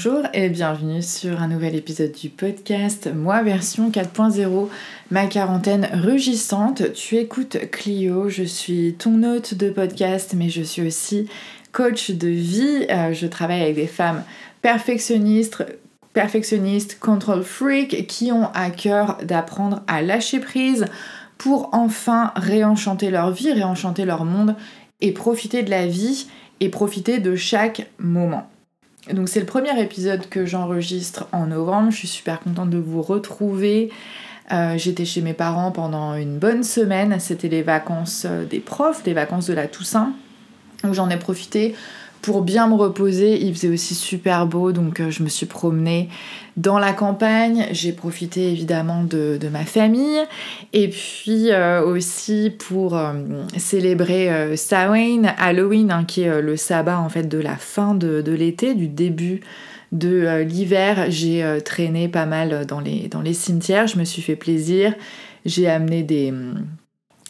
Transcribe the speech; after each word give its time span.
Bonjour 0.00 0.22
et 0.32 0.48
bienvenue 0.48 1.02
sur 1.02 1.42
un 1.42 1.48
nouvel 1.48 1.74
épisode 1.74 2.12
du 2.12 2.28
podcast 2.28 3.10
Moi 3.12 3.42
version 3.42 3.90
4.0, 3.90 4.68
ma 5.10 5.26
quarantaine 5.26 5.88
rugissante. 5.92 6.92
Tu 6.92 7.16
écoutes 7.16 7.56
Clio, 7.72 8.28
je 8.28 8.44
suis 8.44 8.94
ton 8.96 9.24
hôte 9.24 9.54
de 9.54 9.70
podcast 9.70 10.34
mais 10.36 10.50
je 10.50 10.62
suis 10.62 10.86
aussi 10.86 11.28
coach 11.72 12.12
de 12.12 12.28
vie. 12.28 12.86
Euh, 12.88 13.12
je 13.12 13.26
travaille 13.26 13.60
avec 13.60 13.74
des 13.74 13.88
femmes 13.88 14.22
perfectionnistes, 14.62 15.66
perfectionnistes, 16.12 17.00
control 17.00 17.42
freak 17.42 18.06
qui 18.06 18.30
ont 18.30 18.52
à 18.54 18.70
cœur 18.70 19.18
d'apprendre 19.24 19.82
à 19.88 20.00
lâcher 20.00 20.38
prise 20.38 20.84
pour 21.38 21.70
enfin 21.72 22.30
réenchanter 22.36 23.10
leur 23.10 23.32
vie, 23.32 23.52
réenchanter 23.52 24.04
leur 24.04 24.24
monde 24.24 24.54
et 25.00 25.10
profiter 25.10 25.64
de 25.64 25.70
la 25.70 25.88
vie 25.88 26.28
et 26.60 26.68
profiter 26.68 27.18
de 27.18 27.34
chaque 27.34 27.90
moment. 27.98 28.48
Donc 29.12 29.28
c'est 29.28 29.40
le 29.40 29.46
premier 29.46 29.80
épisode 29.80 30.28
que 30.28 30.46
j'enregistre 30.46 31.26
en 31.32 31.46
novembre. 31.46 31.90
Je 31.90 31.96
suis 31.96 32.08
super 32.08 32.40
contente 32.40 32.70
de 32.70 32.78
vous 32.78 33.02
retrouver. 33.02 33.90
Euh, 34.52 34.78
j'étais 34.78 35.04
chez 35.04 35.20
mes 35.20 35.34
parents 35.34 35.70
pendant 35.70 36.14
une 36.14 36.38
bonne 36.38 36.62
semaine. 36.62 37.18
C'était 37.20 37.48
les 37.48 37.62
vacances 37.62 38.26
euh, 38.26 38.44
des 38.44 38.60
profs, 38.60 39.02
les 39.04 39.14
vacances 39.14 39.46
de 39.46 39.54
la 39.54 39.66
Toussaint. 39.66 40.12
Donc 40.84 40.94
j'en 40.94 41.10
ai 41.10 41.16
profité 41.16 41.74
pour 42.22 42.42
bien 42.42 42.68
me 42.68 42.74
reposer. 42.74 43.40
Il 43.44 43.54
faisait 43.54 43.68
aussi 43.68 43.94
super 43.94 44.46
beau, 44.46 44.72
donc 44.72 45.00
euh, 45.00 45.10
je 45.10 45.22
me 45.22 45.28
suis 45.28 45.46
promenée 45.46 46.08
dans 46.56 46.78
la 46.78 46.92
campagne. 46.92 47.66
J'ai 47.70 47.92
profité 47.92 48.50
évidemment 48.50 49.04
de, 49.04 49.38
ma 49.50 49.64
famille. 49.64 50.20
Et 50.72 50.88
puis 50.88 51.50
euh, 51.50 51.84
aussi 51.84 52.50
pour 52.50 52.96
euh, 52.96 53.12
célébrer 53.56 54.28
Halloween, 55.38 55.90
hein, 55.90 56.04
qui 56.04 56.22
est 56.22 56.40
le 56.40 56.56
sabbat 56.56 56.98
en 56.98 57.08
fait 57.08 57.28
de 57.28 57.38
la 57.38 57.56
fin 57.56 57.94
de, 57.94 58.22
l'été, 58.32 58.74
du 58.74 58.88
début 58.88 59.40
de 59.92 60.42
l'hiver. 60.42 61.06
J'ai 61.08 61.58
traîné 61.64 62.08
pas 62.08 62.26
mal 62.26 62.66
dans 62.66 62.80
les, 62.80 63.08
dans 63.08 63.22
les 63.22 63.34
cimetières. 63.34 63.86
Je 63.86 63.98
me 63.98 64.04
suis 64.04 64.22
fait 64.22 64.36
plaisir. 64.36 64.94
J'ai 65.46 65.68
amené 65.68 66.02
des, 66.02 66.34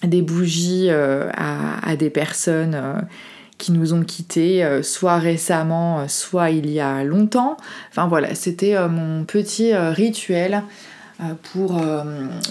des 0.03 0.23
bougies 0.23 0.91
à, 0.91 1.79
à, 1.87 1.97
des 1.97 2.11
personnes 2.11 3.07
qui 3.59 3.73
nous 3.73 3.93
ont 3.93 4.03
quittés, 4.03 4.65
euh, 4.65 4.83
soit 4.83 5.19
récemment, 5.19 6.01
euh, 6.01 6.05
soit 6.09 6.51
il 6.51 6.71
y 6.71 6.81
a 6.81 7.03
longtemps. 7.05 7.57
Enfin 7.91 8.07
voilà, 8.07 8.35
c'était 8.35 8.77
euh, 8.77 8.89
mon 8.89 9.25
petit 9.25 9.75
rituel 9.75 10.63
pour, 11.53 11.81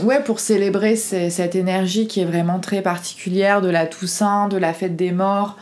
ouais, 0.04 0.22
pour 0.22 0.42
célébrer 0.42 0.98
cette 0.98 1.56
énergie 1.56 2.06
qui 2.08 2.20
est 2.20 2.26
vraiment 2.26 2.60
très 2.60 2.82
particulière 2.82 3.62
de 3.62 3.70
la 3.70 3.86
Toussaint, 3.86 4.50
de 4.50 4.58
la 4.58 4.74
fête 4.74 4.98
des 4.98 5.14
morts, 5.14 5.56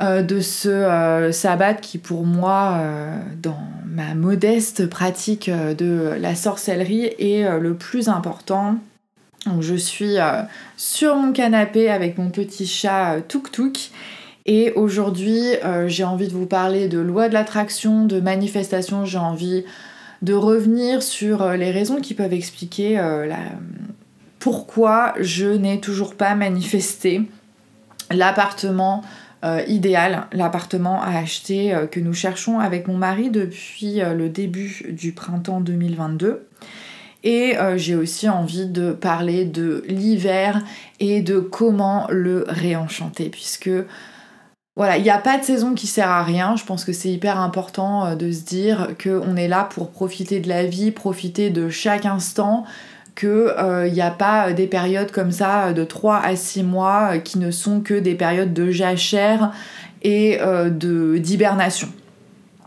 de 0.00 0.40
ce 0.40 1.30
sabbat 1.30 1.74
qui 1.74 1.98
pour 1.98 2.26
moi, 2.26 2.80
dans 3.40 3.60
ma 3.86 4.16
modeste 4.16 4.88
pratique 4.88 5.48
de 5.48 6.16
la 6.18 6.34
sorcellerie, 6.34 7.04
est 7.04 7.48
le 7.60 7.74
plus 7.74 8.08
important. 8.08 8.74
Donc 9.46 9.62
je 9.62 9.76
suis 9.76 10.16
sur 10.76 11.14
mon 11.14 11.32
canapé 11.32 11.90
avec 11.90 12.18
mon 12.18 12.30
petit 12.30 12.66
chat 12.66 13.20
Tuk 13.28 13.52
Tuk 13.52 13.92
et 14.46 14.72
aujourd'hui, 14.76 15.42
euh, 15.64 15.88
j'ai 15.88 16.04
envie 16.04 16.28
de 16.28 16.32
vous 16.32 16.46
parler 16.46 16.86
de 16.86 17.00
loi 17.00 17.28
de 17.28 17.34
l'attraction, 17.34 18.06
de 18.06 18.20
manifestation, 18.20 19.04
j'ai 19.04 19.18
envie 19.18 19.64
de 20.22 20.34
revenir 20.34 21.02
sur 21.02 21.42
euh, 21.42 21.56
les 21.56 21.72
raisons 21.72 22.00
qui 22.00 22.14
peuvent 22.14 22.32
expliquer 22.32 22.96
euh, 22.98 23.28
pourquoi 24.38 25.14
je 25.18 25.46
n'ai 25.46 25.80
toujours 25.80 26.14
pas 26.14 26.36
manifesté 26.36 27.22
l'appartement 28.10 29.02
idéal, 29.68 30.26
l'appartement 30.32 31.00
à 31.00 31.18
acheter 31.18 31.72
que 31.92 32.00
nous 32.00 32.14
cherchons 32.14 32.58
avec 32.58 32.88
mon 32.88 32.96
mari 32.96 33.30
depuis 33.30 34.00
le 34.00 34.28
début 34.28 34.86
du 34.90 35.12
printemps 35.12 35.60
2022. 35.60 36.48
Et 37.22 37.54
j'ai 37.76 37.94
aussi 37.94 38.28
envie 38.28 38.66
de 38.66 38.90
parler 38.90 39.44
de 39.44 39.84
l'hiver 39.88 40.64
et 40.98 41.22
de 41.22 41.38
comment 41.38 42.08
le 42.10 42.44
réenchanter, 42.48 43.28
puisque 43.28 43.70
voilà, 44.76 44.98
il 44.98 45.02
n'y 45.02 45.10
a 45.10 45.18
pas 45.18 45.38
de 45.38 45.42
saison 45.42 45.72
qui 45.72 45.86
sert 45.86 46.10
à 46.10 46.22
rien. 46.22 46.54
Je 46.54 46.64
pense 46.64 46.84
que 46.84 46.92
c'est 46.92 47.08
hyper 47.08 47.40
important 47.40 48.04
euh, 48.04 48.14
de 48.14 48.30
se 48.30 48.42
dire 48.42 48.88
qu'on 49.02 49.34
est 49.34 49.48
là 49.48 49.64
pour 49.64 49.90
profiter 49.90 50.38
de 50.38 50.48
la 50.50 50.64
vie, 50.64 50.90
profiter 50.90 51.48
de 51.48 51.70
chaque 51.70 52.04
instant, 52.04 52.64
qu'il 53.14 53.30
n'y 53.30 53.34
euh, 53.34 54.04
a 54.04 54.10
pas 54.10 54.52
des 54.52 54.66
périodes 54.66 55.10
comme 55.10 55.32
ça 55.32 55.72
de 55.72 55.82
3 55.82 56.20
à 56.22 56.36
6 56.36 56.62
mois 56.62 57.12
euh, 57.14 57.18
qui 57.18 57.38
ne 57.38 57.50
sont 57.50 57.80
que 57.80 57.94
des 57.94 58.14
périodes 58.14 58.52
de 58.52 58.70
jachère 58.70 59.50
et 60.02 60.38
d'hibernation. 61.18 61.88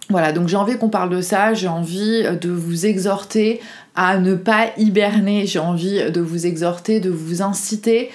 Voilà, 0.10 0.34
donc 0.34 0.50
j'ai 0.50 0.58
envie 0.58 0.78
qu'on 0.78 0.90
parle 0.90 1.12
de 1.12 1.22
ça, 1.22 1.54
j'ai 1.54 1.70
envie 1.70 2.24
de 2.24 2.50
vous 2.50 2.86
exhorter 2.86 3.62
à 3.96 4.18
ne 4.18 4.34
pas 4.34 4.72
hiberner, 4.76 5.46
j'ai 5.46 5.60
envie 5.60 6.12
de 6.12 6.20
vous 6.20 6.48
exhorter, 6.48 7.00
de 7.00 7.12
vous 7.12 7.42
inciter 7.42 8.10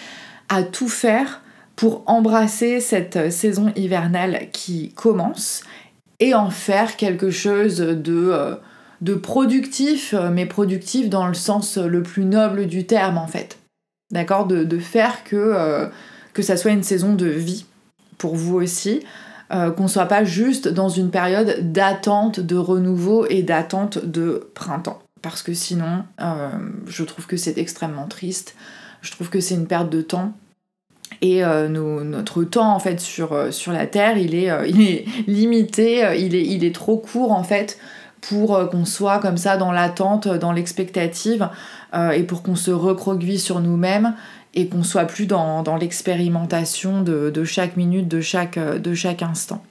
à 0.50 0.62
tout 0.62 0.88
faire 0.88 1.40
pour 1.76 2.02
embrasser 2.06 2.80
cette 2.80 3.32
saison 3.32 3.72
hivernale 3.76 4.48
qui 4.52 4.92
commence 4.94 5.62
et 6.20 6.34
en 6.34 6.50
faire 6.50 6.96
quelque 6.96 7.30
chose 7.30 7.78
de, 7.78 8.30
euh, 8.32 8.54
de 9.00 9.14
productif, 9.14 10.14
mais 10.32 10.46
productif 10.46 11.10
dans 11.10 11.26
le 11.26 11.34
sens 11.34 11.76
le 11.78 12.02
plus 12.02 12.24
noble 12.24 12.66
du 12.66 12.86
terme 12.86 13.18
en 13.18 13.26
fait. 13.26 13.58
D'accord? 14.12 14.46
De, 14.46 14.78
faire 14.78 15.24
que, 15.24 15.36
euh, 15.36 15.86
que 16.32 16.42
ça 16.42 16.56
soit 16.56 16.70
une 16.70 16.82
saison 16.82 17.14
de 17.14 17.26
vie 17.26 17.66
pour 18.18 18.36
vous 18.36 18.56
aussi, 18.56 19.00
euh, 19.52 19.70
qu'on 19.70 19.88
soit 19.88 20.06
pas 20.06 20.24
juste 20.24 20.68
dans 20.68 20.88
une 20.88 21.10
période 21.10 21.72
d'attente 21.72 22.38
de 22.38 22.56
renouveau 22.56 23.26
et 23.28 23.42
d'attente 23.42 24.04
de 24.04 24.48
printemps. 24.54 25.00
Parce 25.20 25.42
que 25.42 25.54
sinon, 25.54 26.04
je 26.86 27.02
trouve 27.02 27.26
que 27.26 27.38
c'est 27.38 27.56
extrêmement 27.56 28.06
triste, 28.06 28.54
je 29.00 29.10
trouve 29.10 29.30
que 29.30 29.40
c'est 29.40 29.54
une 29.54 29.66
perte 29.66 29.88
de 29.88 30.02
temps 30.02 30.34
et 31.24 31.42
euh, 31.42 31.68
notre 31.68 32.44
temps 32.44 32.74
en 32.74 32.78
fait 32.78 33.00
sur, 33.00 33.32
euh, 33.32 33.50
la 33.68 33.86
Terre, 33.86 34.18
il 34.18 34.34
est, 34.34 34.50
euh, 34.50 34.66
limité, 35.26 36.14
il 36.18 36.64
est, 36.64 36.74
trop 36.74 36.98
court 36.98 37.32
en 37.32 37.42
fait 37.42 37.78
pour 38.20 38.68
qu'on 38.70 38.84
soit 38.84 39.18
comme 39.20 39.38
ça 39.38 39.56
dans 39.56 39.72
l'attente, 39.72 40.28
dans 40.28 40.52
l'expectative, 40.52 41.50
et 42.14 42.22
pour 42.22 42.42
qu'on 42.42 42.56
se 42.56 42.70
recroqueville 42.70 43.38
sur 43.38 43.60
nous-mêmes 43.60 44.14
et 44.54 44.68
qu'on 44.68 44.82
soit 44.82 45.04
plus 45.04 45.26
dans, 45.26 45.62
dans 45.62 45.76
l'expérimentation 45.76 47.02
de, 47.02 47.44
chaque 47.44 47.76
minute, 47.76 48.08
de 48.08 48.22
chaque 48.22 48.56
instant. 49.22 49.62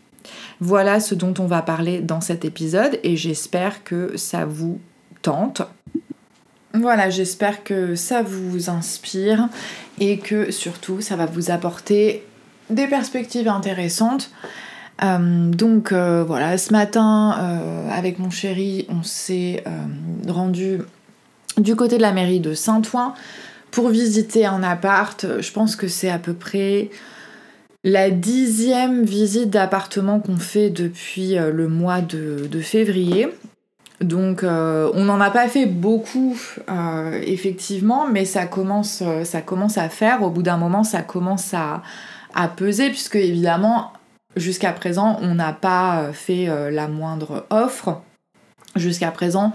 Voilà 0.59 0.99
ce 0.99 1.15
dont 1.15 1.33
on 1.39 1.47
va 1.47 1.63
parler 1.63 1.99
dans 1.99 2.21
cet 2.21 2.45
épisode 2.45 2.99
et 3.01 3.17
j'espère 3.17 3.83
que 3.83 4.15
ça 4.17 4.45
vous 4.45 4.79
tente. 5.23 5.63
Voilà, 6.75 7.11
j'espère 7.11 7.63
que 7.63 7.93
ça 7.93 8.23
vous 8.23 8.71
inspire 8.71 9.47
et 9.99 10.17
que 10.17 10.49
surtout 10.49 11.01
ça 11.01 11.15
va 11.15 11.27
vous 11.27 11.51
apporter 11.51 12.25
des 12.71 12.87
perspectives 12.87 13.47
intéressantes. 13.47 14.31
Euh, 15.03 15.49
donc 15.51 15.91
euh, 15.91 16.23
voilà, 16.23 16.57
ce 16.57 16.71
matin 16.71 17.37
euh, 17.39 17.89
avec 17.91 18.17
mon 18.17 18.31
chéri, 18.31 18.87
on 18.89 19.03
s'est 19.03 19.63
rendu 20.27 20.79
du 21.57 21.75
côté 21.75 21.97
de 21.97 22.01
la 22.01 22.11
mairie 22.11 22.39
de 22.39 22.55
Saint-Ouen 22.55 23.13
pour 23.69 23.89
visiter 23.89 24.47
un 24.47 24.63
appart. 24.63 25.27
Je 25.41 25.51
pense 25.51 25.75
que 25.75 25.87
c'est 25.87 26.09
à 26.09 26.17
peu 26.17 26.33
près 26.33 26.89
la 27.83 28.09
dixième 28.09 29.03
visite 29.03 29.51
d'appartement 29.51 30.19
qu'on 30.19 30.37
fait 30.37 30.71
depuis 30.71 31.35
le 31.35 31.67
mois 31.67 32.01
de 32.01 32.61
février. 32.61 33.29
Donc 34.03 34.43
euh, 34.43 34.91
on 34.93 35.05
n'en 35.05 35.21
a 35.21 35.31
pas 35.31 35.47
fait 35.47 35.65
beaucoup 35.65 36.37
euh, 36.69 37.19
effectivement, 37.25 38.07
mais 38.07 38.25
ça 38.25 38.45
commence, 38.45 39.01
euh, 39.01 39.23
ça 39.23 39.41
commence 39.41 39.77
à 39.77 39.89
faire. 39.89 40.23
Au 40.23 40.29
bout 40.29 40.43
d'un 40.43 40.57
moment, 40.57 40.83
ça 40.83 41.01
commence 41.01 41.53
à, 41.53 41.81
peser, 42.57 42.89
puisque 42.89 43.15
évidemment, 43.15 43.93
jusqu'à 44.35 44.71
présent, 44.73 45.19
on 45.21 45.35
n'a 45.35 45.53
pas 45.53 46.11
fait 46.13 46.47
la 46.71 46.87
moindre 46.87 47.45
offre. 47.51 48.01
Jusqu'à 48.75 49.11
présent, 49.11 49.53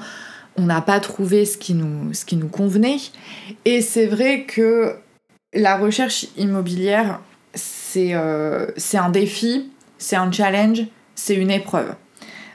on 0.57 0.63
n'a 0.63 0.81
pas 0.81 1.01
trouvé 1.01 1.45
ce 1.45 1.59
qui 1.59 1.75
nous, 1.75 2.15
ce 2.15 2.25
qui 2.25 2.37
nous 2.37 2.47
convenait. 2.47 2.99
Et 3.65 3.83
c'est 3.83 4.07
vrai 4.07 4.45
que 4.45 4.95
la 5.53 5.77
recherche 5.77 6.27
immobilière, 6.37 7.21
c'est 7.55 8.13
un 8.15 9.11
défi, 9.11 9.73
c'est 9.99 10.17
un 10.17 10.31
challenge, 10.31 10.83
c'est 11.17 11.35
une 11.35 11.51
épreuve. 11.51 11.95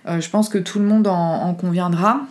Euh, 0.07 0.19
je 0.19 0.29
pense 0.29 0.49
que 0.49 0.57
tout 0.57 0.79
le 0.79 0.85
monde 0.85 1.07
en, 1.07 1.53
conviendra. 1.53 2.21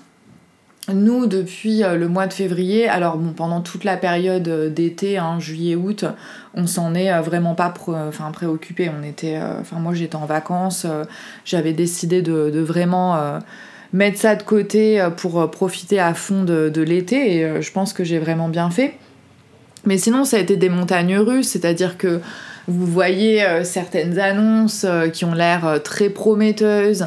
Nous, 0.92 1.26
depuis 1.26 1.84
euh, 1.84 1.96
le 1.96 2.08
mois 2.08 2.26
de 2.26 2.32
février, 2.32 2.88
alors 2.88 3.16
bon, 3.16 3.32
pendant 3.32 3.60
toute 3.60 3.84
la 3.84 3.96
période 3.96 4.48
euh, 4.48 4.68
d'été, 4.68 5.16
hein, 5.16 5.38
juillet-août, 5.38 6.04
on 6.54 6.66
s'en 6.66 6.94
est 6.94 7.18
vraiment 7.20 7.54
pas 7.54 7.72
enfin, 7.88 8.30
préoccupé. 8.32 8.90
On 8.90 9.02
était, 9.02 9.40
enfin 9.60 9.78
moi 9.78 9.94
j'étais 9.94 10.16
en 10.16 10.26
vacances, 10.26 10.86
j'avais 11.44 11.72
décidé 11.72 12.20
de, 12.20 12.60
vraiment 12.60 13.38
mettre 13.94 14.18
ça 14.18 14.36
de 14.36 14.42
côté 14.42 15.06
pour 15.16 15.50
profiter 15.50 15.98
à 15.98 16.12
fond 16.12 16.44
de, 16.44 16.68
de 16.68 16.82
l'été 16.82 17.36
et 17.36 17.62
je 17.62 17.72
pense 17.72 17.94
que 17.94 18.04
j'ai 18.04 18.18
vraiment 18.18 18.50
bien 18.50 18.68
fait. 18.68 18.98
Mais 19.86 19.96
sinon, 19.96 20.24
ça 20.24 20.36
a 20.36 20.40
été 20.40 20.56
des 20.58 20.68
montagnes 20.68 21.16
russes, 21.16 21.48
c'est-à-dire 21.48 21.96
que 21.96 22.20
vous 22.68 22.86
voyez 22.86 23.42
certaines 23.64 24.18
annonces 24.18 24.84
qui 25.14 25.24
ont 25.24 25.32
l'air 25.32 25.80
très 25.82 26.10
prometteuses, 26.10 27.06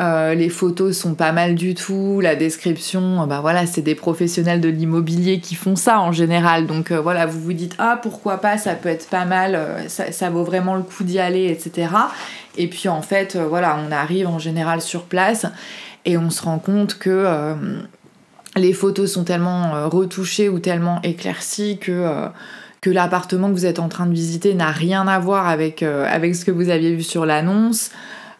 Euh, 0.00 0.34
les 0.34 0.48
photos 0.48 0.96
sont 0.96 1.14
pas 1.14 1.30
mal 1.30 1.54
du 1.54 1.74
tout, 1.74 2.20
la 2.20 2.34
description, 2.34 3.26
bah 3.26 3.38
voilà, 3.40 3.64
c'est 3.64 3.82
des 3.82 3.94
professionnels 3.94 4.60
de 4.60 4.68
l'immobilier 4.68 5.38
qui 5.38 5.54
font 5.54 5.76
ça 5.76 6.00
en 6.00 6.10
général. 6.10 6.66
Donc 6.66 6.90
voilà, 6.90 7.26
vous 7.26 7.40
vous 7.40 7.52
dites 7.52 7.74
ah 7.78 7.98
pourquoi 8.02 8.38
pas, 8.38 8.58
ça 8.58 8.74
peut 8.74 8.88
être 8.88 9.08
pas 9.08 9.24
mal, 9.24 9.56
ça, 9.88 10.30
vaut 10.30 10.42
vraiment 10.42 10.74
le 10.74 10.82
coup 10.82 11.04
d'y 11.04 11.20
aller, 11.20 11.46
etc. 11.46 11.90
Et 12.56 12.66
puis 12.66 12.88
en 12.88 13.02
fait, 13.02 13.36
voilà, 13.36 13.78
on 13.86 13.92
arrive 13.92 14.26
en 14.26 14.40
général 14.40 14.80
sur 14.80 15.04
place 15.04 15.46
et 16.04 16.18
on 16.18 16.30
se 16.30 16.42
rend 16.42 16.58
compte 16.58 16.98
que 16.98 17.54
les 18.56 18.72
photos 18.72 19.12
sont 19.12 19.22
tellement 19.22 19.88
retouchées 19.88 20.48
ou 20.48 20.58
tellement 20.58 21.00
éclaircies 21.02 21.78
que 21.78 22.32
l'appartement 22.90 23.48
que 23.48 23.54
vous 23.54 23.66
êtes 23.66 23.78
en 23.78 23.88
train 23.88 24.06
de 24.06 24.12
visiter 24.12 24.54
n'a 24.54 24.70
rien 24.70 25.08
à 25.08 25.18
voir 25.18 25.48
euh, 25.48 26.06
avec 26.06 26.34
ce 26.34 26.44
que 26.44 26.50
vous 26.50 26.68
aviez 26.68 26.94
vu 26.94 27.02
sur 27.02 27.26
l'annonce. 27.26 27.90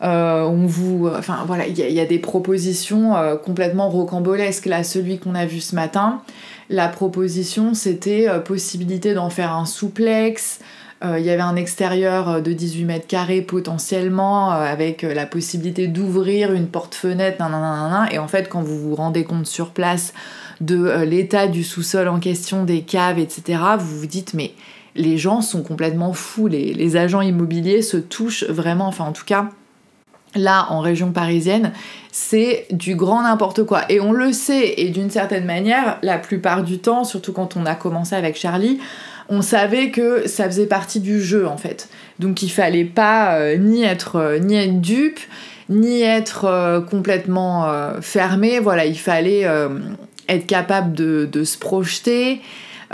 Euh, 0.05 0.43
on 0.43 0.67
vous, 0.67 1.09
enfin 1.09 1.45
voilà, 1.47 1.67
il 1.67 1.79
y, 1.79 2.01
a 2.01 2.05
des 2.05 2.19
propositions 2.19 3.17
euh, 3.17 3.37
complètement 3.37 3.89
rocambolesques. 3.89 4.67
Là, 4.67 4.85
celui 4.85 5.19
qu'on 5.19 5.35
a 5.35 5.47
vu 5.47 5.61
ce 5.61 5.75
matin, 5.75 6.23
la 6.69 6.89
proposition 6.89 7.75
c'était 7.75 8.29
possibilité 8.45 9.15
d'en 9.15 9.31
faire 9.31 9.53
un 9.53 9.65
souplex. 9.65 10.61
Il 11.07 11.23
y 11.23 11.29
avait 11.29 11.43
un 11.43 11.57
extérieur 11.57 12.41
de 12.41 12.53
18 12.55 12.87
mètres 12.87 13.07
carrés 13.07 13.43
potentiellement, 13.43 14.53
avec 14.53 15.03
la 15.03 15.27
possibilité 15.27 15.87
d'ouvrir 15.87 16.55
une 16.55 16.67
porte-fenêtre, 16.67 17.45
et 18.11 18.19
en 18.19 18.27
fait, 18.27 18.49
quand 18.49 18.63
vous 18.63 18.79
vous 18.79 18.95
rendez 18.95 19.25
compte 19.25 19.47
sur 19.47 19.73
place 19.73 20.15
de 20.61 20.87
euh, 20.87 21.05
l'état 21.05 21.47
du 21.47 21.65
sous-sol 21.65 22.09
en 22.09 22.21
question, 22.21 22.65
des 22.65 22.83
caves, 22.83 23.19
etc., 23.19 23.61
vous 23.79 24.01
vous 24.01 24.07
dites 24.07 24.35
mais 24.35 24.53
les 24.97 25.19
gens 25.19 25.41
sont 25.41 25.63
complètement 25.63 26.13
fous, 26.13 26.47
les, 26.47 26.97
agents 26.97 27.21
immobiliers 27.21 27.83
se 27.83 27.97
touchent 27.97 28.45
vraiment, 28.45 28.87
enfin 28.87 29.05
en 29.05 29.13
tout 29.13 29.25
cas, 29.25 29.49
là 30.35 30.67
en 30.71 30.81
région 30.81 31.13
parisienne, 31.13 31.73
c'est 32.13 32.67
du 32.71 32.97
grand 32.97 33.23
n'importe 33.23 33.65
quoi. 33.65 33.83
Et 33.89 34.01
on 34.01 34.13
le 34.13 34.33
sait, 34.33 34.75
et 34.79 34.91
d'une 34.91 35.11
certaine 35.11 35.45
manière, 35.45 35.99
la 36.03 36.19
plupart 36.19 36.63
du 36.63 36.79
temps, 36.79 37.05
surtout 37.05 37.33
quand 37.33 37.57
on 37.57 37.67
a 37.67 37.75
commencé 37.75 38.15
avec 38.15 38.37
Charlie, 38.37 38.79
on 39.29 39.43
savait 39.43 39.91
que 39.91 40.29
ça 40.29 40.45
faisait 40.45 40.67
partie 40.67 41.01
du 41.01 41.23
jeu 41.23 41.47
en 41.47 41.57
fait. 41.57 41.89
Donc 42.19 42.43
il 42.43 42.51
fallait 42.51 42.85
pas 42.85 43.37
euh, 43.37 43.57
ni, 43.57 43.83
être, 43.83 44.17
euh, 44.17 44.39
ni 44.39 44.55
être 44.55 44.81
dupe, 44.81 45.21
ni 45.69 46.03
être 46.03 46.85
complètement 46.91 47.67
fermé. 48.03 48.59
Voilà, 48.59 48.85
il 48.85 48.99
fallait 48.99 49.47
être 50.29 50.47
capable 50.47 50.93
de, 50.95 51.45
se 51.45 51.59
projeter, 51.59 52.41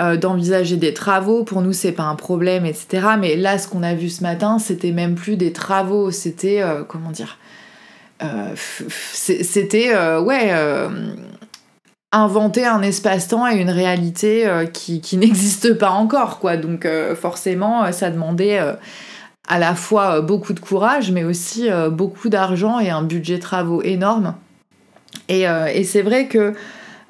euh, 0.01 0.17
d'envisager 0.17 0.79
des 0.79 0.95
travaux. 0.95 1.45
Pour 1.45 1.61
nous, 1.61 1.75
c'est 1.75 1.93
pas 1.93 2.05
un 2.05 2.15
problème, 2.15 2.65
etc. 2.65 3.07
Mais 3.19 3.37
là, 3.37 3.59
ce 3.59 3.69
qu'on 3.69 3.83
a 3.83 3.93
vu 3.93 4.09
ce 4.09 4.23
matin, 4.23 4.59
c'était 4.59 4.93
même 4.93 5.15
plus 5.15 5.37
des 5.37 5.53
travaux, 5.53 6.11
c'était 6.11 6.63
euh, 6.63 6.85
comment 6.85 7.11
dire 7.11 7.37
euh, 8.23 8.55
C'était 8.57 9.95
ouais 10.19 10.53
inventer 12.13 12.67
un 12.67 12.83
espace-temps 12.83 13.47
et 13.47 13.57
une 13.57 13.71
réalité 13.71 14.49
qui, 14.73 15.01
qui 15.03 15.17
n'existe 15.19 15.75
pas 15.75 15.91
encore, 15.91 16.39
quoi. 16.39 16.57
Donc 16.57 16.89
forcément, 17.21 17.93
ça 17.93 18.11
demandait 18.11 18.59
à 19.49 19.59
la 19.59 19.75
fois 19.75 20.23
beaucoup 20.23 20.55
de 20.55 20.61
courage, 20.61 21.13
mais 21.13 21.25
aussi 21.25 21.69
beaucoup 21.91 22.31
d'argent 22.31 22.81
et 22.81 22.89
un 22.89 23.03
budget 23.03 23.39
travaux 23.39 23.83
énorme. 23.83 24.35
Et, 25.29 25.43
et 25.43 25.85
c'est 25.85 26.03
vrai 26.03 26.27
que 26.27 26.55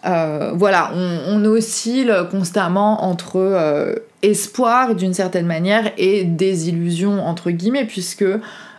euh, 0.07 0.53
voilà, 0.55 0.93
on, 0.95 1.45
oscille 1.45 2.15
constamment 2.31 3.05
entre 3.05 3.37
euh, 3.37 3.95
espoir 4.23 4.95
d'une 4.95 5.15
certaine 5.15 5.47
manière 5.47 5.93
et 5.99 6.25
désillusion 6.25 7.25
entre 7.27 7.51
guillemets, 7.51 7.85
puisque 7.85 8.25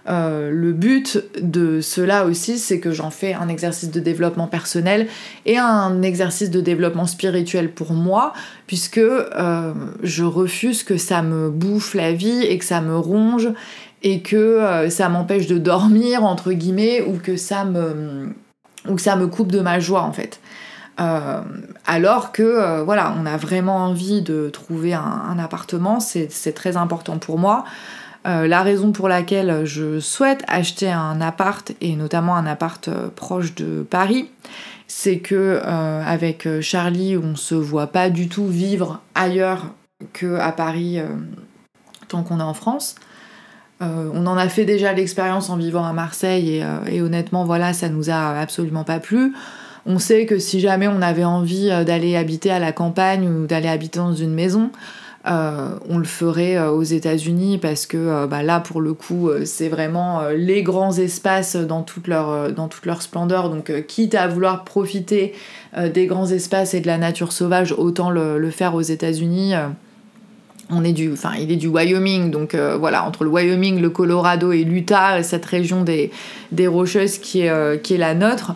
euh, 0.09 0.49
le 0.49 0.73
but 0.73 1.23
de 1.39 1.79
cela 1.79 2.25
aussi, 2.25 2.57
c'est 2.57 2.79
que 2.79 2.91
j'en 2.91 3.11
fais 3.11 3.33
un 3.33 3.49
exercice 3.49 3.91
de 3.91 3.99
développement 3.99 4.47
personnel 4.47 5.07
et 5.45 5.59
un 5.59 6.01
exercice 6.01 6.49
de 6.49 6.59
développement 6.59 7.05
spirituel 7.05 7.71
pour 7.71 7.93
moi, 7.93 8.33
puisque 8.65 9.01
je 10.01 10.23
refuse 10.23 10.83
que 10.83 10.97
ça 10.97 11.21
me 11.21 11.49
bouffe 11.49 11.93
la 11.93 12.13
vie 12.13 12.43
et 12.43 12.57
que 12.57 12.65
ça 12.65 12.81
me 12.81 12.97
ronge 12.97 13.49
et 14.01 14.21
que 14.21 14.87
ça 14.89 15.09
m'empêche 15.09 15.45
de 15.45 15.59
dormir 15.59 16.23
entre 16.23 16.51
guillemets 16.51 17.03
ou 17.03 17.17
que 17.17 17.37
ça 17.37 17.63
me 17.65 18.33
ou 18.89 18.95
que 18.95 19.01
ça 19.01 19.15
me 19.15 19.27
coupe 19.27 19.51
de 19.51 19.59
ma 19.59 19.79
joie 19.79 20.01
en 20.01 20.11
fait. 20.11 20.39
Euh, 21.01 21.41
alors 21.85 22.31
que 22.31 22.43
euh, 22.43 22.83
voilà, 22.83 23.15
on 23.19 23.25
a 23.25 23.37
vraiment 23.37 23.77
envie 23.77 24.21
de 24.21 24.49
trouver 24.49 24.93
un, 24.93 25.37
appartement, 25.39 25.99
c'est 25.99 26.53
très 26.53 26.77
important 26.77 27.17
pour 27.17 27.39
moi. 27.39 27.65
Euh, 28.27 28.47
la 28.47 28.61
raison 28.61 28.91
pour 28.91 29.07
laquelle 29.07 29.65
je 29.65 29.99
souhaite 29.99 30.43
acheter 30.47 30.91
un 30.91 31.21
appart 31.21 31.71
et 31.81 31.95
notamment 31.95 32.35
un 32.35 32.45
appart 32.45 32.89
proche 33.15 33.55
de 33.55 33.83
Paris, 33.89 34.29
c'est 34.87 35.19
que 35.19 35.59
avec 35.63 36.47
Charlie, 36.61 37.17
on 37.17 37.35
se 37.35 37.55
voit 37.55 37.87
pas 37.87 38.09
du 38.09 38.27
tout 38.27 38.45
vivre 38.45 38.99
ailleurs 39.15 39.67
que 40.13 40.35
à 40.35 40.51
Paris 40.51 40.99
tant 42.09 42.23
qu'on 42.23 42.39
est 42.39 42.43
en 42.43 42.53
France. 42.53 42.95
on 43.79 44.27
en 44.27 44.37
a 44.37 44.49
fait 44.49 44.65
déjà 44.65 44.93
l'expérience 44.93 45.49
en 45.49 45.55
vivant 45.55 45.85
à 45.85 45.93
Marseille 45.93 46.57
et, 46.57 46.95
et, 46.95 47.01
honnêtement 47.01 47.45
voilà 47.45 47.71
ça 47.71 47.87
nous 47.87 48.09
a 48.09 48.37
absolument 48.37 48.83
pas 48.83 48.99
plu. 48.99 49.33
On 49.85 49.99
sait 49.99 50.25
que 50.25 50.37
si 50.37 50.59
jamais 50.59 50.87
on 50.87 51.01
avait 51.01 51.23
envie 51.23 51.69
euh, 51.71 51.83
d'aller 51.83 52.15
habiter 52.15 52.51
à 52.51 52.59
la 52.59 52.71
campagne 52.71 53.27
ou 53.27 53.47
d'aller 53.47 53.67
habiter 53.67 53.99
dans 53.99 54.13
une 54.13 54.33
maison, 54.33 54.69
euh, 55.27 55.69
on 55.87 55.97
le 55.97 56.05
ferait 56.05 56.57
euh, 56.57 56.71
aux 56.71 56.83
États-Unis 56.83 57.57
parce 57.59 57.85
que 57.85 58.25
bah, 58.25 58.43
là, 58.43 58.59
pour 58.59 58.81
le 58.81 58.93
coup, 58.93 59.29
c'est 59.45 59.69
vraiment 59.69 60.21
les 60.35 60.63
grands 60.63 60.93
espaces 60.97 61.55
dans 61.55 61.81
toute 61.81 62.07
leur, 62.07 62.49
splendeur. 62.99 63.49
Donc, 63.49 63.71
quitte 63.87 64.15
à 64.15 64.27
vouloir 64.27 64.63
profiter 64.63 65.33
des 65.77 66.05
grands 66.05 66.27
espaces 66.27 66.73
et 66.73 66.81
de 66.81 66.87
la 66.87 66.97
nature 66.97 67.31
sauvage, 67.31 67.73
autant 67.77 68.09
le, 68.09 68.49
faire 68.49 68.75
aux 68.75 68.81
États-Unis. 68.81 69.53
on 70.69 70.83
est 70.83 70.93
du, 70.93 71.13
enfin, 71.13 71.33
il 71.39 71.51
est 71.51 71.55
du 71.55 71.67
Wyoming, 71.67 72.31
donc 72.31 72.55
voilà, 72.55 73.05
entre 73.05 73.23
le 73.23 73.29
Wyoming, 73.29 73.79
le 73.79 73.89
Colorado 73.89 74.51
et 74.51 74.63
l'Utah, 74.63 75.23
cette 75.23 75.45
région 75.45 75.83
des, 75.83 76.11
Rocheuses 76.67 77.19
qui 77.19 77.41
est 77.41 77.97
la 77.97 78.13
nôtre. 78.15 78.55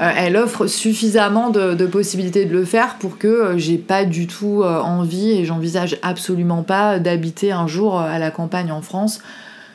Euh, 0.00 0.10
elle 0.14 0.36
offre 0.36 0.66
suffisamment 0.66 1.50
de, 1.50 1.86
possibilités 1.86 2.44
de 2.44 2.52
le 2.52 2.64
faire 2.64 2.96
pour 2.96 3.18
que 3.18 3.26
euh, 3.26 3.58
j'ai 3.58 3.78
pas 3.78 4.04
du 4.04 4.26
tout 4.26 4.62
euh, 4.62 4.80
envie 4.80 5.30
et 5.30 5.44
j'envisage 5.44 5.98
absolument 6.02 6.62
pas 6.62 6.98
d'habiter 6.98 7.52
un 7.52 7.66
jour 7.66 7.98
à 7.98 8.18
la 8.18 8.30
campagne 8.30 8.70
en 8.70 8.82
France. 8.82 9.20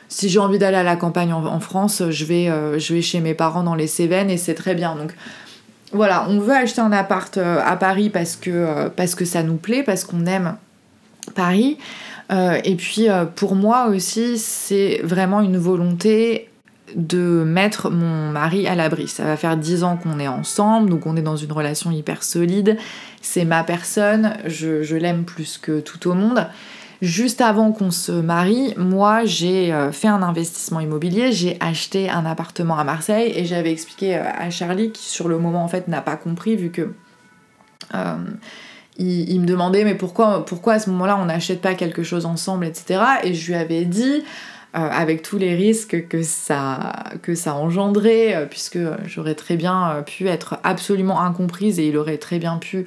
Si 0.08 0.28
j'ai 0.28 0.38
envie 0.38 0.58
d'aller 0.58 0.76
à 0.76 0.82
la 0.82 0.96
campagne 0.96 1.32
en, 1.32 1.60
France, 1.60 2.02
je 2.10 2.24
vais, 2.26 2.50
je 2.78 3.00
chez 3.00 3.20
mes 3.20 3.32
parents 3.32 3.62
dans 3.62 3.74
les 3.74 3.86
Cévennes 3.86 4.28
et 4.28 4.36
c'est 4.36 4.52
très 4.52 4.74
bien. 4.74 4.94
Donc 4.94 5.14
voilà, 5.94 6.26
on 6.28 6.38
veut 6.38 6.52
acheter 6.52 6.82
un 6.82 6.92
appart 6.92 7.34
à 7.38 7.76
Paris 7.76 8.10
parce 8.10 8.36
que 8.36 9.24
ça 9.24 9.42
nous 9.42 9.56
plaît, 9.56 9.82
parce 9.82 10.04
qu'on 10.04 10.26
aime 10.26 10.56
Paris. 11.34 11.78
et 12.30 12.74
puis 12.74 13.06
pour 13.36 13.54
moi 13.54 13.86
aussi, 13.86 14.36
c'est 14.36 15.00
vraiment 15.02 15.40
une 15.40 15.56
volonté 15.56 16.50
de 16.96 17.44
mettre 17.46 17.90
mon 17.90 18.30
mari 18.30 18.66
à 18.66 18.74
l'abri. 18.74 19.08
Ça 19.08 19.24
va 19.24 19.36
faire 19.36 19.56
dix 19.56 19.84
ans 19.84 19.96
qu'on 19.96 20.18
est 20.18 20.28
ensemble, 20.28 20.90
donc 20.90 21.06
on 21.06 21.16
est 21.16 21.22
dans 21.22 21.36
une 21.36 21.52
relation 21.52 21.90
hyper 21.90 22.22
solide. 22.22 22.76
C'est 23.20 23.44
ma 23.44 23.64
personne, 23.64 24.34
je, 24.46 24.96
l'aime 24.96 25.24
plus 25.24 25.58
que 25.58 25.80
tout 25.80 26.08
au 26.08 26.14
monde. 26.14 26.46
Juste 27.00 27.40
avant 27.40 27.72
qu'on 27.72 27.90
se 27.90 28.12
marie, 28.12 28.74
moi 28.76 29.24
j'ai 29.24 29.72
euh, 29.72 29.90
fait 29.90 30.06
un 30.06 30.22
investissement 30.22 30.78
immobilier, 30.78 31.32
j'ai 31.32 31.56
acheté 31.58 32.08
un 32.08 32.24
appartement 32.24 32.78
à 32.78 32.84
Marseille 32.84 33.32
et 33.34 33.44
j'avais 33.44 33.72
expliqué 33.72 34.16
euh, 34.16 34.22
à 34.38 34.50
Charlie 34.50 34.92
qui 34.92 35.02
sur 35.08 35.26
le 35.26 35.36
moment 35.38 35.64
en 35.64 35.68
fait 35.68 35.88
n'a 35.88 36.00
pas 36.00 36.14
compris 36.14 36.54
vu 36.54 36.70
que 36.70 36.94
euh, 37.96 38.16
il, 38.98 39.40
me 39.40 39.46
demandait 39.46 39.82
mais 39.82 39.96
pourquoi, 39.96 40.44
pourquoi 40.44 40.74
à 40.74 40.78
ce 40.78 40.90
moment-là 40.90 41.18
on 41.20 41.24
n'achète 41.24 41.60
pas 41.60 41.74
quelque 41.74 42.04
chose 42.04 42.24
ensemble 42.24 42.66
etc. 42.66 43.00
Et 43.24 43.34
je 43.34 43.48
lui 43.48 43.58
avais 43.58 43.84
dit 43.84 44.22
avec 44.74 45.22
tous 45.22 45.36
les 45.36 45.54
risques 45.54 46.08
que 46.08 46.22
ça, 46.22 47.04
que 47.22 47.34
ça 47.34 47.54
engendrait, 47.54 48.34
euh, 48.34 48.46
puisque 48.46 48.78
j'aurais 49.04 49.34
très 49.34 49.56
bien 49.56 49.90
euh, 49.90 50.02
pu 50.02 50.28
être 50.28 50.58
absolument 50.64 51.20
incomprise 51.20 51.78
et 51.78 51.88
il 51.88 51.96
aurait 51.96 52.18
très 52.18 52.38
bien 52.38 52.56
pu 52.56 52.86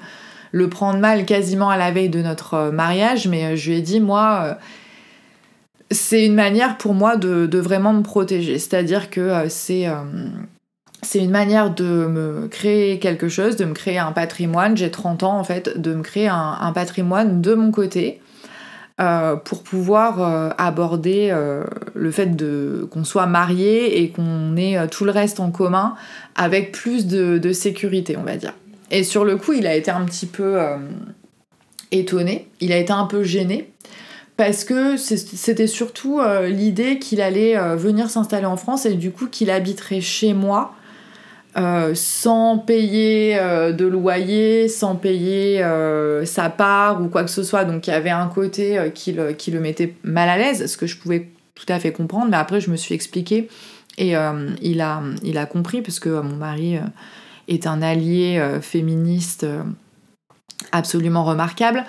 le 0.51 0.69
prendre 0.69 0.99
mal 0.99 1.25
quasiment 1.25 1.69
à 1.69 1.77
la 1.77 1.91
veille 1.91 2.09
de 2.09 2.21
notre 2.21 2.71
mariage, 2.71 3.27
mais 3.27 3.55
je 3.57 3.69
lui 3.69 3.77
ai 3.77 3.81
dit, 3.81 3.99
moi, 3.99 4.57
c'est 5.91 6.25
une 6.25 6.33
manière 6.33 6.77
pour 6.77 6.93
moi 6.93 7.17
de, 7.17 7.57
vraiment 7.57 7.93
me 7.93 8.03
protéger, 8.03 8.57
c'est-à-dire 8.57 9.09
que 9.09 9.49
c'est... 9.49 9.87
c'est 11.01 11.19
une 11.19 11.31
manière 11.31 11.71
de 11.71 11.83
me 11.83 12.47
créer 12.47 12.99
quelque 12.99 13.27
chose, 13.27 13.57
de 13.57 13.65
me 13.65 13.73
créer 13.73 13.97
un 13.97 14.13
patrimoine. 14.13 14.77
J'ai 14.77 14.89
30 14.89 15.23
ans 15.23 15.37
en 15.37 15.43
fait, 15.43 15.77
de 15.77 15.93
me 15.93 16.03
créer 16.03 16.29
un 16.29 16.71
patrimoine 16.73 17.41
de 17.41 17.53
mon 17.53 17.71
côté 17.71 18.21
euh, 19.01 19.35
pour 19.35 19.61
pouvoir 19.61 20.21
euh, 20.21 20.51
aborder 20.57 21.27
euh, 21.29 21.65
le 21.95 22.11
fait 22.11 22.33
de 22.37 22.87
qu'on 22.89 23.03
soit 23.03 23.25
marié 23.25 24.01
et 24.01 24.09
qu'on 24.09 24.55
ait 24.55 24.87
tout 24.87 25.03
le 25.03 25.11
reste 25.11 25.41
en 25.41 25.51
commun 25.51 25.95
avec 26.35 26.71
plus 26.71 27.05
de, 27.05 27.51
sécurité, 27.51 28.15
on 28.15 28.23
va 28.23 28.37
dire. 28.37 28.53
Et 28.91 29.03
sur 29.03 29.25
le 29.25 29.35
coup, 29.35 29.51
il 29.51 29.67
a 29.67 29.75
été 29.75 29.91
un 29.91 30.05
petit 30.05 30.27
peu 30.27 30.59
étonné, 31.91 32.47
il 32.61 32.71
a 32.71 32.77
été 32.77 32.93
un 32.93 33.05
peu 33.05 33.23
gêné 33.23 33.69
parce 34.37 34.63
que 34.63 34.95
c'était 34.95 35.67
surtout 35.67 36.21
l'idée 36.45 36.99
qu'il 36.99 37.19
allait 37.19 37.57
venir 37.75 38.09
s'installer 38.09 38.45
en 38.45 38.57
France 38.57 38.85
et 38.85 38.93
du 38.93 39.11
coup 39.11 39.27
qu'il 39.27 39.49
habiterait 39.49 40.01
chez 40.01 40.33
moi 40.33 40.73
sans 41.93 42.57
payer 42.57 43.37
de 43.37 43.85
loyer, 43.85 44.67
sans 44.67 44.95
payer 44.95 45.63
sa 46.25 46.49
part 46.49 47.01
ou 47.01 47.07
quoi 47.07 47.23
que 47.23 47.29
ce 47.29 47.43
soit. 47.43 47.65
Donc 47.65 47.87
il 47.87 47.91
y 47.91 47.93
avait 47.93 48.09
un 48.09 48.27
côté 48.27 48.91
qui 48.93 49.13
le, 49.13 49.59
mettait 49.59 49.95
mal 50.03 50.29
à 50.29 50.37
l'aise, 50.37 50.65
ce 50.69 50.77
que 50.77 50.87
je 50.87 50.97
pouvais 50.97 51.29
tout 51.55 51.65
à 51.69 51.79
fait 51.79 51.91
comprendre. 51.91 52.27
Mais 52.29 52.37
après, 52.37 52.59
je 52.59 52.69
me 52.69 52.75
suis 52.75 52.93
expliquée 52.93 53.47
et 53.97 54.15
il, 54.61 54.81
a, 54.81 55.45
compris, 55.49 55.81
parce 55.81 55.99
que 55.99 56.09
mon 56.09 56.35
mari 56.35 56.77
est 57.47 57.67
un 57.67 57.81
allié 57.81 58.57
féministe 58.61 59.45
absolument 60.71 61.23
remarquable. 61.23 61.85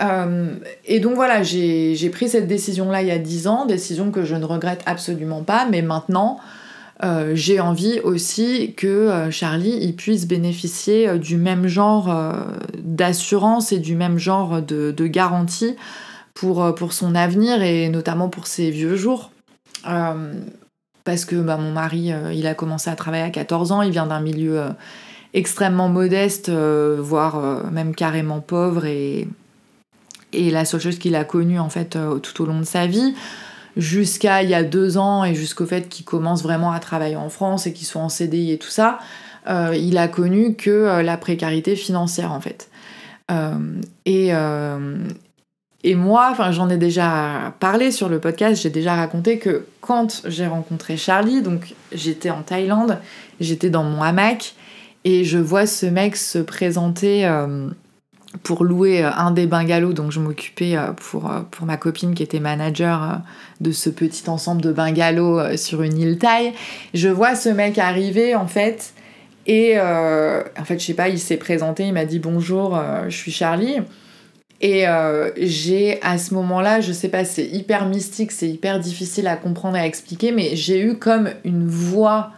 Euh, 0.00 0.56
et 0.86 1.00
donc 1.00 1.14
voilà, 1.14 1.42
j'ai 1.42 2.10
pris 2.10 2.28
cette 2.28 2.46
décision-là 2.46 3.02
il 3.02 3.08
y 3.08 3.12
a 3.12 3.18
10 3.18 3.46
ans, 3.46 3.66
décision 3.66 4.10
que 4.10 4.24
je 4.24 4.34
ne 4.34 4.44
regrette 4.44 4.82
absolument 4.86 5.42
pas, 5.42 5.66
mais 5.70 5.82
maintenant 5.82 6.38
euh, 7.02 7.32
j'ai 7.34 7.60
envie 7.60 8.00
aussi 8.00 8.74
que 8.76 8.86
euh, 8.86 9.30
Charlie 9.30 9.92
puisse 9.92 10.26
bénéficier 10.26 11.18
du 11.18 11.36
même 11.36 11.66
genre 11.66 12.14
d'assurance 12.78 13.72
et 13.72 13.78
du 13.78 13.96
même 13.96 14.18
genre 14.18 14.62
de, 14.62 15.06
garantie 15.06 15.76
pour, 16.34 16.92
son 16.92 17.14
avenir 17.14 17.62
et 17.62 17.88
notamment 17.88 18.28
pour 18.28 18.46
ses 18.46 18.70
vieux 18.70 18.96
jours. 18.96 19.30
parce 19.82 21.24
que 21.24 21.36
bah, 21.36 21.56
mon 21.56 21.72
mari, 21.72 22.12
il 22.32 22.46
a 22.46 22.54
commencé 22.54 22.90
à 22.90 22.96
travailler 22.96 23.24
à 23.24 23.30
14 23.30 23.72
ans, 23.72 23.82
il 23.82 23.90
vient 23.90 24.06
d'un 24.06 24.20
milieu 24.20 24.62
extrêmement 25.32 25.88
modeste, 25.88 26.50
voire 26.50 27.70
même 27.70 27.94
carrément 27.94 28.40
pauvre 28.40 28.84
et 28.86 29.28
et 30.34 30.50
la 30.50 30.64
seule 30.64 30.80
chose 30.80 30.98
qu'il 30.98 31.14
a 31.14 31.24
connue 31.24 31.58
en 31.58 31.68
fait 31.68 31.96
euh, 31.96 32.18
tout 32.18 32.42
au 32.42 32.46
long 32.46 32.58
de 32.58 32.64
sa 32.64 32.86
vie, 32.86 33.14
jusqu'à 33.76 34.42
il 34.42 34.50
y 34.50 34.54
a 34.54 34.62
deux 34.62 34.98
ans 34.98 35.24
et 35.24 35.34
jusqu'au 35.34 35.66
fait 35.66 35.88
qu'il 35.88 36.04
commence 36.04 36.42
vraiment 36.42 36.72
à 36.72 36.80
travailler 36.80 37.16
en 37.16 37.28
France 37.28 37.66
et 37.66 37.72
qu'il 37.72 37.86
soit 37.86 38.02
en 38.02 38.08
CDI 38.08 38.52
et 38.52 38.58
tout 38.58 38.68
ça, 38.68 38.98
euh, 39.48 39.74
il 39.76 39.98
a 39.98 40.08
connu 40.08 40.54
que 40.54 40.70
euh, 40.70 41.02
la 41.02 41.16
précarité 41.16 41.76
financière 41.76 42.32
en 42.32 42.40
fait. 42.40 42.70
et, 44.06 44.32
et 45.86 45.94
moi, 45.94 46.34
j'en 46.50 46.70
ai 46.70 46.76
déjà 46.78 47.54
parlé 47.60 47.90
sur 47.90 48.08
le 48.08 48.18
podcast, 48.18 48.62
j'ai 48.62 48.70
déjà 48.70 48.94
raconté 48.94 49.38
que 49.38 49.66
quand 49.80 50.22
j'ai 50.26 50.46
rencontré 50.46 50.96
Charlie, 50.96 51.42
donc 51.42 51.74
j'étais 51.92 52.30
en 52.30 52.42
Thaïlande, 52.42 52.98
j'étais 53.40 53.70
dans 53.70 53.82
mon 53.82 54.02
hamac 54.02 54.54
et 55.04 55.24
je 55.24 55.38
vois 55.38 55.66
ce 55.66 55.86
mec 55.86 56.16
se 56.16 56.38
présenter 56.38 57.26
pour 58.42 58.64
louer 58.64 59.04
euh, 59.04 59.10
un 59.12 59.30
des 59.30 59.46
bungalows 59.46 59.92
dont 59.92 60.10
je 60.10 60.20
m'occupais 60.20 60.76
euh, 60.76 60.92
pour, 60.92 61.30
euh, 61.30 61.40
pour 61.50 61.66
ma 61.66 61.76
copine 61.76 62.14
qui 62.14 62.22
était 62.22 62.40
manager 62.40 63.20
de 63.60 63.70
ce 63.70 63.90
petit 63.90 64.28
ensemble 64.28 64.62
de 64.62 64.72
bungalows 64.72 65.56
sur 65.56 65.82
une 65.82 65.98
île 65.98 66.18
taille. 66.18 66.52
Je 66.92 67.08
vois 67.08 67.34
ce 67.36 67.48
mec 67.48 67.78
arriver 67.78 68.34
en 68.34 68.46
fait 68.46 68.94
et 69.46 69.78
en 69.78 70.64
fait 70.64 70.78
je 70.78 70.84
sais 70.84 70.94
pas, 70.94 71.08
il 71.08 71.18
s'est 71.18 71.36
présenté, 71.36 71.84
il 71.84 71.92
m'a 71.92 72.04
dit 72.04 72.18
bonjour, 72.18 72.80
je 73.08 73.16
suis 73.16 73.32
Charlie. 73.32 73.76
Et 74.60 74.86
j'ai 75.36 76.02
à 76.02 76.18
ce 76.18 76.34
moment-là, 76.34 76.80
je 76.80 76.92
sais 76.92 77.08
pas, 77.08 77.24
c'est 77.24 77.46
hyper 77.46 77.86
mystique, 77.86 78.32
c'est 78.32 78.48
hyper 78.48 78.80
difficile 78.80 79.26
à 79.26 79.36
comprendre 79.36 79.76
et 79.76 79.80
à 79.80 79.86
expliquer, 79.86 80.32
mais 80.32 80.56
j'ai 80.56 80.80
eu 80.80 80.96
comme 80.96 81.30
une 81.44 81.66
voix 81.66 82.32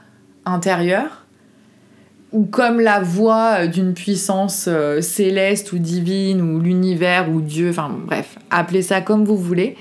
intérieure 0.44 1.25
ou 2.36 2.44
comme 2.44 2.80
la 2.80 3.00
voix 3.00 3.60
euh, 3.60 3.66
d'une 3.66 3.94
puissance 3.94 4.66
euh, 4.68 5.00
céleste 5.00 5.72
ou 5.72 5.78
divine 5.78 6.42
ou 6.42 6.60
l'univers 6.60 7.30
ou 7.30 7.40
Dieu, 7.40 7.70
enfin 7.70 7.90
bref, 8.06 8.36
appelez 8.50 8.82
ça 8.82 9.00
comme 9.00 9.24
vous 9.24 9.38
voulez. 9.38 9.74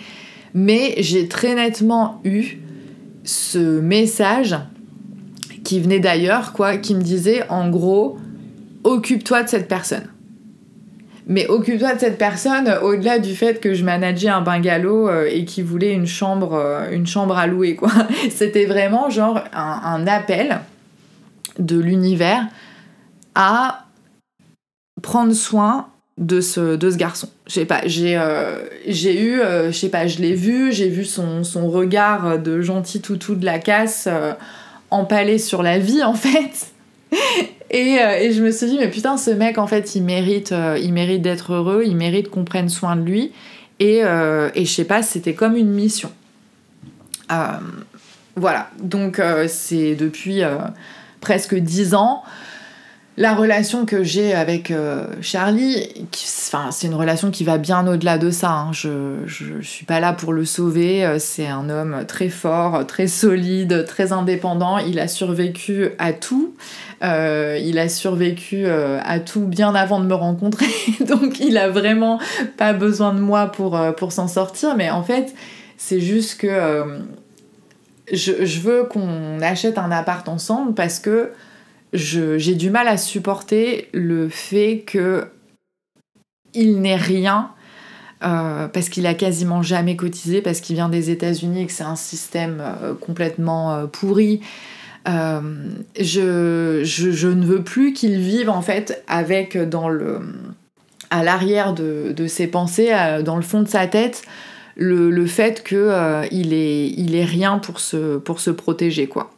Mais 0.54 0.96
j'ai 1.00 1.28
très 1.28 1.54
nettement 1.54 2.22
eu 2.24 2.60
ce 3.26 3.82
message 3.82 4.56
qui 5.66 5.82
venait 5.82 6.00
d'ailleurs, 6.00 6.54
quoi, 6.54 6.78
qui 6.78 6.96
me 6.96 7.02
disait 7.02 7.44
en 7.50 7.70
gros, 7.70 8.18
occupe-toi 8.86 9.44
de 9.44 9.50
cette 9.50 9.68
personne. 9.68 10.08
Mais 11.28 11.48
occupe-toi 11.48 11.96
de 11.96 12.00
cette 12.00 12.18
personne 12.18 12.72
au-delà 12.84 13.20
du 13.20 13.36
fait 13.36 13.60
que 13.60 13.74
je 13.74 13.84
manageais 13.84 14.30
un 14.30 14.42
bungalow 14.42 15.10
euh, 15.10 15.28
et 15.30 15.44
qui 15.44 15.62
voulait 15.62 15.92
une 15.92 16.08
chambre, 16.08 16.88
une 16.90 17.06
chambre 17.06 17.38
à 17.38 17.48
louer, 17.48 17.76
quoi. 17.76 17.92
C'était 18.30 18.66
vraiment 18.66 19.10
genre 19.10 19.44
un 19.54 20.08
appel 20.08 20.62
de 21.60 21.80
l'univers 21.80 22.48
à 23.36 23.86
prendre 25.02 25.34
soin 25.34 25.88
de 26.18 26.40
ce, 26.40 26.76
de 26.76 26.90
ce 26.90 26.96
garçon. 26.96 27.30
Je 27.48 27.54
sais 27.54 27.66
pas, 27.66 27.82
j'ai 27.86 28.18
euh, 28.18 28.60
eu, 28.88 29.40
euh, 29.40 29.72
je 29.72 29.78
sais 29.78 29.90
pas, 29.90 30.08
je 30.08 30.20
l'ai 30.20 30.34
vu, 30.34 30.72
j'ai 30.72 30.90
vu 30.90 31.04
son, 31.04 31.44
regard 31.70 32.40
de 32.40 32.62
gentil 32.62 33.02
toutou 33.02 33.36
de 33.36 33.46
la 33.46 33.60
casse 33.60 34.08
euh, 34.10 34.34
empalé 34.92 35.38
sur 35.38 35.62
la 35.62 35.78
vie 35.78 36.04
en 36.04 36.14
fait. 36.14 36.72
et, 37.70 37.98
et, 38.22 38.32
je 38.32 38.42
me 38.42 38.52
suis 38.52 38.68
dit, 38.68 38.78
mais 38.80 38.90
putain, 38.90 39.18
ce 39.18 39.32
mec 39.32 39.58
en 39.58 39.68
fait, 39.68 39.96
il 39.96 40.04
mérite, 40.04 40.54
il 40.82 40.94
mérite 40.94 41.22
d'être 41.22 41.54
heureux, 41.54 41.84
il 41.86 41.98
mérite 41.98 42.30
qu'on 42.30 42.46
prenne 42.46 42.70
soin 42.70 42.96
de 42.96 43.02
lui. 43.02 43.32
Et, 43.80 43.98
et 43.98 44.66
je 44.66 44.72
sais 44.72 44.86
pas, 44.86 45.04
c'était 45.04 45.34
comme 45.34 45.58
une 45.58 45.70
mission. 45.70 46.12
voilà, 48.38 48.70
donc 48.82 49.22
c'est 49.48 49.96
depuis 49.96 50.42
presque 51.26 51.56
dix 51.56 51.96
ans. 51.96 52.22
La 53.18 53.34
relation 53.34 53.88
que 53.88 54.04
j'ai 54.04 54.36
avec 54.36 54.70
euh, 54.70 55.08
Charlie, 55.22 56.06
c'est 56.12 56.86
une 56.86 56.94
relation 56.94 57.32
qui 57.32 57.44
va 57.44 57.58
bien 57.58 57.88
au-delà 57.88 58.20
de 58.20 58.30
ça. 58.30 58.52
Hein. 58.52 58.72
Je, 58.74 58.90
ne 59.56 59.62
suis 59.62 59.86
pas 59.86 60.00
là 60.00 60.14
pour 60.14 60.34
le 60.34 60.46
sauver. 60.46 61.04
Euh, 61.04 61.18
c'est 61.18 61.48
un 61.48 61.68
homme 61.72 62.04
très 62.08 62.30
fort, 62.30 62.86
très 62.86 63.08
solide, 63.08 63.86
très 63.88 64.12
indépendant. 64.12 64.78
Il 64.78 65.00
a 65.00 65.08
survécu 65.08 65.90
à 65.98 66.14
tout. 66.14 66.54
Euh, 67.04 67.60
il 67.60 67.80
a 67.80 67.90
survécu 67.90 68.68
à 68.68 69.20
tout 69.20 69.48
bien 69.48 69.74
avant 69.74 70.00
de 70.00 70.06
me 70.06 70.14
rencontrer. 70.14 70.68
Donc 71.08 71.40
il 71.40 71.58
a 71.58 71.70
vraiment 71.70 72.20
pas 72.58 72.74
besoin 72.74 73.16
de 73.16 73.20
moi 73.20 73.48
pour, 73.48 73.80
pour 73.98 74.12
s'en 74.12 74.28
sortir. 74.28 74.76
Mais 74.76 74.92
en 74.92 75.02
fait, 75.02 75.34
c'est 75.78 76.02
juste 76.02 76.40
que 76.40 77.02
je, 78.12 78.60
veux 78.60 78.84
qu'on 78.84 79.42
achète 79.42 79.78
un 79.78 79.92
appart 79.92 80.28
ensemble 80.28 80.74
parce 80.74 81.00
que 81.00 81.32
j'ai 81.94 82.56
du 82.56 82.70
mal 82.70 82.88
à 82.88 82.98
supporter 82.98 83.90
le 83.94 84.30
fait 84.30 84.84
que 84.86 85.28
il 86.54 86.82
n'ait 86.82 86.96
rien 86.96 87.52
euh, 88.24 88.68
parce 88.68 88.90
qu'il 88.90 89.08
a 89.08 89.14
quasiment 89.14 89.62
jamais 89.62 89.96
cotisé, 89.96 90.42
parce 90.42 90.62
qu'il 90.62 90.76
vient 90.76 90.90
des 90.90 91.10
États-Unis 91.10 91.64
et 91.64 91.66
que 91.66 91.72
c'est 91.72 91.84
un 91.84 91.98
système 91.98 92.62
euh, 92.62 92.94
complètement 92.94 93.74
euh, 93.74 93.88
pourri. 93.88 94.42
Je, 95.06 97.28
ne 97.28 97.46
veux 97.46 97.62
plus 97.62 97.94
qu'il 97.94 98.18
vive 98.18 98.50
en 98.50 98.62
fait 98.62 99.04
avec 99.08 99.58
dans 99.58 99.90
le 99.90 100.20
à 101.12 101.24
l'arrière 101.24 101.74
de, 101.74 102.28
ses 102.28 102.48
pensées, 102.48 102.92
dans 103.24 103.36
le 103.36 103.44
fond 103.44 103.62
de 103.62 103.68
sa 103.68 103.86
tête, 103.86 104.24
le, 104.76 105.26
fait 105.26 105.64
qu'il 105.64 105.78
euh, 105.78 106.24
est, 106.32 106.88
il 106.88 107.16
est 107.16 107.26
rien 107.26 107.58
pour 107.60 107.80
se, 107.80 108.18
pour 108.18 108.40
se 108.40 108.52
protéger, 108.52 109.08
quoi. 109.08 109.32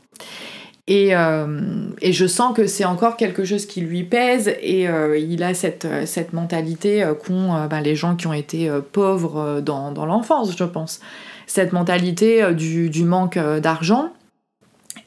Et, 0.89 1.13
euh, 1.13 1.89
et, 2.01 2.13
je 2.13 2.25
sens 2.25 2.56
que 2.56 2.65
c'est 2.65 2.86
encore 2.86 3.17
quelque 3.17 3.44
chose 3.44 3.65
qui 3.65 3.82
lui 3.82 4.06
pèse 4.06 4.56
et 4.62 4.88
euh, 4.88 5.17
il 5.17 5.44
a 5.44 5.53
cette, 5.53 5.86
cette 6.06 6.32
mentalité 6.32 7.06
qu'ont 7.25 7.67
ben, 7.70 7.82
les 7.82 7.94
gens 7.94 8.15
qui 8.15 8.25
ont 8.25 8.34
été 8.34 8.72
pauvres 8.94 9.60
dans, 9.60 9.91
dans 9.91 10.06
l'enfance, 10.06 10.56
je 10.58 10.63
pense. 10.63 11.01
Cette 11.46 11.74
mentalité 11.74 12.53
du, 12.53 12.89
du 12.89 13.03
manque 13.03 13.38
d'argent. 13.38 14.13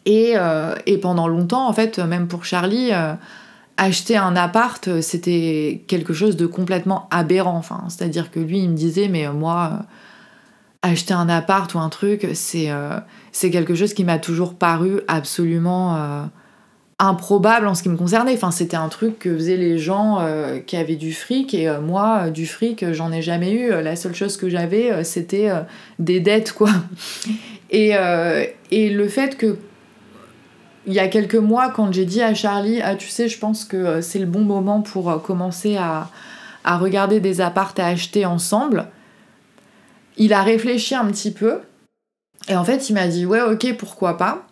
Et, 0.05 0.35
et, 0.87 0.99
pendant 0.99 1.29
longtemps, 1.29 1.67
en 1.67 1.73
fait, 1.73 1.99
même 1.99 2.29
pour 2.29 2.45
Charlie, 2.45 2.91
acheter 3.79 4.19
un 4.19 4.37
appart, 4.37 5.01
c'était 5.01 5.83
quelque 5.87 6.13
chose 6.13 6.37
de 6.37 6.45
complètement 6.45 7.09
aberrant. 7.11 7.57
Enfin, 7.57 7.85
C'est-à-dire 7.89 8.31
que 8.31 8.41
lui, 8.41 8.59
il 8.59 8.69
me 8.69 8.77
disait, 8.77 9.09
mais 9.09 9.27
moi 9.29 9.87
acheter 10.83 11.15
un 11.15 11.29
appart 11.29 11.73
ou 11.75 11.79
un 11.79 11.89
truc, 11.89 12.29
c'est 12.35 12.71
euh, 12.71 12.99
c'est 13.33 13.51
quelque 13.51 13.75
chose 13.75 13.95
qui 13.95 14.05
m'a 14.05 14.19
toujours 14.19 14.55
paru 14.55 15.01
absolument 15.09 15.97
euh, 15.97 16.23
improbable 16.99 17.67
en 17.67 17.75
ce 17.75 17.83
qui 17.83 17.89
me 17.89 17.97
concernait. 17.97 18.35
Enfin, 18.35 18.51
c'était 18.51 18.77
un 18.77 18.89
truc 18.89 19.19
que 19.19 19.35
faisaient 19.35 19.57
les 19.57 19.79
gens 19.79 20.19
euh, 20.21 20.59
qui 20.59 20.77
avaient 20.77 20.97
du 20.97 21.13
fric 21.13 21.55
et 21.55 21.71
moi, 21.81 22.31
du 22.31 22.47
fric, 22.47 22.93
j'en 22.93 23.13
ai 23.13 23.23
jamais 23.23 23.53
eu. 23.53 23.71
La 23.71 23.95
seule 23.97 24.15
chose 24.15 24.37
que 24.37 24.49
j'avais, 24.49 25.05
c'était 25.05 25.51
des 25.99 26.21
dettes, 26.21 26.53
quoi. 26.53 26.71
Et, 27.73 27.93
et 28.73 28.91
le 28.91 29.07
fait 29.07 29.37
que 29.37 29.57
il 30.85 30.93
y 30.93 30.99
a 30.99 31.07
quelques 31.07 31.37
mois, 31.37 31.69
quand 31.69 31.93
j'ai 31.93 32.05
dit 32.05 32.21
à 32.21 32.35
Charlie, 32.35 32.81
ah 32.83 32.97
tu 32.97 33.07
sais, 33.07 33.29
je 33.29 33.39
pense 33.39 33.65
que 33.65 34.01
c'est 34.01 34.19
le 34.19 34.27
bon 34.27 34.41
moment 34.41 34.81
pour 34.81 35.23
commencer 35.23 35.77
à, 35.77 36.09
à 36.65 36.79
regarder 36.79 37.21
des 37.21 37.41
apparts 37.41 37.75
à 37.79 37.87
acheter 37.87 38.27
ensemble, 38.27 38.87
il 40.21 40.35
a 40.35 40.43
réfléchi 40.43 40.95
un 40.95 41.07
petit 41.07 41.33
peu 41.33 41.61
et 42.49 42.55
en 42.55 42.62
fait 42.62 42.89
il 42.91 42.93
m'a 42.93 43.09
dit 43.09 43.27
ouais 43.27 43.41
ok 43.41 43.75
pourquoi 43.77 44.17
pas. 44.17 44.47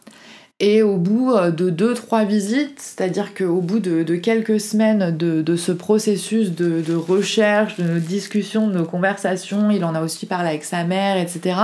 Et 0.60 0.82
au 0.82 0.96
bout 0.96 1.32
euh, 1.32 1.52
de 1.52 1.70
deux, 1.70 1.94
trois 1.94 2.24
visites, 2.24 2.80
c'est-à-dire 2.80 3.32
qu'au 3.32 3.60
bout 3.60 3.78
de, 3.78 4.02
quelques 4.16 4.58
semaines 4.58 5.16
de, 5.16 5.56
ce 5.56 5.70
processus 5.70 6.50
de, 6.50 6.94
recherche, 6.94 7.76
de 7.76 7.84
nos 7.84 8.00
discussions, 8.00 8.66
de 8.66 8.78
nos 8.78 8.84
conversations, 8.84 9.70
il 9.70 9.84
en 9.84 9.94
a 9.94 10.02
aussi 10.02 10.26
parlé 10.26 10.48
avec 10.48 10.64
sa 10.64 10.82
mère, 10.82 11.16
etc. 11.16 11.54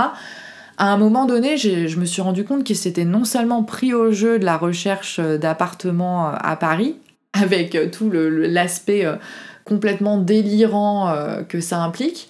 à 0.77 0.93
un 0.93 0.95
moment 0.95 1.25
donné, 1.25 1.57
je 1.57 1.99
me 1.99 2.05
suis 2.05 2.21
rendu 2.21 2.45
compte 2.45 2.63
qu'il 2.63 2.77
s'était 2.77 3.03
non 3.03 3.25
seulement 3.25 3.63
pris 3.63 3.93
au 3.93 4.13
jeu 4.13 4.39
de 4.39 4.45
la 4.45 4.55
recherche 4.55 5.19
d'appartements 5.19 6.29
à 6.29 6.55
Paris, 6.55 6.95
avec 7.33 7.77
tout 7.91 8.09
l'aspect 8.09 9.05
complètement 9.65 10.19
délirant 10.19 11.13
que 11.49 11.59
ça 11.59 11.83
implique, 11.83 12.29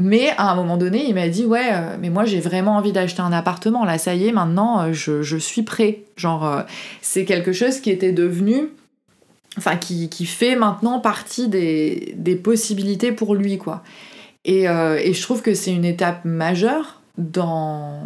mais 0.00 0.30
à 0.36 0.52
un 0.52 0.54
moment 0.54 0.76
donné, 0.76 1.06
il 1.08 1.14
m'a 1.14 1.28
dit 1.28 1.44
Ouais, 1.44 1.70
euh, 1.72 1.96
mais 2.00 2.08
moi 2.08 2.24
j'ai 2.24 2.38
vraiment 2.38 2.76
envie 2.76 2.92
d'acheter 2.92 3.20
un 3.20 3.32
appartement. 3.32 3.84
Là, 3.84 3.98
ça 3.98 4.14
y 4.14 4.28
est, 4.28 4.32
maintenant 4.32 4.80
euh, 4.80 4.92
je, 4.92 5.36
suis 5.36 5.62
prêt. 5.62 6.04
Genre, 6.16 6.46
euh, 6.46 6.62
c'est 7.02 7.24
quelque 7.24 7.52
chose 7.52 7.80
qui 7.80 7.90
était 7.90 8.12
devenu. 8.12 8.68
Enfin, 9.56 9.76
qui, 9.76 10.08
fait 10.24 10.54
maintenant 10.54 11.00
partie 11.00 11.48
des, 11.48 12.40
possibilités 12.44 13.10
pour 13.10 13.34
lui, 13.34 13.58
quoi. 13.58 13.82
Et, 14.44 14.66
je 14.66 15.22
trouve 15.22 15.42
que 15.42 15.52
c'est 15.52 15.72
une 15.72 15.84
étape 15.84 16.24
majeure 16.24 17.00
dans, 17.16 18.02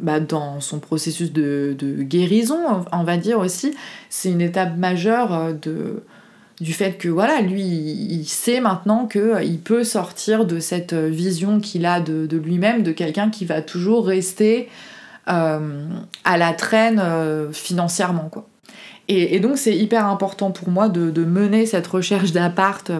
bah, 0.00 0.20
dans 0.20 0.60
son 0.60 0.78
processus 0.78 1.34
de, 1.34 1.76
de, 1.78 2.02
guérison, 2.02 2.86
on 2.92 3.04
va 3.04 3.18
dire 3.18 3.40
aussi. 3.40 3.74
C'est 4.08 4.30
une 4.30 4.40
étape 4.40 4.78
majeure 4.78 5.52
de 5.52 6.02
du 6.60 6.72
fait 6.72 6.92
que 6.92 7.08
voilà, 7.08 7.40
lui, 7.40 7.62
il 7.62 8.24
sait 8.24 8.60
maintenant 8.60 9.06
qu'il 9.06 9.20
euh, 9.20 9.56
peut 9.62 9.84
sortir 9.84 10.46
de 10.46 10.58
cette 10.58 10.94
euh, 10.94 11.08
vision 11.08 11.60
qu'il 11.60 11.84
a 11.84 12.00
de, 12.00 12.36
lui-même, 12.36 12.82
de 12.82 12.92
quelqu'un 12.92 13.28
qui 13.28 13.44
va 13.44 13.60
toujours 13.60 14.06
rester 14.06 14.68
euh, 15.28 15.86
à 16.24 16.36
la 16.38 16.52
traîne 16.54 17.02
financièrement. 17.52 18.28
Quoi. 18.30 18.46
Et, 19.08 19.38
donc 19.38 19.58
c'est 19.58 19.76
hyper 19.76 20.06
important 20.06 20.50
pour 20.50 20.70
moi 20.70 20.88
de, 20.88 21.24
mener 21.24 21.66
cette 21.66 21.86
recherche 21.86 22.32
d'appart, 22.32 22.90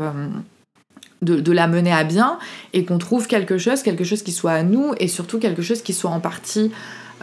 de, 1.22 1.40
de, 1.40 1.52
la 1.52 1.66
mener 1.66 1.92
à 1.92 2.04
bien, 2.04 2.38
et 2.74 2.84
qu'on 2.84 2.98
trouve 2.98 3.26
quelque 3.26 3.56
chose, 3.56 3.82
quelque 3.82 4.04
chose 4.04 4.22
qui 4.22 4.32
soit 4.32 4.52
à 4.52 4.62
nous, 4.62 4.92
et 5.00 5.08
surtout 5.08 5.38
quelque 5.38 5.62
chose 5.62 5.82
qui 5.82 5.94
soit 5.94 6.10
en 6.10 6.20
partie 6.20 6.70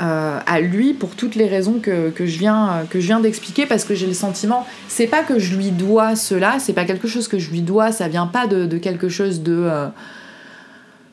euh, 0.01 0.39
à 0.43 0.59
lui 0.59 0.93
pour 0.93 1.11
toutes 1.11 1.35
les 1.35 1.45
raisons 1.45 1.79
que, 1.79 2.09
que 2.09 2.25
je 2.25 2.39
viens, 2.39 3.19
d'expliquer 3.21 3.67
parce 3.67 3.83
que 3.83 3.93
j'ai 3.93 4.07
le 4.07 4.13
sentiment, 4.13 4.65
c'est 4.87 5.05
pas 5.05 5.21
que 5.21 5.37
je 5.37 5.55
lui 5.55 5.69
dois 5.69 6.15
cela, 6.15 6.57
c'est 6.57 6.73
pas 6.73 6.85
quelque 6.85 7.07
chose 7.07 7.27
que 7.27 7.37
je 7.37 7.51
lui 7.51 7.61
dois, 7.61 7.91
ça 7.91 8.07
vient 8.07 8.25
pas 8.25 8.47
de, 8.47 8.77
quelque 8.79 9.07
chose 9.07 9.43
de, 9.43 9.55
euh, 9.55 9.87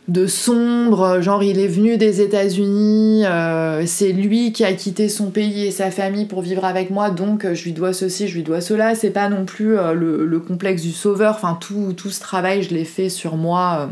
de 0.09 0.27
sombre, 0.27 1.21
genre 1.21 1.43
il 1.43 1.59
est 1.59 1.69
venu 1.69 1.99
des 1.99 2.23
États-Unis, 2.23 3.27
euh, 3.27 3.85
c'est 3.85 4.13
lui 4.13 4.51
qui 4.53 4.65
a 4.65 4.73
quitté 4.73 5.11
son 5.11 5.31
pays 5.31 5.67
et 5.67 5.73
sa 5.73 5.91
famille 5.91 6.25
pour 6.25 6.41
vivre 6.41 6.65
avec 6.65 6.89
moi, 6.89 7.11
donc 7.11 7.47
je 7.53 7.65
lui 7.65 7.73
dois 7.73 7.93
ceci, 7.93 8.29
je 8.29 8.35
lui 8.35 8.45
dois 8.45 8.63
cela, 8.63 8.95
c'est 8.95 9.11
pas 9.11 9.29
non 9.29 9.45
plus 9.45 9.75
le, 9.75 10.25
le, 10.25 10.41
complexe 10.41 10.81
du 10.81 10.93
sauveur, 10.93 11.35
enfin 11.35 11.59
tout, 11.61 11.93
tout 11.95 12.09
ce 12.09 12.21
travail 12.21 12.63
je 12.63 12.73
l'ai 12.73 12.87
fait 12.87 13.11
sur 13.11 13.37
moi 13.37 13.91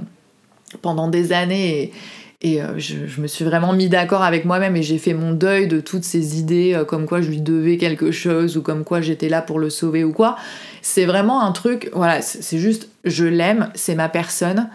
pendant 0.80 1.09
des 1.09 1.33
années 1.33 1.92
et 2.40 2.62
euh, 2.62 2.78
je, 2.78 3.21
me 3.21 3.26
suis 3.26 3.45
vraiment 3.45 3.73
mis 3.73 3.88
d'accord 3.88 4.23
avec 4.23 4.45
moi-même 4.45 4.76
et 4.76 4.83
j'ai 4.83 4.99
fait 4.99 5.12
mon 5.12 5.33
deuil 5.33 5.66
de 5.66 5.80
toutes 5.80 6.04
ces 6.04 6.38
idées 6.38 6.73
euh, 6.73 6.85
comme 6.85 7.07
quoi 7.07 7.21
je 7.21 7.30
lui 7.30 7.40
devais 7.40 7.78
quelque 7.78 8.12
chose 8.12 8.57
ou 8.57 8.62
comme 8.62 8.85
quoi 8.85 9.00
j'étais 9.00 9.28
là 9.28 9.42
pour 9.42 9.59
le 9.59 9.71
sauver 9.71 10.04
ou 10.04 10.12
quoi. 10.12 10.37
C'est 10.80 11.04
vraiment 11.04 11.42
un 11.42 11.50
truc, 11.50 11.90
voilà, 11.92 12.23
c'est 12.23 12.59
juste 12.59 12.88
je 13.04 13.25
l'aime, 13.25 13.71
c'est 13.75 13.97
ma 13.97 14.09
personne. 14.09 14.68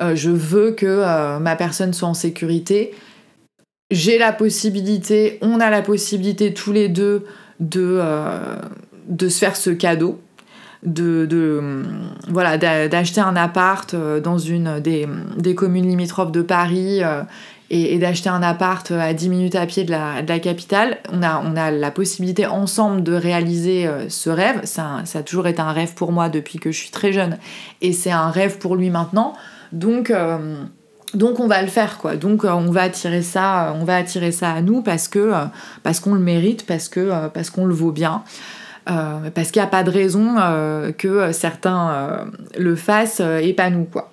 Euh, 0.00 0.14
je 0.14 0.30
veux 0.30 0.70
que 0.70 1.38
ma 1.40 1.56
personne 1.56 1.92
soit 1.92 2.08
en 2.08 2.14
sécurité. 2.14 2.94
J'ai 3.90 4.16
la 4.16 4.32
possibilité, 4.32 5.38
on 5.42 5.58
a 5.58 5.68
la 5.68 5.82
possibilité 5.82 6.54
tous 6.54 6.72
les 6.72 6.88
deux 6.88 7.26
de, 7.58 8.00
de 9.08 9.28
se 9.28 9.38
faire 9.38 9.56
ce 9.56 9.70
cadeau 9.70 10.20
de, 10.82 11.84
voilà 12.28 12.56
d'acheter 12.58 13.20
un 13.20 13.36
appart 13.36 13.92
euh, 13.94 14.20
dans 14.20 14.38
une 14.38 14.80
des, 14.80 15.54
communes 15.54 15.88
limitrophes 15.88 16.32
de 16.32 16.42
Paris 16.42 17.02
euh, 17.02 17.22
et, 17.68 17.98
d'acheter 17.98 18.30
un 18.30 18.42
appart 18.42 18.90
à 18.90 19.12
10 19.12 19.28
minutes 19.28 19.54
à 19.54 19.66
pied 19.66 19.84
de 19.84 19.90
la, 19.90 20.38
capitale. 20.38 20.98
On 21.12 21.22
a, 21.22 21.42
on 21.44 21.56
a 21.56 21.70
la 21.70 21.90
possibilité 21.90 22.46
ensemble 22.46 23.02
de 23.02 23.12
réaliser 23.12 23.86
euh, 23.86 24.08
ce 24.08 24.30
rêve. 24.30 24.60
Ça, 24.64 25.02
ça, 25.04 25.18
a 25.20 25.22
toujours 25.22 25.46
été 25.46 25.60
un 25.60 25.72
rêve 25.72 25.94
pour 25.94 26.12
moi 26.12 26.28
depuis 26.28 26.58
que 26.58 26.72
je 26.72 26.78
suis 26.78 26.90
très 26.90 27.12
jeune 27.12 27.36
et 27.82 27.92
c'est 27.92 28.12
un 28.12 28.30
rêve 28.30 28.58
pour 28.58 28.76
lui 28.76 28.90
maintenant. 28.90 29.34
Donc 29.72 30.12
donc 31.14 31.38
on 31.38 31.46
va 31.46 31.62
le 31.62 31.68
faire 31.68 31.98
quoi. 31.98 32.16
Donc 32.16 32.42
on 32.42 32.72
va 32.72 32.82
attirer 32.82 33.22
ça, 33.22 33.76
on 33.80 33.84
va 33.84 33.96
attirer 33.96 34.32
ça 34.32 34.50
à 34.50 34.62
nous 34.62 34.82
parce 34.82 35.06
que 35.06 35.32
parce 35.84 36.00
qu'on 36.00 36.14
le 36.14 36.20
mérite, 36.20 36.66
parce 36.66 36.88
que 36.88 37.28
parce 37.28 37.50
qu'on 37.50 37.66
le 37.66 37.74
vaut 37.74 37.92
bien. 37.92 38.24
Euh, 38.90 39.30
parce 39.32 39.50
qu'il 39.50 39.60
n'y 39.60 39.66
a 39.66 39.70
pas 39.70 39.84
de 39.84 39.90
raison 39.90 40.36
euh, 40.38 40.90
que 40.90 41.32
certains 41.32 41.90
euh, 41.90 42.24
le 42.58 42.74
fassent 42.74 43.20
et 43.20 43.52
pas 43.52 43.70
nous, 43.70 43.84
quoi. 43.84 44.10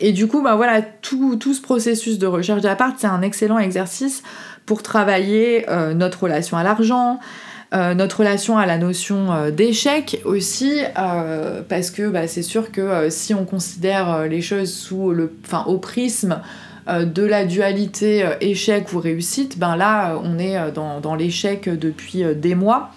et 0.00 0.12
du 0.12 0.26
coup, 0.26 0.42
bah 0.42 0.54
voilà, 0.54 0.82
tout, 0.82 1.36
tout, 1.36 1.54
ce 1.54 1.62
processus 1.62 2.18
de 2.18 2.26
recherche 2.26 2.62
d'appart, 2.62 2.94
c'est 2.98 3.06
un 3.06 3.22
excellent 3.22 3.58
exercice 3.58 4.22
pour 4.66 4.82
travailler 4.82 5.66
notre 5.96 6.24
relation 6.24 6.56
à 6.56 6.62
l'argent, 6.62 7.18
notre 7.72 8.20
relation 8.20 8.56
à 8.56 8.66
la 8.66 8.78
notion 8.78 9.50
d'échec 9.50 10.20
aussi, 10.24 10.82
parce 10.94 11.90
que 11.90 12.08
bah, 12.08 12.28
c'est 12.28 12.42
sûr 12.42 12.70
que 12.70 13.10
si 13.10 13.34
on 13.34 13.44
considère 13.44 14.28
les 14.28 14.42
choses 14.42 14.72
sous 14.72 15.10
le, 15.10 15.34
au 15.66 15.78
prisme 15.78 16.40
de 16.86 17.24
la 17.24 17.44
dualité 17.44 18.24
échec 18.40 18.92
ou 18.92 19.00
réussite, 19.00 19.58
ben 19.58 19.74
là 19.74 20.16
on 20.22 20.38
est 20.38 20.70
dans, 20.70 21.00
dans 21.00 21.16
l'échec 21.16 21.68
depuis 21.68 22.22
des 22.36 22.54
mois. 22.54 22.92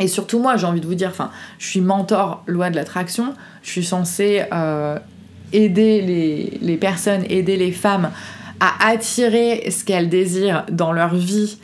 Et 0.00 0.08
surtout 0.08 0.38
moi, 0.38 0.56
j'ai 0.56 0.66
envie 0.66 0.80
de 0.80 0.86
vous 0.86 0.94
dire, 0.94 1.10
enfin, 1.10 1.30
je 1.58 1.66
suis 1.66 1.80
mentor 1.80 2.42
loi 2.46 2.70
de 2.70 2.76
l'attraction, 2.76 3.34
je 3.62 3.70
suis 3.70 3.84
censée 3.84 4.44
euh, 4.52 4.98
aider 5.52 6.02
les, 6.02 6.58
les, 6.62 6.76
personnes, 6.76 7.24
aider 7.28 7.56
les 7.56 7.72
femmes 7.72 8.10
à 8.60 8.88
attirer 8.88 9.70
ce 9.70 9.84
qu'elles 9.84 10.08
désirent 10.08 10.64
dans 10.70 10.92
leur 10.92 11.14
vie. 11.14 11.58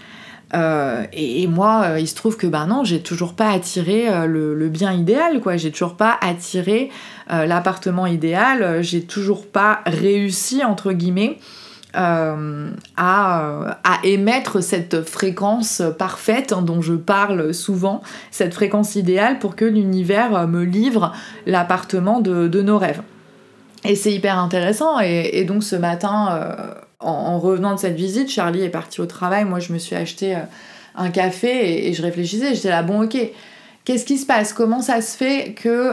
Euh, 0.54 1.04
et, 1.12 1.46
moi, 1.46 1.82
euh, 1.84 2.00
il 2.00 2.06
se 2.06 2.14
trouve 2.14 2.36
que 2.36 2.46
ben 2.46 2.66
non, 2.66 2.84
j'ai 2.84 3.00
toujours 3.00 3.34
pas 3.34 3.50
attiré 3.50 4.06
le, 4.26 4.54
le, 4.54 4.68
bien 4.68 4.92
idéal, 4.92 5.40
quoi. 5.40 5.56
J'ai 5.56 5.70
toujours 5.70 5.94
pas 5.94 6.16
attiré 6.20 6.90
l'appartement 7.28 8.06
idéal, 8.06 8.82
j'ai 8.82 9.02
toujours 9.02 9.46
pas 9.46 9.80
réussi 9.86 10.62
entre 10.62 10.92
guillemets 10.92 11.38
euh, 11.96 12.70
à, 12.96 13.78
émettre 14.02 14.62
cette 14.62 15.02
fréquence 15.02 15.82
parfaite 15.98 16.52
hein, 16.52 16.62
dont 16.62 16.82
je 16.82 16.94
parle 16.94 17.54
souvent, 17.54 18.02
cette 18.30 18.52
fréquence 18.52 18.96
idéale 18.96 19.38
pour 19.38 19.56
que 19.56 19.64
l'univers 19.64 20.46
me 20.48 20.64
livre 20.64 21.12
l'appartement 21.46 22.20
de, 22.20 22.62
nos 22.62 22.78
rêves. 22.78 23.02
Et 23.84 23.94
c'est 23.94 24.12
hyper 24.12 24.38
intéressant. 24.38 24.98
Et, 25.00 25.44
donc 25.44 25.62
ce 25.62 25.76
matin, 25.76 26.28
euh, 26.32 26.74
en, 27.00 27.38
revenant 27.38 27.74
de 27.74 27.80
cette 27.80 27.96
visite, 27.96 28.30
Charlie 28.30 28.62
est 28.62 28.70
parti 28.70 29.00
au 29.00 29.06
travail. 29.06 29.44
Moi, 29.44 29.60
je 29.60 29.72
me 29.72 29.78
suis 29.78 29.94
acheté 29.94 30.34
euh, 30.34 30.40
un 30.96 31.10
café 31.10 31.88
et, 31.88 31.92
je 31.94 32.02
réfléchissais. 32.02 32.54
J'étais 32.54 32.70
là, 32.70 32.82
bon, 32.82 33.04
ok. 33.04 33.16
Qu'est-ce 33.84 34.06
qui 34.06 34.16
se 34.16 34.26
passe? 34.26 34.52
Comment 34.54 34.80
ça 34.80 35.02
se 35.02 35.14
fait 35.14 35.52
que, 35.52 35.92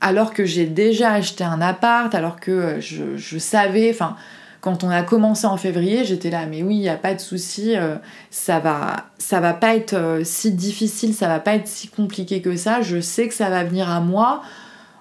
alors 0.00 0.32
que 0.32 0.44
j'ai 0.44 0.66
déjà 0.66 1.10
acheté 1.10 1.42
un 1.42 1.60
appart, 1.60 2.14
alors 2.14 2.38
que 2.38 2.76
je, 2.78 3.16
je 3.16 3.38
savais, 3.38 3.90
enfin, 3.90 4.14
quand 4.62 4.84
on 4.84 4.90
a 4.90 5.02
commencé 5.02 5.44
en 5.44 5.56
février, 5.56 6.04
j'étais 6.04 6.30
là, 6.30 6.46
mais 6.46 6.62
oui, 6.62 6.76
il 6.76 6.80
n'y 6.80 6.88
a 6.88 6.96
pas 6.96 7.14
de 7.14 7.20
souci, 7.20 7.76
euh, 7.76 7.96
ça 8.30 8.60
va, 8.60 9.08
ça 9.18 9.40
va 9.40 9.54
pas 9.54 9.74
être 9.74 9.94
euh, 9.94 10.22
si 10.22 10.52
difficile, 10.52 11.14
ça 11.14 11.26
va 11.26 11.40
pas 11.40 11.56
être 11.56 11.66
si 11.66 11.88
compliqué 11.88 12.40
que 12.40 12.56
ça. 12.56 12.80
Je 12.80 13.00
sais 13.00 13.26
que 13.26 13.34
ça 13.34 13.50
va 13.50 13.64
venir 13.64 13.90
à 13.90 14.00
moi 14.00 14.40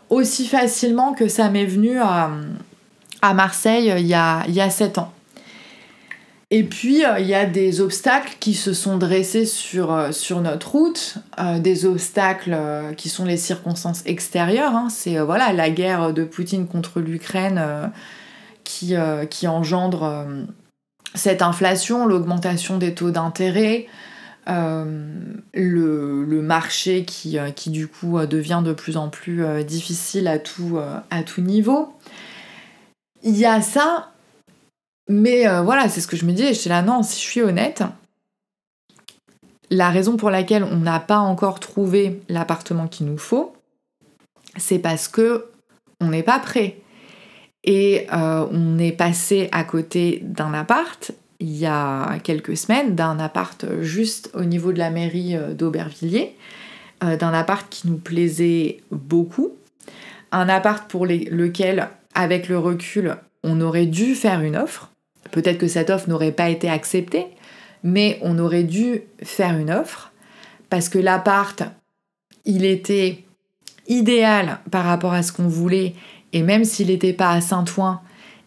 aussi 0.09 0.47
facilement 0.47 1.13
que 1.13 1.27
ça 1.27 1.49
m'est 1.49 1.67
venu 1.67 1.99
à, 1.99 2.31
Marseille 3.35 3.91
euh, 3.91 3.99
il 3.99 4.07
y 4.07 4.15
a, 4.15 4.43
il 4.47 4.55
y 4.55 4.61
a 4.61 4.69
7 4.71 4.97
ans. 4.97 5.13
Et 6.49 6.63
puis, 6.63 7.03
il 7.19 7.25
y 7.25 7.33
a 7.33 7.45
des 7.45 7.79
obstacles 7.79 8.35
qui 8.41 8.55
se 8.55 8.73
sont 8.73 8.97
dressés 8.97 9.45
sur, 9.45 10.13
sur 10.13 10.41
notre 10.41 10.71
route, 10.71 11.15
des 11.59 11.85
obstacles 11.85 12.57
qui 12.97 13.07
sont 13.07 13.23
les 13.23 13.37
circonstances 13.37 14.01
extérieures. 14.05 14.75
Hein. 14.75 14.89
C'est 14.89 15.17
voilà, 15.19 15.53
la 15.53 15.69
guerre 15.69 16.11
de 16.11 16.25
Poutine 16.25 16.67
contre 16.67 16.99
l'Ukraine 16.99 17.89
euh, 18.91 19.25
qui, 19.25 19.47
engendre 19.47 20.03
euh, 20.03 20.43
cette 21.15 21.41
inflation, 21.41 22.05
l'augmentation 22.05 22.77
des 22.77 22.93
taux 22.93 23.11
d'intérêt, 23.11 23.87
euh, 24.49 25.15
le, 25.53 26.41
marché 26.41 27.05
qui, 27.05 27.37
du 27.67 27.87
coup 27.87 28.19
devient 28.25 28.61
de 28.63 28.73
plus 28.73 28.97
en 28.97 29.09
plus 29.09 29.43
difficile 29.63 30.27
à 30.27 30.39
tout, 30.39 30.79
à 30.79 31.23
niveau. 31.37 31.93
Il 33.23 33.37
y 33.37 33.45
a 33.45 33.61
ça, 33.61 34.11
mais 35.07 35.45
voilà, 35.61 35.87
c'est 35.87 36.01
ce 36.01 36.07
que 36.07 36.17
je 36.17 36.25
me 36.25 36.33
dis, 36.33 36.53
j'étais 36.53 36.69
là, 36.69 36.81
non, 36.81 37.03
si 37.03 37.21
je 37.21 37.25
suis 37.25 37.41
honnête, 37.41 37.83
la 39.69 39.89
raison 39.89 40.17
pour 40.17 40.29
laquelle 40.29 40.63
on 40.63 40.77
n'a 40.77 40.99
pas 40.99 41.19
encore 41.19 41.59
trouvé 41.59 42.21
l'appartement 42.27 42.87
qu'il 42.87 43.05
nous 43.05 43.17
faut, 43.17 43.53
c'est 44.57 44.79
parce 44.79 45.07
que 45.07 45.49
on 46.01 46.07
n'est 46.07 46.23
pas 46.23 46.39
prêt. 46.39 46.81
Et 47.63 48.07
euh, 48.11 48.47
on 48.51 48.79
est 48.79 48.91
passé 48.91 49.49
à 49.51 49.63
côté 49.63 50.19
d'un 50.23 50.53
appart 50.53 51.11
il 51.41 51.57
y 51.57 51.65
a 51.65 52.19
quelques 52.23 52.55
semaines, 52.55 52.95
d'un 52.95 53.19
appart 53.19 53.65
juste 53.81 54.29
au 54.35 54.43
niveau 54.43 54.71
de 54.71 54.77
la 54.77 54.91
mairie 54.91 55.35
euh, 55.35 55.53
d'Aubervilliers, 55.53 56.35
euh, 57.03 57.17
d'un 57.17 57.33
appart 57.33 57.67
qui 57.67 57.87
nous 57.87 57.97
plaisait 57.97 58.81
beaucoup, 58.91 59.53
un 60.31 60.47
appart 60.47 60.89
pour 60.89 61.07
lequel, 61.07 61.89
avec 62.13 62.47
le 62.47 62.59
recul, 62.59 63.17
on 63.43 63.59
aurait 63.59 63.87
dû 63.87 64.13
faire 64.13 64.41
une 64.41 64.55
offre. 64.55 64.91
Peut-être 65.31 65.57
que 65.57 65.67
cette 65.67 65.89
offre 65.89 66.07
n'aurait 66.09 66.31
pas 66.31 66.49
été 66.49 66.69
acceptée, 66.69 67.25
mais 67.83 68.19
on 68.21 68.37
aurait 68.37 68.63
dû 68.63 69.01
faire 69.23 69.57
une 69.57 69.71
offre 69.71 70.11
parce 70.69 70.89
que 70.89 70.99
l'appart, 70.99 71.63
il 72.45 72.65
était 72.65 73.23
idéal 73.87 74.59
par 74.69 74.85
rapport 74.85 75.13
à 75.13 75.23
ce 75.23 75.31
qu'on 75.31 75.47
voulait 75.47 75.95
et 76.33 76.43
même 76.43 76.63
s'il 76.63 76.87
n'était 76.87 77.13
pas 77.13 77.31
à 77.31 77.41
Saint-Ouen, 77.41 78.01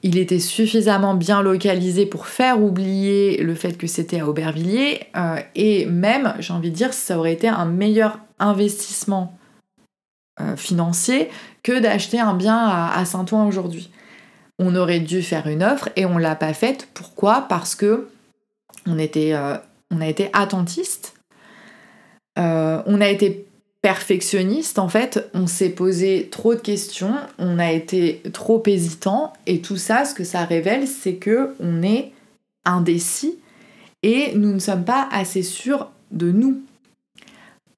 il 0.05 0.19
était 0.19 0.39
suffisamment 0.39 1.15
bien 1.15 1.41
localisé 1.41 2.05
pour 2.05 2.27
faire 2.27 2.63
oublier 2.63 3.39
le 3.39 3.55
fait 3.55 3.79
que 3.79 3.87
c'était 3.87 4.21
à 4.21 4.29
Aubervilliers 4.29 5.01
euh, 5.17 5.41
et 5.55 5.87
même, 5.87 6.35
j'ai 6.41 6.53
envie 6.53 6.71
de 6.71 6.77
dire, 6.77 6.93
ça 6.93 7.19
aurait 7.19 7.33
été 7.33 7.49
un 7.49 7.65
meilleur 7.65 8.19
investissement 8.39 9.39
euh, 10.43 10.57
financier 10.57 11.31
que 11.63 11.81
d'acheter 11.81 12.21
un 12.21 12.35
bien 12.35 12.59
à, 12.59 13.03
Saint-Ouen 13.07 13.47
aujourd'hui. 13.47 13.91
On 14.59 14.77
aurait 14.77 15.01
dû 15.01 15.23
faire 15.23 15.47
une 15.47 15.63
offre 15.63 15.89
et 15.97 16.05
on 16.05 16.19
l'a 16.19 16.37
pas 16.37 16.53
faite. 16.53 16.87
Pourquoi? 16.93 17.47
Parce 17.49 17.75
que 17.75 18.09
on, 18.85 18.99
était, 18.99 19.33
euh, 19.33 19.57
on 19.91 20.03
a 20.03 20.07
été 20.07 20.29
attentiste, 20.35 21.15
on 22.37 23.01
a 23.01 23.09
été 23.09 23.47
perfectionniste, 23.85 24.79
en 24.79 24.89
fait, 24.89 25.29
on 25.35 25.47
s'est 25.47 25.69
posé 25.69 26.31
trop 26.31 26.55
de 26.55 26.61
questions, 26.61 27.17
on 27.39 27.59
a 27.59 27.71
été 27.71 28.23
trop 28.33 28.63
hésitant, 28.65 29.35
et 29.47 29.61
tout 29.61 29.77
ça, 29.77 30.07
ce 30.07 30.15
que 30.15 30.25
ça 30.25 30.47
révèle, 30.47 30.89
c'est 30.89 31.17
que 31.17 31.55
on 31.61 31.83
est 31.83 32.13
indécis 32.65 33.37
et 34.03 34.33
nous 34.37 34.55
ne 34.55 34.59
sommes 34.59 34.87
pas 34.87 35.07
assez 35.13 35.43
sûrs 35.43 35.91
de 36.13 36.33
nous. 36.33 36.63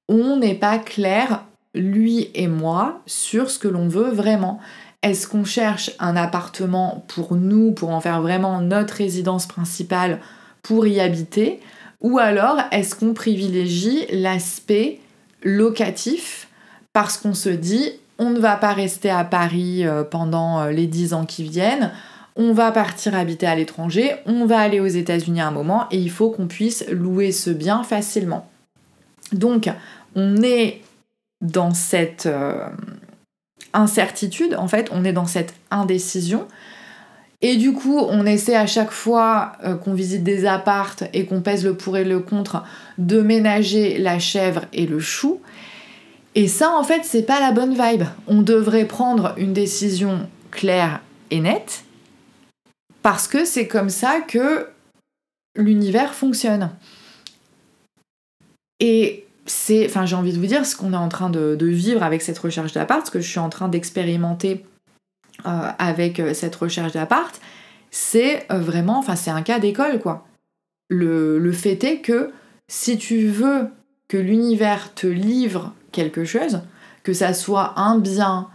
On 0.07 0.37
n'est 0.37 0.55
pas 0.55 0.77
clair, 0.77 1.43
lui 1.75 2.29
et 2.35 2.47
moi, 2.47 3.01
sur 3.05 3.51
ce 3.51 3.59
que 3.59 3.67
l'on 3.67 3.89
veut 3.89 4.09
vraiment. 4.09 4.61
Est-ce 5.03 5.27
qu'on 5.27 5.43
cherche 5.43 5.91
un 5.99 6.15
appartement 6.15 7.03
pour 7.09 7.35
nous, 7.35 7.73
pour 7.73 7.89
en 7.89 7.99
faire 7.99 8.21
vraiment 8.21 8.61
notre 8.61 8.93
résidence 8.93 9.45
principale, 9.45 10.21
pour 10.63 10.87
y 10.87 11.01
habiter? 11.01 11.59
Ou 11.99 12.17
alors 12.17 12.61
est-ce 12.71 12.95
qu'on 12.95 13.13
privilégie 13.13 14.05
l'aspect 14.09 15.01
locatif 15.47 16.49
parce 16.93 17.17
qu'on 17.17 17.33
se 17.33 17.49
dit 17.49 17.93
on 18.19 18.31
ne 18.31 18.39
va 18.39 18.55
pas 18.57 18.73
rester 18.73 19.09
à 19.09 19.23
Paris 19.23 19.85
euh, 19.85 20.03
pendant 20.03 20.59
euh, 20.59 20.71
les 20.71 20.87
10 20.87 21.13
ans 21.13 21.25
qui 21.25 21.43
viennent, 21.43 21.91
on 22.35 22.51
va 22.51 22.71
partir 22.71 23.15
habiter 23.15 23.47
à 23.47 23.55
l'étranger, 23.55 24.15
on 24.25 24.45
va 24.45 24.59
aller 24.59 24.79
aux 24.79 24.87
États-Unis 24.87 25.41
à 25.41 25.47
un 25.47 25.51
moment 25.51 25.87
et 25.91 25.97
il 25.97 26.11
faut 26.11 26.29
qu'on 26.29 26.47
puisse 26.47 26.85
louer 26.89 27.31
ce 27.31 27.49
bien 27.49 27.83
facilement. 27.83 28.49
Donc 29.31 29.69
on 30.15 30.41
est 30.41 30.81
dans 31.41 31.73
cette 31.73 32.25
euh, 32.25 32.67
incertitude, 33.73 34.55
en 34.55 34.67
fait, 34.67 34.89
on 34.91 35.05
est 35.05 35.13
dans 35.13 35.27
cette 35.27 35.53
indécision. 35.71 36.47
Et 37.41 37.55
du 37.57 37.73
coup, 37.73 37.99
on 37.99 38.25
essaie 38.25 38.55
à 38.55 38.65
chaque 38.65 38.91
fois 38.91 39.53
qu'on 39.83 39.93
visite 39.93 40.23
des 40.23 40.45
appartes 40.45 41.03
et 41.13 41.25
qu'on 41.25 41.41
pèse 41.41 41.63
le 41.63 41.75
pour 41.75 41.95
et 41.95 42.03
le 42.03 42.19
contre 42.19 42.63
de 42.97 43.21
ménager 43.21 43.99
la 43.99 44.17
chèvre 44.17 44.61
et 44.73 44.87
le 44.87 44.99
chou. 44.99 45.39
Et 46.33 46.47
ça, 46.47 46.71
en 46.71 46.83
fait, 46.83 47.01
c'est 47.03 47.23
pas 47.23 47.39
la 47.39 47.51
bonne 47.51 47.73
vibe. 47.73 48.03
On 48.27 48.41
devrait 48.41 48.85
prendre 48.85 49.33
une 49.37 49.53
décision 49.53 50.27
claire 50.51 51.01
et 51.29 51.39
nette 51.39 51.83
parce 53.01 53.27
que 53.27 53.45
c'est 53.45 53.67
comme 53.67 53.89
ça 53.89 54.21
que 54.21 54.67
l'univers 55.55 56.13
fonctionne. 56.13 56.71
Et 58.79 59.25
c'est, 59.45 59.85
enfin, 59.85 60.05
j'ai 60.05 60.15
envie 60.15 60.33
de 60.33 60.37
vous 60.37 60.45
dire 60.45 60.65
ce 60.65 60.75
qu'on 60.75 60.93
est 60.93 60.97
en 60.97 61.09
train 61.09 61.29
de, 61.29 61.57
vivre 61.65 62.03
avec 62.03 62.21
cette 62.21 62.37
recherche 62.37 62.73
d'appart, 62.73 63.05
ce 63.05 63.11
que 63.11 63.21
je 63.21 63.29
suis 63.29 63.39
en 63.39 63.49
train 63.49 63.69
d'expérimenter 63.69 64.65
euh, 65.45 65.69
avec 65.77 66.19
euh, 66.19 66.33
cette 66.33 66.55
recherche 66.55 66.93
d'appart, 66.93 67.39
c'est 67.91 68.51
euh, 68.51 68.59
vraiment, 68.59 68.97
enfin, 68.97 69.15
c'est 69.15 69.29
un 69.29 69.43
cas 69.43 69.59
d'école, 69.59 69.99
quoi. 69.99 70.25
Le, 70.89 71.37
le 71.37 71.51
fait 71.51 71.83
est 71.83 71.99
que 71.99 72.31
si 72.67 72.97
tu 72.97 73.27
veux 73.27 73.69
que 74.07 74.17
l'univers 74.17 74.93
te 74.95 75.05
livre 75.05 75.73
quelque 75.91 76.25
chose, 76.25 76.61
que 77.03 77.13
ça 77.13 77.33
soit 77.33 77.79
un 77.79 77.99
bien, 77.99 78.49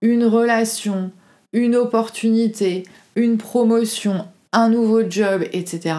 une 0.00 0.24
relation, 0.24 1.12
une 1.52 1.76
opportunité, 1.76 2.84
une 3.14 3.36
promotion, 3.36 4.26
un 4.52 4.68
nouveau 4.70 5.08
job, 5.08 5.44
etc., 5.52 5.96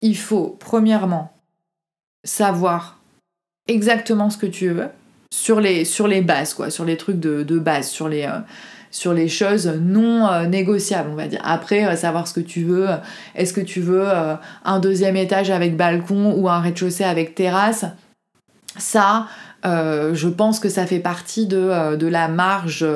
il 0.00 0.16
faut 0.16 0.56
premièrement 0.58 1.32
savoir 2.24 3.00
exactement 3.68 4.30
ce 4.30 4.38
que 4.38 4.46
tu 4.46 4.70
veux 4.70 4.88
sur 5.30 5.60
les, 5.60 5.84
sur 5.84 6.08
les 6.08 6.22
bases, 6.22 6.54
quoi, 6.54 6.70
sur 6.70 6.84
les 6.84 6.96
trucs 6.96 7.20
de, 7.20 7.58
base, 7.58 7.88
sur 7.88 8.08
les, 8.08 8.26
sur 8.90 9.12
les 9.12 9.28
choses 9.28 9.66
non 9.66 10.26
euh, 10.26 10.46
négociables, 10.46 11.10
on 11.10 11.14
va 11.14 11.26
dire. 11.26 11.40
Après, 11.44 11.86
euh, 11.86 11.96
savoir 11.96 12.26
ce 12.26 12.34
que 12.34 12.40
tu 12.40 12.64
veux. 12.64 12.88
Est-ce 13.34 13.52
que 13.52 13.60
tu 13.60 13.80
veux 13.80 14.06
un 14.64 14.78
deuxième 14.78 15.16
étage 15.16 15.50
avec 15.50 15.76
balcon 15.76 16.34
ou 16.36 16.48
un 16.48 16.60
rez-de-chaussée 16.60 17.04
avec 17.04 17.34
terrasse 17.34 17.84
Ça, 18.78 19.26
je 19.64 20.28
pense 20.28 20.60
que 20.60 20.68
ça 20.68 20.86
fait 20.86 21.00
partie 21.00 21.46
de, 21.46 22.06
la 22.06 22.28
marge 22.28 22.86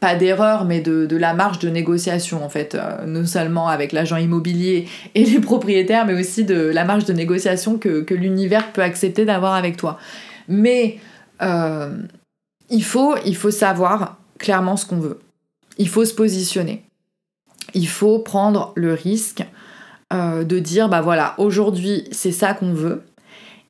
pas 0.00 0.14
d'erreur, 0.14 0.64
mais 0.64 0.80
de, 0.80 1.16
la 1.16 1.34
marge 1.34 1.58
de 1.58 1.68
négociation, 1.70 2.44
en 2.44 2.48
fait, 2.48 2.76
non 3.06 3.24
seulement 3.24 3.68
avec 3.68 3.92
l'agent 3.92 4.16
immobilier 4.16 4.86
et 5.14 5.24
les 5.24 5.40
propriétaires, 5.40 6.06
mais 6.06 6.14
aussi 6.18 6.44
de 6.44 6.68
la 6.68 6.84
marge 6.84 7.04
de 7.04 7.12
négociation 7.12 7.78
que, 7.78 8.14
l'univers 8.14 8.72
peut 8.72 8.82
accepter 8.82 9.24
d'avoir 9.24 9.54
avec 9.54 9.76
toi. 9.76 9.98
Mais 10.48 10.98
il 12.70 12.84
faut 12.84 13.50
savoir 13.50 14.18
clairement 14.44 14.76
ce 14.76 14.84
qu'on 14.84 14.98
veut. 14.98 15.20
Il 15.78 15.88
faut 15.88 16.04
se 16.04 16.14
positionner. 16.14 16.84
Il 17.72 17.88
faut 17.88 18.18
prendre 18.18 18.72
le 18.76 18.92
risque 18.92 19.42
euh, 20.12 20.44
de 20.44 20.58
dire 20.58 20.90
bah 20.90 21.00
voilà, 21.00 21.34
aujourd'hui 21.38 22.04
c'est 22.12 22.30
ça 22.30 22.52
qu'on 22.52 22.74
veut. 22.74 23.02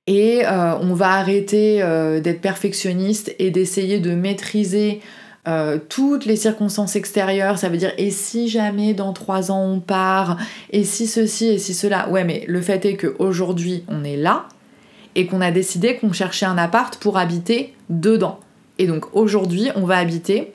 Et 0.08 0.42
euh, 0.44 0.74
on 0.80 0.92
va 0.92 1.12
arrêter 1.12 1.80
euh, 1.80 2.20
d'être 2.20 2.40
perfectionniste 2.40 3.34
et 3.38 3.50
d'essayer 3.50 4.00
de 4.00 4.14
maîtriser 4.14 5.00
toutes 5.90 6.24
les 6.24 6.36
circonstances 6.36 6.96
extérieures. 6.96 7.58
Ça 7.58 7.68
veut 7.68 7.76
dire 7.76 7.92
et 7.98 8.10
si 8.10 8.48
jamais 8.48 8.94
dans 8.94 9.12
trois 9.12 9.50
ans 9.50 9.62
on 9.62 9.78
part, 9.78 10.38
et 10.70 10.84
si 10.84 11.06
ceci, 11.06 11.48
et 11.48 11.58
si 11.58 11.74
cela. 11.74 12.08
Ouais, 12.08 12.24
mais 12.24 12.46
le 12.48 12.62
fait 12.62 12.86
est 12.86 12.96
qu'aujourd'hui 12.96 13.84
on 13.88 14.04
est 14.04 14.16
là 14.16 14.48
et 15.14 15.26
qu'on 15.26 15.42
a 15.42 15.50
décidé 15.50 15.96
qu'on 15.96 16.14
cherchait 16.14 16.46
un 16.46 16.56
appart 16.56 16.96
pour 16.96 17.18
habiter 17.18 17.74
dedans. 17.90 18.40
Et 18.78 18.86
donc 18.86 19.14
aujourd'hui, 19.14 19.68
on 19.76 19.84
va 19.84 19.98
habiter 19.98 20.54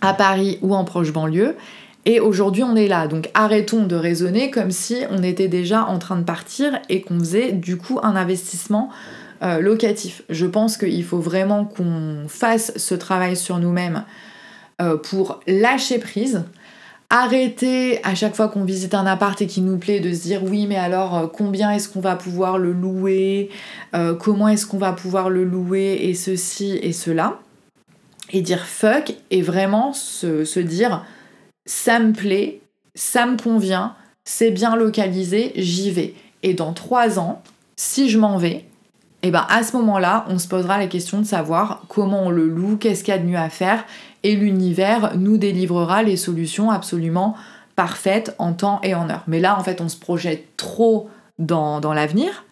à 0.00 0.14
Paris 0.14 0.58
ou 0.62 0.74
en 0.74 0.84
proche 0.84 1.12
banlieue. 1.12 1.56
Et 2.04 2.20
aujourd'hui, 2.20 2.62
on 2.62 2.74
est 2.74 2.88
là. 2.88 3.06
Donc 3.06 3.30
arrêtons 3.34 3.84
de 3.84 3.94
raisonner 3.94 4.50
comme 4.50 4.70
si 4.70 4.96
on 5.10 5.22
était 5.22 5.48
déjà 5.48 5.84
en 5.84 5.98
train 5.98 6.16
de 6.16 6.24
partir 6.24 6.78
et 6.88 7.02
qu'on 7.02 7.18
faisait 7.18 7.52
du 7.52 7.76
coup 7.76 7.98
un 8.02 8.16
investissement 8.16 8.90
euh, 9.42 9.60
locatif. 9.60 10.22
Je 10.30 10.46
pense 10.46 10.76
qu'il 10.76 11.04
faut 11.04 11.20
vraiment 11.20 11.64
qu'on 11.64 12.24
fasse 12.26 12.72
ce 12.76 12.94
travail 12.94 13.36
sur 13.36 13.58
nous-mêmes 13.58 14.04
euh, 14.80 14.96
pour 14.96 15.40
lâcher 15.46 15.98
prise. 15.98 16.44
Arrêter 17.10 18.00
à 18.04 18.14
chaque 18.14 18.34
fois 18.34 18.48
qu'on 18.48 18.64
visite 18.64 18.94
un 18.94 19.06
appart 19.06 19.40
et 19.40 19.46
qu'il 19.46 19.64
nous 19.64 19.78
plaît 19.78 20.00
de 20.00 20.12
se 20.12 20.22
dire 20.22 20.42
oui 20.44 20.66
mais 20.66 20.76
alors 20.76 21.16
euh, 21.16 21.26
combien 21.26 21.70
est-ce 21.72 21.88
qu'on 21.88 22.00
va 22.00 22.16
pouvoir 22.16 22.58
le 22.58 22.72
louer, 22.72 23.50
comment 24.18 24.48
est-ce 24.48 24.66
qu'on 24.66 24.78
va 24.78 24.92
pouvoir 24.92 25.30
le 25.30 25.44
louer 25.44 25.98
et 26.02 26.14
ceci 26.14 26.78
et 26.82 26.92
cela 26.92 27.38
et 28.32 28.42
dire 28.42 28.66
fuck 28.66 29.14
et 29.30 29.42
vraiment 29.42 29.92
se, 29.92 30.58
dire 30.60 31.04
ça 31.66 31.98
me 31.98 32.12
plaît, 32.12 32.60
ça 32.94 33.26
me 33.26 33.36
convient, 33.36 33.94
c'est 34.24 34.50
bien 34.50 34.76
localisé, 34.76 35.52
j'y 35.56 35.90
vais. 35.90 36.14
Et 36.42 36.54
dans 36.54 36.72
trois 36.72 37.18
ans, 37.18 37.42
si 37.76 38.08
je 38.08 38.18
m'en 38.18 38.38
vais, 38.38 38.64
et 39.20 39.28
eh 39.28 39.30
ben 39.32 39.44
à 39.48 39.64
ce 39.64 39.76
moment-là, 39.76 40.26
on 40.28 40.38
se 40.38 40.46
posera 40.46 40.78
la 40.78 40.86
question 40.86 41.18
de 41.18 41.26
savoir 41.26 41.82
comment 41.88 42.24
on 42.26 42.30
le 42.30 42.46
loue, 42.46 42.76
qu'est-ce 42.76 43.02
qu'il 43.02 43.12
y 43.12 43.16
a 43.16 43.20
de 43.20 43.26
mieux 43.26 43.38
à 43.38 43.50
faire, 43.50 43.84
et 44.22 44.36
l'univers 44.36 45.16
nous 45.16 45.38
délivrera 45.38 46.02
les 46.04 46.16
solutions 46.16 46.70
absolument 46.70 47.34
parfaites 47.74 48.34
en 48.38 48.52
temps 48.52 48.80
et 48.82 48.94
en 48.94 49.10
heure. 49.10 49.24
Mais 49.26 49.40
là, 49.40 49.58
en 49.58 49.64
fait, 49.64 49.80
on 49.80 49.88
se 49.88 49.96
projette 49.96 50.56
trop 50.56 51.10
dans, 51.38 51.80
l'avenir, 51.80 52.44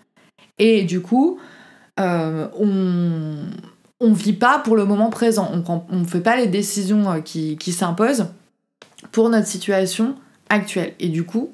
et 0.58 0.82
du 0.82 1.00
coup, 1.00 1.38
euh, 2.00 2.48
on, 2.58 3.36
on 4.00 4.12
vit 4.12 4.32
pas 4.32 4.59
pour 4.59 4.76
le 4.76 4.85
moment 4.85 5.11
présent. 5.11 5.50
On 5.88 5.96
ne 5.96 6.04
fait 6.04 6.20
pas 6.20 6.37
les 6.37 6.46
décisions 6.46 7.11
euh, 7.11 7.20
qui, 7.20 7.72
s'imposent 7.72 8.26
pour 9.12 9.28
notre 9.30 9.46
situation 9.46 10.14
actuelle. 10.48 10.94
Et 11.00 11.09
du 11.09 11.24
coup, 11.24 11.52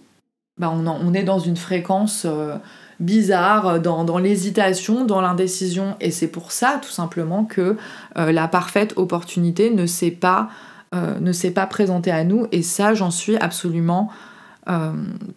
bah 0.59 0.73
on, 0.73 1.15
est 1.15 1.23
dans 1.23 1.39
une 1.39 1.57
fréquence 1.57 2.25
euh, 2.27 2.57
bizarre, 3.01 3.81
dans, 3.81 4.19
l'hésitation, 4.19 5.05
dans 5.05 5.21
l'indécision. 5.21 5.97
Et 6.01 6.11
c'est 6.11 6.29
pour 6.29 6.53
ça, 6.53 6.81
tout 6.83 6.91
simplement, 6.91 7.45
que 7.45 7.77
euh, 8.19 8.33
la 8.33 8.49
parfaite 8.49 8.95
opportunité 8.97 9.71
ne 9.71 9.87
s'est 9.87 10.11
pas, 10.11 10.49
ne 10.93 11.33
s'est 11.33 11.53
pas 11.53 11.67
présentée 11.67 12.11
à 12.11 12.23
nous. 12.23 12.47
Et 12.53 12.61
ça, 12.61 12.93
j'en 12.93 13.11
suis 13.11 13.37
absolument 13.37 14.11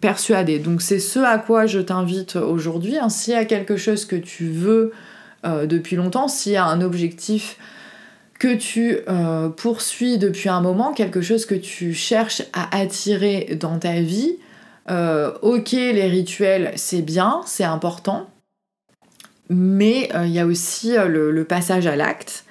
persuadée. 0.02 0.60
Donc 0.60 0.82
c'est 0.82 1.00
ce 1.00 1.18
à 1.20 1.38
quoi 1.38 1.66
je 1.66 1.80
t'invite 1.80 2.36
aujourd'hui. 2.36 2.98
S'il 3.08 3.34
y 3.34 3.38
a 3.38 3.46
quelque 3.46 3.78
chose 3.78 4.04
que 4.04 4.18
tu 4.18 4.50
veux 4.50 4.92
euh, 5.46 5.66
depuis 5.66 5.96
longtemps, 5.96 6.28
s'il 6.28 6.54
y 6.54 6.58
a 6.58 6.66
un 6.66 6.82
objectif 6.82 7.58
que 8.38 8.54
tu 8.54 8.98
poursuis 9.56 10.18
depuis 10.18 10.50
un 10.50 10.60
moment, 10.60 10.92
quelque 10.92 11.22
chose 11.22 11.46
que 11.46 11.56
tu 11.56 11.94
cherches 11.94 12.42
à 12.52 12.78
attirer 12.78 13.56
dans 13.58 13.80
ta 13.80 14.02
vie, 14.02 14.36
ok, 14.90 15.72
les 15.72 16.08
rituels, 16.08 16.74
c'est 16.76 17.02
bien, 17.02 17.40
c'est 17.46 17.64
important, 17.64 18.30
mais 19.48 20.10
il 20.14 20.32
y 20.32 20.40
a 20.40 20.46
aussi 20.46 20.96
le 20.98 21.46
passage 21.46 21.88
à 21.88 21.96
l'acte. 21.96 22.46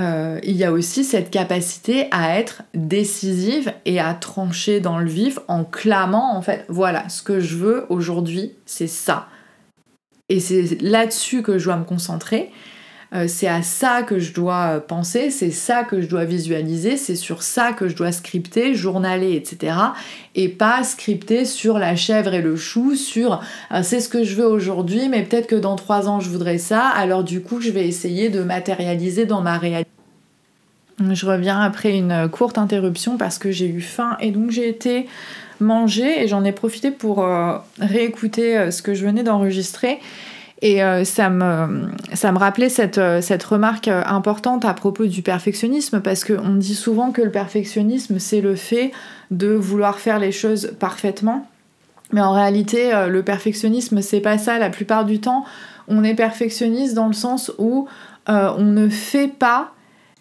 Euh, 0.00 0.40
il 0.42 0.56
y 0.56 0.64
a 0.64 0.72
aussi 0.72 1.04
cette 1.04 1.30
capacité 1.30 2.08
à 2.10 2.36
être 2.36 2.62
décisive 2.74 3.72
et 3.84 4.00
à 4.00 4.12
trancher 4.12 4.80
dans 4.80 4.98
le 4.98 5.06
vif 5.06 5.38
en 5.46 5.62
clamant 5.62 6.36
en 6.36 6.42
fait 6.42 6.64
voilà 6.68 7.08
ce 7.08 7.22
que 7.22 7.38
je 7.38 7.56
veux 7.56 7.86
aujourd'hui 7.90 8.54
c'est 8.66 8.88
ça 8.88 9.28
et 10.34 10.40
c'est 10.40 10.80
là-dessus 10.82 11.42
que 11.42 11.58
je 11.58 11.64
dois 11.64 11.76
me 11.76 11.84
concentrer 11.84 12.50
euh, 13.14 13.26
c'est 13.28 13.46
à 13.46 13.62
ça 13.62 14.02
que 14.02 14.18
je 14.18 14.32
dois 14.32 14.80
penser, 14.80 15.30
c'est 15.30 15.52
ça 15.52 15.84
que 15.84 16.00
je 16.00 16.08
dois 16.08 16.24
visualiser, 16.24 16.96
c'est 16.96 17.14
sur 17.14 17.44
ça 17.44 17.72
que 17.72 17.86
je 17.86 17.94
dois 17.94 18.10
scripter, 18.10 18.74
journaler, 18.74 19.34
etc. 19.34 19.76
Et 20.34 20.48
pas 20.48 20.82
scripter 20.82 21.44
sur 21.44 21.78
la 21.78 21.94
chèvre 21.94 22.34
et 22.34 22.42
le 22.42 22.56
chou, 22.56 22.96
sur 22.96 23.40
euh, 23.70 23.82
c'est 23.84 24.00
ce 24.00 24.08
que 24.08 24.24
je 24.24 24.34
veux 24.34 24.46
aujourd'hui, 24.46 25.08
mais 25.08 25.22
peut-être 25.22 25.46
que 25.46 25.54
dans 25.54 25.76
trois 25.76 26.08
ans 26.08 26.18
je 26.18 26.28
voudrais 26.28 26.58
ça, 26.58 26.88
alors 26.88 27.22
du 27.22 27.40
coup 27.40 27.60
je 27.60 27.70
vais 27.70 27.86
essayer 27.86 28.30
de 28.30 28.42
matérialiser 28.42 29.26
dans 29.26 29.42
ma 29.42 29.58
réalité. 29.58 29.90
Je 30.98 31.26
reviens 31.26 31.60
après 31.60 31.96
une 31.96 32.28
courte 32.28 32.58
interruption 32.58 33.16
parce 33.16 33.38
que 33.38 33.50
j'ai 33.50 33.66
eu 33.66 33.80
faim 33.80 34.16
et 34.20 34.30
donc 34.30 34.50
j'ai 34.50 34.68
été 34.68 35.06
manger 35.60 36.22
et 36.22 36.28
j'en 36.28 36.44
ai 36.44 36.52
profité 36.52 36.90
pour 36.90 37.24
euh, 37.24 37.56
réécouter 37.78 38.70
ce 38.70 38.82
que 38.82 38.94
je 38.94 39.04
venais 39.04 39.22
d'enregistrer 39.22 40.00
et 40.64 40.82
euh, 40.82 41.04
ça, 41.04 41.28
me, 41.28 42.38
rappelait 42.38 42.70
cette, 42.70 42.96
euh, 42.96 43.20
remarque 43.50 43.88
euh, 43.88 44.02
importante 44.06 44.64
à 44.64 44.72
propos 44.72 45.04
du 45.04 45.20
perfectionnisme, 45.20 46.00
parce 46.00 46.24
qu'on 46.24 46.54
dit 46.54 46.74
souvent 46.74 47.10
que 47.10 47.20
le 47.20 47.30
perfectionnisme, 47.30 48.18
c'est 48.18 48.40
le 48.40 48.54
fait 48.54 48.90
de 49.30 49.48
vouloir 49.48 49.98
faire 49.98 50.18
les 50.18 50.32
choses 50.32 50.72
parfaitement. 50.78 51.46
Mais 52.12 52.22
en 52.22 52.32
réalité, 52.32 52.92
le 53.08 53.22
perfectionnisme, 53.22 54.00
c'est 54.00 54.20
pas 54.20 54.38
ça. 54.38 54.58
La 54.58 54.70
plupart 54.70 55.04
du 55.04 55.20
temps, 55.20 55.44
on 55.88 56.04
est 56.04 56.14
perfectionniste 56.14 56.94
dans 56.94 57.08
le 57.08 57.14
sens 57.14 57.50
où 57.58 57.88
on 58.26 58.62
ne 58.62 58.88
fait 58.88 59.26
pas 59.26 59.72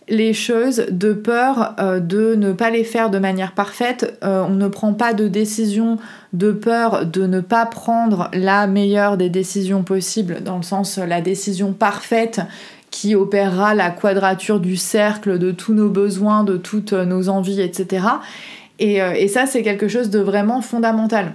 les 0.10 0.34
choses 0.34 0.86
de 0.90 1.14
peur 1.14 1.76
euh, 1.80 2.00
de 2.00 2.36
ne 2.36 2.52
pas 2.52 2.70
les 2.70 2.84
faire 2.84 3.10
de 3.10 3.20
manière 3.20 3.54
parfaite. 3.54 4.18
Euh, 4.24 4.44
on 4.48 4.56
ne 4.56 4.68
prend 4.68 4.94
pas 4.94 5.14
de 5.14 5.28
décision 5.28 5.98
de 6.34 6.52
peur 6.52 7.06
de 7.06 7.26
ne 7.26 7.42
pas 7.42 7.66
prendre 7.66 8.30
la 8.34 8.68
meilleure 8.68 9.18
des 9.18 9.30
décisions 9.30 9.84
possibles, 9.84 10.42
dans 10.44 10.58
le 10.58 10.64
sens 10.64 10.98
la 10.98 11.22
décision 11.22 11.74
parfaite 11.74 12.42
qui 12.92 13.16
opérera 13.16 13.74
la 13.74 13.90
quadrature 13.90 14.60
du 14.60 14.78
cercle 14.78 15.40
de 15.40 15.52
tous 15.52 15.74
nos 15.74 15.90
besoins, 15.90 16.44
de 16.44 16.58
toutes 16.58 16.94
nos 16.94 17.30
envies, 17.30 17.62
etc. 17.62 18.06
Et, 18.80 19.02
euh, 19.02 19.14
et 19.14 19.28
ça, 19.28 19.46
c'est 19.46 19.64
quelque 19.64 19.88
chose 19.88 20.10
de 20.10 20.20
vraiment 20.20 20.62
fondamental. 20.62 21.34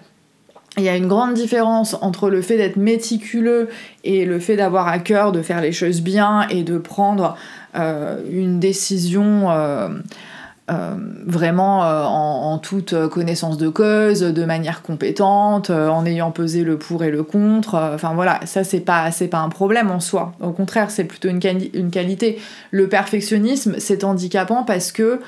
Il 0.79 0.85
y 0.85 0.89
a 0.89 0.97
une 0.97 1.09
grande 1.09 1.35
différence 1.35 1.97
entre 2.01 2.31
le 2.31 2.41
fait 2.41 2.57
d'être 2.57 2.77
méticuleux 2.77 3.69
et 4.05 4.25
le 4.25 4.39
fait 4.39 4.57
d'avoir 4.57 4.87
à 4.87 5.01
cœur 5.01 5.33
de 5.33 5.43
faire 5.43 5.61
les 5.61 5.73
choses 5.73 6.01
bien 6.01 6.47
et 6.49 6.63
de 6.63 6.79
prendre 6.79 7.37
euh, 7.75 8.23
une 8.31 8.61
décision 8.61 9.51
euh, 9.51 9.89
euh, 10.71 10.95
vraiment 11.27 11.81
en, 11.81 12.59
toute 12.59 12.95
connaissance 13.09 13.59
de 13.59 13.69
cause, 13.69 14.21
de 14.21 14.45
manière 14.45 14.83
compétente, 14.83 15.71
en 15.71 16.07
ayant 16.07 16.31
pesé 16.31 16.63
le 16.63 16.79
pour 16.79 17.03
et 17.03 17.11
le 17.11 17.25
contre. 17.25 17.75
Enfin 17.95 18.13
voilà, 18.15 18.39
ça 18.45 18.63
c'est 18.63 18.81
pas, 18.81 19.11
pas 19.31 19.39
un 19.39 19.49
problème 19.49 19.91
en 19.91 20.01
soi. 20.01 20.33
Au 20.41 20.51
contraire, 20.51 20.91
c'est 20.91 21.05
plutôt 21.05 21.29
une, 21.29 21.41
une 21.75 21.91
qualité. 21.91 22.39
Le 22.71 22.89
perfectionnisme, 22.89 23.77
c'est 23.79 24.05
handicapant 24.05 24.63
parce 24.63 24.93
que 24.93 25.21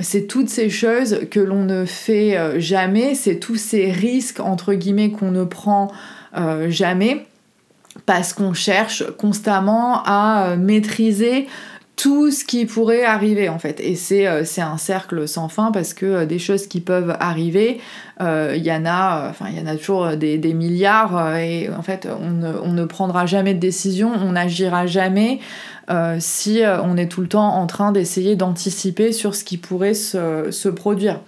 c'est 0.00 0.26
toutes 0.26 0.48
ces 0.48 0.70
choses 0.70 1.20
que 1.30 1.40
l'on 1.40 1.64
ne 1.64 1.84
fait 1.84 2.60
jamais, 2.60 3.14
c'est 3.14 3.36
tous 3.36 3.56
ces 3.56 3.90
risques 3.90 4.40
entre 4.40 4.74
guillemets 4.74 5.10
qu'on 5.10 5.30
ne 5.30 5.44
prend 5.44 5.90
jamais 6.68 7.26
parce 8.06 8.32
qu'on 8.32 8.52
cherche 8.52 9.04
constamment 9.16 10.02
à 10.04 10.56
maîtriser 10.56 11.46
tout 11.98 12.30
ce 12.30 12.44
qui 12.44 12.64
pourrait 12.64 13.04
arriver 13.04 13.48
en 13.48 13.58
fait. 13.58 13.80
Et 13.80 13.96
c'est 13.96 14.26
euh, 14.26 14.44
un 14.58 14.78
cercle 14.78 15.26
sans 15.26 15.48
fin 15.48 15.72
parce 15.72 15.94
que 15.94 16.06
euh, 16.06 16.26
des 16.26 16.38
choses 16.38 16.68
qui 16.68 16.80
peuvent 16.80 17.16
arriver, 17.18 17.80
euh, 18.20 18.54
il 18.56 18.64
y 18.64 18.72
en 18.72 18.86
a, 18.86 19.28
enfin 19.28 19.46
il 19.50 19.58
y 19.58 19.60
en 19.60 19.66
a 19.66 19.76
toujours 19.76 20.16
des, 20.16 20.38
milliards 20.54 21.36
et 21.36 21.68
en 21.68 21.82
fait 21.82 22.08
on 22.08 22.30
ne, 22.72 22.84
prendra 22.84 23.26
jamais 23.26 23.52
de 23.52 23.58
décision, 23.58 24.12
on 24.14 24.32
n'agira 24.32 24.86
jamais 24.86 25.40
si 26.18 26.62
on 26.84 26.96
est 26.96 27.08
tout 27.08 27.20
le 27.20 27.28
temps 27.28 27.54
en 27.54 27.66
train 27.66 27.92
d'essayer 27.92 28.36
d'anticiper 28.36 29.12
sur 29.12 29.34
ce 29.34 29.44
qui 29.44 29.56
pourrait 29.56 29.94
se 29.94 30.68
produire. 30.68 31.20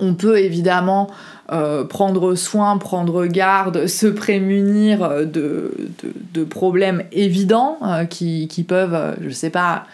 On 0.00 0.14
peut 0.14 0.38
évidemment 0.38 1.08
euh, 1.52 1.84
prendre 1.84 2.36
soin, 2.36 2.78
prendre 2.78 3.26
garde, 3.26 3.86
se 3.86 4.06
prémunir 4.06 5.26
de, 5.26 5.70
problèmes 6.48 7.02
évidents 7.12 7.76
euh, 7.82 8.06
qui, 8.06 8.64
peuvent, 8.66 8.94
euh, 8.94 9.12
je 9.20 9.28
sais 9.28 9.50
pas, 9.50 9.84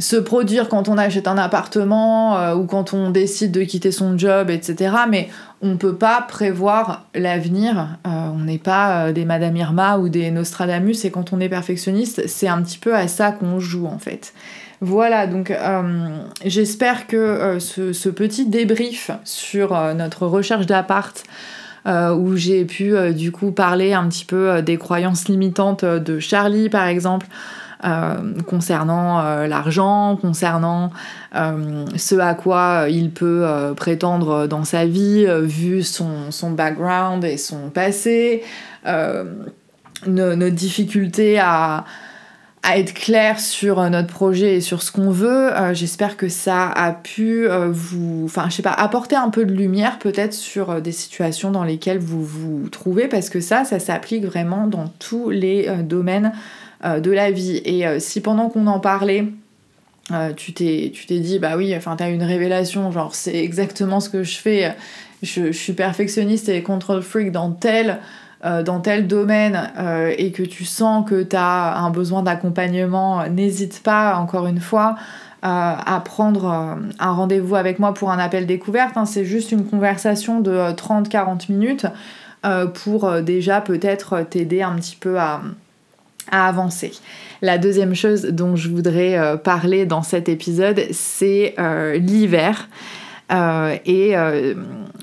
se 0.00 0.16
produire 0.16 0.68
quand 0.68 0.88
on 0.88 0.98
achète 0.98 1.28
un 1.28 1.38
appartement 1.38 2.52
ou 2.54 2.64
quand 2.64 2.92
on 2.92 3.10
décide 3.10 3.52
de 3.52 3.62
quitter 3.62 3.92
son 3.92 4.18
job, 4.18 4.50
etc. 4.50 4.96
Mais 5.08 5.28
on 5.62 5.68
ne 5.68 5.76
peut 5.76 5.94
pas 5.94 6.22
prévoir 6.22 7.04
l'avenir. 7.14 7.96
on 8.04 8.40
n'est 8.40 8.58
pas 8.58 9.12
des 9.12 9.24
Madame 9.24 9.56
Irma 9.56 9.98
ou 9.98 10.08
des 10.08 10.32
Nostradamus 10.32 11.04
et 11.04 11.12
quand 11.12 11.32
on 11.32 11.38
est 11.38 11.48
perfectionniste, 11.48 12.26
c'est 12.26 12.48
un 12.48 12.60
petit 12.60 12.78
peu 12.78 12.96
à 12.96 13.06
ça 13.06 13.30
qu'on 13.30 13.60
joue 13.60 13.86
en 13.86 13.98
fait. 13.98 14.34
Voilà, 14.80 15.26
donc 15.26 15.50
euh, 15.50 16.18
j'espère 16.44 17.06
que 17.06 17.16
euh, 17.16 17.58
ce, 17.60 18.08
petit 18.08 18.46
débrief 18.46 19.10
sur 19.24 19.74
euh, 19.74 19.94
notre 19.94 20.26
recherche 20.26 20.66
d'appart, 20.66 21.22
où 21.86 22.34
j'ai 22.34 22.64
pu 22.64 22.94
du 23.12 23.30
coup 23.30 23.50
parler 23.50 23.92
un 23.92 24.08
petit 24.08 24.24
peu 24.24 24.62
des 24.62 24.78
croyances 24.78 25.28
limitantes 25.28 25.84
de 25.84 26.18
Charlie 26.18 26.70
par 26.70 26.86
exemple, 26.86 27.26
concernant 28.46 29.22
l'argent, 29.44 30.16
concernant 30.16 30.92
ce 31.34 32.18
à 32.18 32.32
quoi 32.32 32.86
il 32.88 33.10
peut 33.10 33.46
prétendre 33.76 34.46
dans 34.46 34.64
sa 34.64 34.86
vie, 34.86 35.26
vu 35.42 35.82
son, 35.82 36.30
son, 36.30 36.52
background 36.52 37.22
et 37.22 37.36
son 37.36 37.68
passé, 37.68 38.42
nos 40.06 40.50
difficultés 40.50 41.38
à 41.38 41.84
à 42.64 42.78
être 42.78 42.94
clair 42.94 43.38
sur 43.38 43.78
euh, 43.78 43.90
notre 43.90 44.08
projet 44.08 44.56
et 44.56 44.60
sur 44.62 44.82
ce 44.82 44.90
qu'on 44.90 45.10
veut. 45.10 45.54
Euh, 45.54 45.74
j'espère 45.74 46.16
que 46.16 46.28
ça 46.28 46.68
a 46.70 46.92
pu 46.92 47.46
euh, 47.46 47.68
vous, 47.70 48.22
enfin, 48.24 48.46
je 48.48 48.54
sais 48.54 48.62
pas, 48.62 48.72
apporter 48.72 49.16
un 49.16 49.28
peu 49.28 49.44
de 49.44 49.52
lumière 49.52 49.98
peut-être 49.98 50.32
sur 50.32 50.80
des 50.80 50.90
situations 50.90 51.50
dans 51.50 51.62
lesquelles 51.62 51.98
vous 51.98 52.24
vous 52.24 52.68
trouvez, 52.70 53.06
parce 53.06 53.28
que 53.28 53.40
ça, 53.40 53.64
ça 53.64 53.78
s'applique 53.78 54.24
vraiment 54.24 54.66
dans 54.66 54.88
tous 54.98 55.28
les 55.28 55.68
domaines 55.82 56.32
de 56.84 57.10
la 57.10 57.30
vie. 57.30 57.62
Et 57.64 57.84
si 58.00 58.20
pendant 58.20 58.48
qu'on 58.48 58.66
en 58.66 58.80
parlait, 58.80 59.26
tu 60.36 60.52
t'es 60.52 60.90
dit, 61.08 61.38
bah 61.38 61.56
oui, 61.56 61.74
enfin, 61.76 61.96
t'as 61.96 62.10
une 62.10 62.22
révélation, 62.22 62.90
genre, 62.92 63.14
c'est 63.14 63.36
exactement 63.36 64.00
ce 64.00 64.08
que 64.08 64.22
je 64.22 64.36
fais, 64.36 64.74
je, 65.22 65.52
suis 65.52 65.72
perfectionniste 65.72 66.48
et 66.48 66.62
control 66.62 67.02
freak 67.02 67.32
dans 67.32 67.50
tel 67.50 68.00
euh, 68.44 68.62
dans 68.62 68.80
tel 68.80 69.06
domaine 69.06 69.70
euh, 69.78 70.12
et 70.18 70.30
que 70.30 70.42
tu 70.42 70.66
sens 70.66 71.08
que 71.08 71.22
tu 71.22 71.34
as 71.34 71.78
un 71.78 71.88
besoin 71.88 72.22
d'accompagnement, 72.22 73.26
n'hésite 73.28 73.82
pas, 73.82 74.16
encore 74.16 74.46
une 74.46 74.60
fois, 74.60 74.96
euh, 74.98 75.48
à 75.48 76.02
prendre 76.04 76.76
un 76.98 77.10
rendez-vous 77.10 77.54
avec 77.54 77.78
moi 77.78 77.94
pour 77.94 78.10
un 78.10 78.18
appel 78.18 78.44
découverte. 78.44 78.98
Hein. 78.98 79.06
C'est 79.06 79.24
juste 79.24 79.50
une 79.50 79.64
conversation 79.64 80.40
de 80.40 80.58
30-40 80.72 81.50
minutes 81.50 81.86
pour 82.74 83.10
déjà 83.22 83.62
peut-être 83.62 84.26
t'aider 84.28 84.60
un 84.60 84.74
petit 84.74 84.96
peu 84.96 85.18
à, 85.18 85.40
avancer. 86.30 86.92
La 87.40 87.56
deuxième 87.56 87.94
chose 87.94 88.24
dont 88.24 88.56
je 88.56 88.68
voudrais 88.68 89.38
parler 89.42 89.86
dans 89.86 90.02
cet 90.02 90.28
épisode, 90.28 90.82
c'est 90.90 91.54
l'hiver. 91.94 92.68
et 93.30 94.14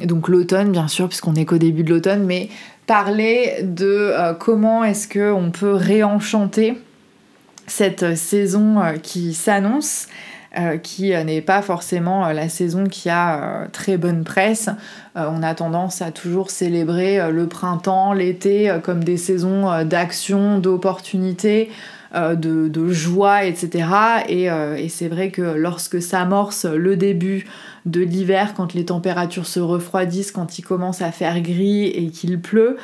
donc 0.04 0.28
l'automne, 0.28 0.72
bien 0.72 0.88
sûr, 0.88 1.08
puisqu'on 1.08 1.34
est 1.34 1.46
qu'au 1.46 1.58
début 1.58 1.84
de 1.84 1.90
l'automne, 1.90 2.24
mais 2.26 2.50
parler 2.88 3.60
de 3.64 3.86
euh, 3.86 4.34
comment 4.34 4.84
est-ce 4.84 5.08
qu'on 5.08 5.52
peut 5.52 5.74
réenchanter 5.74 6.78
cette 7.68 8.16
saison 8.16 8.82
euh, 8.82 8.98
qui 8.98 9.34
s'annonce, 9.34 10.08
euh, 10.58 10.78
qui 10.78 11.12
n'est 11.12 11.42
pas 11.42 11.62
forcément 11.62 12.28
la 12.32 12.50
saison 12.50 12.86
qui 12.86 13.10
a 13.10 13.68
très 13.72 13.98
bonne 13.98 14.24
presse. 14.24 14.70
on 15.16 15.44
a 15.44 15.56
tendance 15.56 16.02
à 16.02 16.12
toujours 16.12 16.50
célébrer 16.50 17.32
le 17.32 17.48
printemps, 17.48 18.14
l'été 18.14 18.74
comme 18.84 19.04
des 19.04 19.18
saisons 19.18 19.84
d'action, 19.84 20.60
d'opportunités. 20.60 21.72
De, 22.14 22.90
joie, 22.90 23.46
etc. 23.46 23.88
Et, 24.28 24.44
et 24.44 24.90
c'est 24.90 25.08
vrai 25.08 25.30
que 25.30 25.42
lorsque 25.42 26.02
s'amorce 26.02 26.66
le 26.66 26.98
début 26.98 27.46
de 27.86 28.02
l'hiver, 28.02 28.54
quand 28.54 28.74
les 28.74 28.84
températures 28.84 29.48
se 29.48 29.62
refroidissent, 29.62 30.34
quand 30.34 30.60
il 30.60 30.64
commence 30.64 31.02
à 31.02 31.14
faire 31.14 31.40
gris 31.40 31.86
et 31.86 32.10
qu'il 32.10 32.42
pleut, 32.42 32.76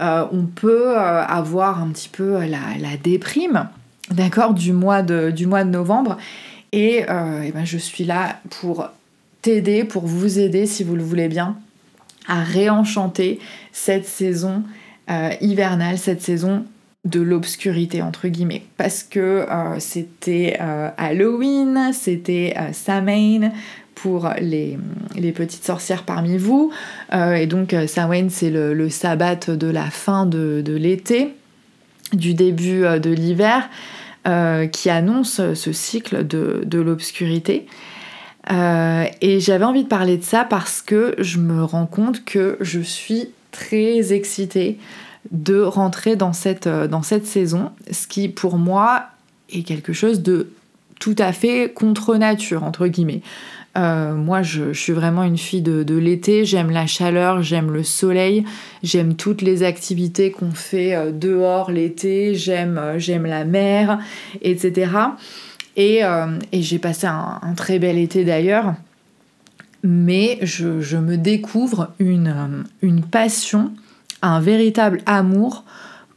euh, 0.00 0.24
on 0.32 0.44
peut 0.44 0.96
euh, 0.96 1.24
avoir 1.24 1.82
un 1.82 1.88
petit 1.88 2.08
peu 2.08 2.38
la, 2.46 2.96
déprime, 3.02 3.68
d'accord, 4.10 4.54
du, 4.54 4.72
mois 4.72 5.02
de, 5.02 5.30
du 5.30 5.46
mois 5.46 5.64
de 5.64 5.70
novembre. 5.70 6.16
Et, 6.72 7.04
ben, 7.06 7.64
je 7.64 7.78
suis 7.78 8.04
là 8.04 8.40
pour 8.50 8.88
t'aider, 9.42 9.84
pour 9.84 10.06
vous 10.06 10.38
aider 10.38 10.66
si 10.66 10.84
vous 10.84 10.96
le 10.96 11.02
voulez 11.02 11.28
bien, 11.28 11.56
à 12.26 12.42
réenchanter 12.42 13.38
cette 13.72 14.06
saison 14.06 14.62
hivernale, 15.40 15.96
cette 15.98 16.20
saison 16.20 16.64
de 17.04 17.20
l'obscurité 17.20 18.02
entre 18.02 18.28
guillemets 18.28 18.64
parce 18.76 19.02
que 19.02 19.46
c'était 19.78 20.58
Halloween, 20.98 21.92
c'était 21.94 22.54
Samhain 22.72 23.52
pour 24.02 24.30
les, 24.40 24.78
petites 25.32 25.64
sorcières 25.64 26.04
parmi 26.04 26.36
vous. 26.36 26.70
Euh, 27.12 27.34
et 27.34 27.46
donc 27.46 27.74
euh, 27.74 27.86
Samhain, 27.86 28.28
c'est 28.30 28.50
le, 28.50 28.88
sabbat 28.88 29.48
de 29.48 29.66
la 29.66 29.90
fin 29.90 30.26
de, 30.26 30.62
l'été, 30.66 31.34
du 32.12 32.34
début 32.34 32.84
euh, 32.84 32.98
de 32.98 33.10
l'hiver, 33.10 33.68
qui 34.72 34.90
annonce 34.90 35.40
ce 35.54 35.72
cycle 35.72 36.26
de, 36.26 36.62
de 36.66 36.80
l'obscurité. 36.80 37.66
et 38.50 39.40
j'avais 39.40 39.64
envie 39.64 39.84
de 39.84 39.88
parler 39.88 40.18
de 40.18 40.22
ça 40.22 40.44
parce 40.44 40.82
que 40.82 41.14
je 41.18 41.38
me 41.38 41.64
rends 41.64 41.86
compte 41.86 42.24
que 42.26 42.58
je 42.60 42.80
suis 42.80 43.30
très 43.52 44.12
excitée 44.12 44.78
de 45.30 45.60
rentrer 45.60 46.16
dans 46.16 46.32
cette, 46.32 46.68
dans 46.68 47.02
cette 47.02 47.26
saison, 47.26 47.70
ce 47.90 48.06
qui 48.06 48.28
pour 48.28 48.58
moi 48.58 49.06
est 49.50 49.62
quelque 49.62 49.92
chose 49.92 50.22
de 50.22 50.50
tout 50.98 51.16
à 51.18 51.32
fait 51.32 51.72
contre 51.72 52.16
nature, 52.16 52.64
entre 52.64 52.86
guillemets. 52.86 53.22
Euh, 53.78 54.14
moi, 54.14 54.42
je, 54.42 54.72
suis 54.72 54.92
vraiment 54.92 55.22
une 55.22 55.38
fille 55.38 55.62
de, 55.62 55.94
l'été. 55.94 56.44
J'aime 56.44 56.70
la 56.70 56.86
chaleur, 56.86 57.42
j'aime 57.42 57.70
le 57.70 57.84
soleil, 57.84 58.44
j'aime 58.82 59.14
toutes 59.14 59.40
les 59.40 59.62
activités 59.62 60.32
qu'on 60.32 60.50
fait 60.50 60.94
euh, 60.94 61.12
dehors 61.12 61.70
l'été. 61.70 62.34
J'aime, 62.34 62.78
euh, 62.78 63.18
la 63.28 63.44
mer, 63.44 64.00
etc. 64.42 64.90
Et, 65.76 66.02
j'ai 66.52 66.78
passé 66.78 67.06
un, 67.06 67.54
très 67.56 67.78
bel 67.78 67.98
été 67.98 68.24
d'ailleurs. 68.24 68.74
Mais 69.84 70.38
je, 70.42 70.96
me 70.96 71.16
découvre 71.16 71.92
une 72.00 73.02
passion, 73.10 73.70
un 74.22 74.40
véritable 74.40 75.02
amour 75.06 75.64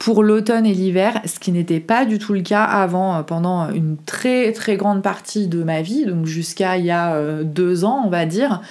pour 0.01 0.23
l'automne 0.23 0.65
et 0.65 0.73
l'hiver, 0.73 1.21
ce 1.25 1.37
qui 1.37 1.51
n'était 1.51 1.79
pas 1.79 2.05
du 2.05 2.17
tout 2.17 2.33
le 2.33 2.41
cas 2.41 2.63
avant, 2.63 3.17
euh, 3.17 3.21
pendant 3.21 3.69
une 3.69 3.97
très 3.97 4.51
très 4.51 4.75
grande 4.75 5.03
partie 5.03 5.45
de 5.45 5.63
ma 5.63 5.83
vie, 5.83 6.05
donc 6.05 6.25
jusqu'à 6.25 6.77
il 6.77 6.85
y 6.85 6.91
a 6.91 7.13
euh, 7.13 7.43
deux 7.43 7.85
ans, 7.85 8.01
on 8.03 8.09
va 8.09 8.25
dire. 8.25 8.61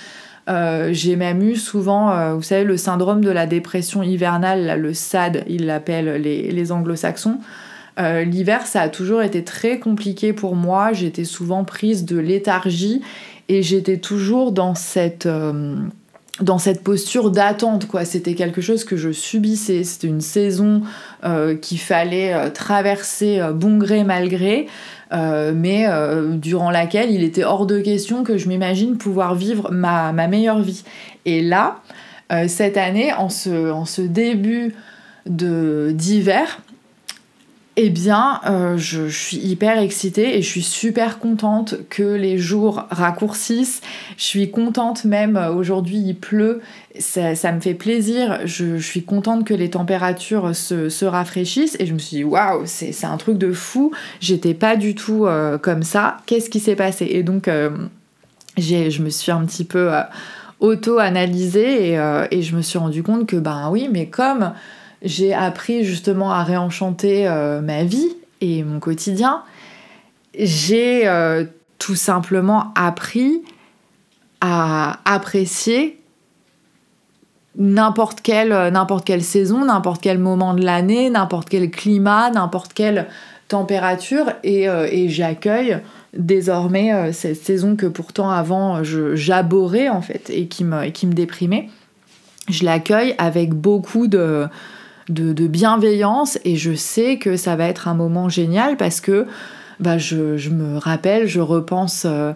Euh, 0.49 0.89
j'ai 0.93 1.15
même 1.15 1.41
eu 1.41 1.55
souvent, 1.55 2.35
vous 2.35 2.43
savez, 2.43 2.65
le 2.65 2.77
syndrome 2.77 3.23
de 3.25 3.31
la 3.31 3.47
dépression 3.47 4.03
hivernale, 4.03 4.81
le 4.81 4.93
SAD, 4.93 5.45
ils 5.47 5.67
l'appellent 5.67 6.21
les 6.21 6.73
anglo-saxons. 6.73 7.39
L'hiver, 7.99 8.67
ça 8.67 8.81
a 8.81 8.89
toujours 8.89 9.23
été 9.23 9.45
très 9.45 9.79
compliqué 9.79 10.33
pour 10.33 10.57
moi. 10.57 10.93
J'étais 10.93 11.25
souvent 11.25 11.63
prise 11.65 12.07
de 12.07 12.19
léthargie 12.19 13.03
et 13.49 13.63
j'étais 13.63 13.99
toujours 13.99 14.51
dans 14.51 14.75
cette 14.75 15.29
dans 16.41 16.59
cette 16.59 16.83
posture 16.83 17.31
d'attente 17.31 17.87
quoi. 17.87 18.05
C'était 18.05 18.35
quelque 18.35 18.61
chose 18.61 18.85
que 18.85 18.97
je 18.97 19.11
subissais. 19.11 19.85
C'était 19.85 20.07
une 20.07 20.21
saison 20.21 20.83
euh, 21.25 21.57
qu'il 21.57 21.79
fallait 21.79 22.33
euh, 22.33 22.51
traverser 22.51 23.41
euh, 23.41 23.53
bon 23.53 23.79
gré 23.79 24.05
mal 24.05 24.29
gré. 24.29 24.67
Mais 25.13 25.87
durant 26.35 26.71
laquelle 26.71 27.11
il 27.11 27.25
était 27.25 27.43
hors 27.43 27.67
de 27.67 27.81
question 27.81 28.23
que 28.23 28.39
je 28.39 28.47
m'imagine 28.47 28.97
pouvoir 28.97 29.35
vivre 29.35 29.73
ma, 29.73 30.13
meilleure 30.13 30.61
vie. 30.61 30.85
Et 31.25 31.43
là 31.43 31.81
cette 32.47 32.77
année 32.77 33.13
en 33.13 33.29
ce 33.29 34.01
début 34.03 34.73
d'hiver 35.27 36.61
eh 37.83 37.89
bien, 37.89 38.41
euh, 38.47 38.77
je, 38.77 39.09
suis 39.09 39.39
hyper 39.39 39.79
excitée 39.79 40.37
et 40.37 40.43
je 40.43 40.49
suis 40.49 40.63
super 40.63 41.19
contente 41.19 41.77
que 41.89 42.03
les 42.03 42.37
jours 42.37 42.85
raccourcissent. 42.91 43.81
Je 44.19 44.25
suis 44.25 44.51
contente 44.51 45.07
même, 45.07 45.39
euh, 45.39 45.51
aujourd'hui 45.51 45.97
il 45.97 46.15
pleut, 46.15 46.61
ça, 46.99 47.53
me 47.53 47.61
fait 47.61 47.73
plaisir. 47.73 48.41
Je, 48.45 48.77
suis 48.77 49.03
contente 49.03 49.47
que 49.47 49.55
les 49.55 49.71
températures 49.71 50.55
se, 50.55 51.05
rafraîchissent 51.07 51.77
et 51.81 51.87
je 51.87 51.95
me 51.95 51.99
suis 51.99 52.19
dit, 52.19 52.25
waouh, 52.25 52.65
c'est 52.67 53.05
un 53.05 53.17
truc 53.17 53.39
de 53.39 53.51
fou. 53.51 53.93
J'étais 54.21 54.55
pas 54.55 54.77
du 54.77 54.95
tout 54.95 55.25
euh, 55.27 55.57
comme 55.57 55.83
ça. 55.83 56.19
Qu'est-ce 56.27 56.51
qui 56.51 56.61
s'est 56.61 56.77
passé? 56.77 57.07
Et 57.11 57.23
donc, 57.23 57.49
je 58.59 59.03
me 59.03 59.09
suis 59.09 59.33
un 59.33 59.45
petit 59.47 59.65
peu 59.65 59.91
auto-analysée 60.61 61.93
et, 61.93 62.27
et, 62.31 62.43
je 62.43 62.55
me 62.55 62.61
suis 62.61 62.79
rendu 62.79 63.03
compte 63.03 63.27
que, 63.27 63.37
ben 63.37 63.71
oui, 63.71 63.89
mais 63.91 64.07
comme 64.07 64.53
j'ai 65.03 65.33
appris 65.33 65.85
justement 65.85 66.33
à 66.33 66.43
réenchanter 66.43 67.27
euh, 67.27 67.61
ma 67.61 67.85
vie 67.85 68.17
et 68.41 68.63
mon 68.63 68.81
quotidien. 68.81 69.43
J'ai 70.39 71.09
euh, 71.09 71.45
tout 71.79 71.95
simplement 71.95 72.73
appris 72.75 73.43
à 74.41 75.01
apprécier 75.05 75.99
n'importe 77.57 78.21
quelle, 78.21 78.53
euh, 78.53 78.71
n'importe 78.71 79.07
quelle 79.07 79.23
saison, 79.23 79.65
n'importe 79.65 80.03
quel 80.03 80.19
moment 80.19 80.55
de 80.55 80.65
l'année, 80.65 81.11
n'importe 81.11 81.49
quel 81.49 81.71
climat, 81.71 82.31
n'importe 82.31 82.73
quelle 82.73 83.07
température 83.49 84.27
et, 84.45 85.09
j'accueille 85.09 85.79
désormais 86.17 87.13
cette 87.13 87.43
saison 87.43 87.75
que 87.75 87.87
pourtant 87.87 88.31
avant 88.31 88.85
j'aborais 88.85 89.89
en 89.89 90.03
fait 90.03 90.31
et 90.31 90.47
qui 90.47 90.63
me, 90.63 90.85
et 90.85 90.93
qui 90.93 91.09
me 91.09 91.15
déprimait. 91.15 91.69
Je 92.49 92.65
l'accueille 92.65 93.17
avec 93.19 93.53
beaucoup 93.53 94.07
de, 94.07 94.47
de, 95.11 95.47
bienveillance 95.47 96.39
et 96.45 96.57
je 96.57 96.75
sais 96.75 97.19
que 97.19 97.37
ça 97.37 97.57
va 97.57 97.67
être 97.67 97.89
un 97.89 97.95
moment 97.95 98.29
génial 98.29 98.77
parce 98.77 99.01
que 99.01 99.27
bah, 99.79 99.99
je, 99.99 100.49
me 100.51 100.79
rappelle, 100.79 101.27
je 101.27 101.41
repense 101.41 102.05
euh, 102.07 102.33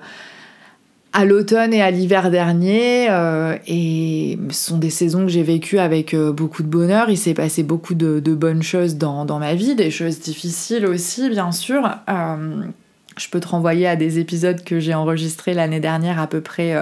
à 1.12 1.24
l'automne 1.24 1.72
et 1.72 1.82
à 1.82 1.90
l'hiver 1.90 2.30
dernier 2.30 3.08
euh, 3.10 3.56
et 3.66 4.38
ce 4.50 4.70
sont 4.70 4.78
des 4.78 4.90
saisons 4.90 5.22
que 5.22 5.30
j'ai 5.30 5.42
vécues 5.42 5.78
avec 5.78 6.14
euh, 6.14 6.32
beaucoup 6.32 6.62
de 6.62 6.68
bonheur. 6.68 7.10
Il 7.10 7.18
s'est 7.18 7.34
passé 7.34 7.62
beaucoup 7.62 7.94
de, 7.94 8.20
bonnes 8.34 8.62
choses 8.62 8.96
dans, 8.96 9.38
ma 9.38 9.54
vie, 9.54 9.74
des 9.74 9.90
choses 9.90 10.20
difficiles 10.20 10.86
aussi 10.86 11.28
bien 11.30 11.52
sûr. 11.52 11.88
je 12.08 13.28
peux 13.30 13.40
te 13.40 13.48
renvoyer 13.48 13.86
à 13.86 13.96
des 13.96 14.18
épisodes 14.18 14.62
que 14.64 14.80
j'ai 14.80 14.94
enregistrés 14.94 15.54
l'année 15.54 15.80
dernière 15.80 16.20
à 16.20 16.26
peu 16.26 16.40
près 16.40 16.74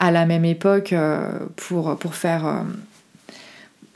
à 0.00 0.10
la 0.10 0.24
même 0.26 0.44
époque 0.44 0.94
pour, 1.56 1.96
pour 1.98 2.14
faire 2.14 2.64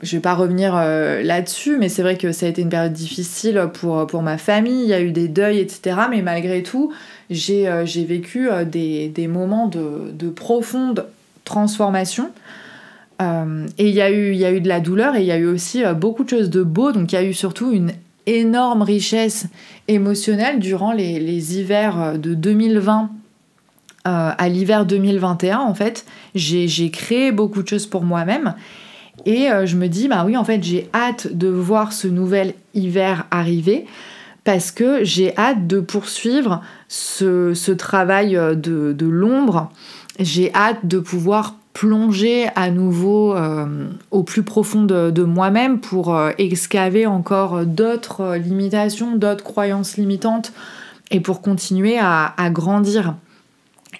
je 0.03 0.17
vais 0.17 0.21
pas 0.21 0.35
revenir 0.35 0.75
euh, 0.75 1.23
là-dessus, 1.23 1.77
mais 1.77 1.89
c'est 1.89 2.01
vrai 2.01 2.17
que 2.17 2.31
ça 2.31 2.45
a 2.45 2.49
été 2.49 2.61
une 2.61 2.69
période 2.69 2.93
difficile 2.93 3.69
pour, 3.73 4.05
pour 4.05 4.21
ma 4.21 4.37
famille, 4.37 4.83
il 4.83 4.89
y 4.89 4.93
a 4.93 5.01
eu 5.01 5.11
des 5.11 5.27
deuils, 5.27 5.59
etc. 5.59 5.97
Mais 6.09 6.21
malgré 6.21 6.61
tout, 6.61 6.91
j'ai 7.29 7.67
euh, 7.67 7.85
vécu 7.85 8.49
euh, 8.49 8.65
des, 8.65 9.07
des, 9.07 9.27
moments 9.27 9.67
de, 9.67 10.11
de, 10.11 10.29
profonde 10.29 11.05
transformation. 11.45 12.29
et 13.21 13.87
il 13.87 13.93
y, 13.93 14.01
a 14.01 14.11
eu, 14.11 14.33
il 14.33 14.37
y 14.37 14.45
a 14.45 14.51
eu 14.51 14.59
de 14.59 14.67
la 14.67 14.81
douleur 14.81 15.15
et 15.15 15.21
il 15.21 15.25
y 15.25 15.31
a 15.31 15.37
eu 15.37 15.47
aussi 15.47 15.83
beaucoup 15.95 16.25
de 16.25 16.29
choses 16.29 16.49
de 16.49 16.63
beau. 16.63 16.91
Donc 16.91 17.11
il 17.11 17.15
y 17.15 17.17
a 17.17 17.23
eu 17.23 17.33
surtout 17.33 17.71
une 17.71 17.91
énorme 18.25 18.81
richesse 18.81 19.47
émotionnelle 19.87 20.59
durant 20.59 20.91
les, 20.91 21.19
les 21.19 21.57
hivers 21.57 22.17
de 22.17 22.33
2020 22.33 23.09
à 24.05 24.49
l'hiver 24.49 24.85
2021. 24.85 25.59
En 25.59 25.73
fait, 25.73 26.05
j'ai 26.35 26.91
créé 26.91 27.31
beaucoup 27.31 27.63
de 27.63 27.67
choses 27.67 27.87
pour 27.87 28.03
moi-même. 28.03 28.55
Et 29.25 29.49
euh, 29.49 29.65
je 29.65 29.77
me 29.77 29.87
dis, 29.87 30.07
bah 30.07 30.23
oui, 30.25 30.35
en 30.35 30.43
fait, 30.43 30.63
j'ai 30.63 30.89
hâte 30.93 31.35
de 31.35 31.47
voir 31.47 31.93
ce 31.93 32.07
nouvel 32.07 32.53
hiver 32.73 33.25
arriver 33.31 33.85
parce 34.43 34.71
que 34.71 35.03
j'ai 35.03 35.37
hâte 35.37 35.67
de 35.67 35.79
poursuivre 35.79 36.61
ce, 36.89 37.71
travail 37.71 38.35
euh, 38.35 38.55
de, 38.55 39.05
l'ombre. 39.05 39.71
J'ai 40.19 40.53
hâte 40.53 40.85
de 40.85 40.99
pouvoir 40.99 41.55
plonger 41.73 42.47
à 42.55 42.69
nouveau 42.69 43.35
euh, 43.35 43.87
au 44.11 44.23
plus 44.23 44.43
profond 44.43 44.83
de, 44.83 45.23
moi-même 45.23 45.79
pour 45.79 46.19
excaver 46.37 47.07
encore 47.07 47.65
d'autres 47.65 48.35
limitations, 48.35 49.15
d'autres 49.15 49.43
croyances 49.43 49.97
limitantes 49.97 50.53
et 51.09 51.19
pour 51.19 51.41
continuer 51.41 51.97
à, 51.99 52.33
grandir. 52.51 53.15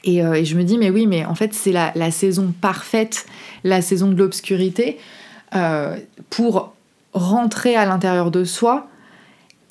Et, 0.05 0.21
je 0.43 0.57
me 0.57 0.63
dis, 0.63 0.77
mais 0.77 0.89
oui, 0.89 1.07
mais 1.07 1.25
en 1.25 1.35
fait, 1.35 1.53
c'est 1.53 1.71
la 1.71 2.11
saison 2.11 2.53
parfaite 2.59 3.25
la 3.63 3.81
saison 3.81 4.09
de 4.09 4.15
l'obscurité, 4.15 4.97
euh, 5.55 5.97
pour 6.29 6.73
rentrer 7.13 7.75
à 7.75 7.85
l'intérieur 7.85 8.31
de 8.31 8.43
soi 8.43 8.87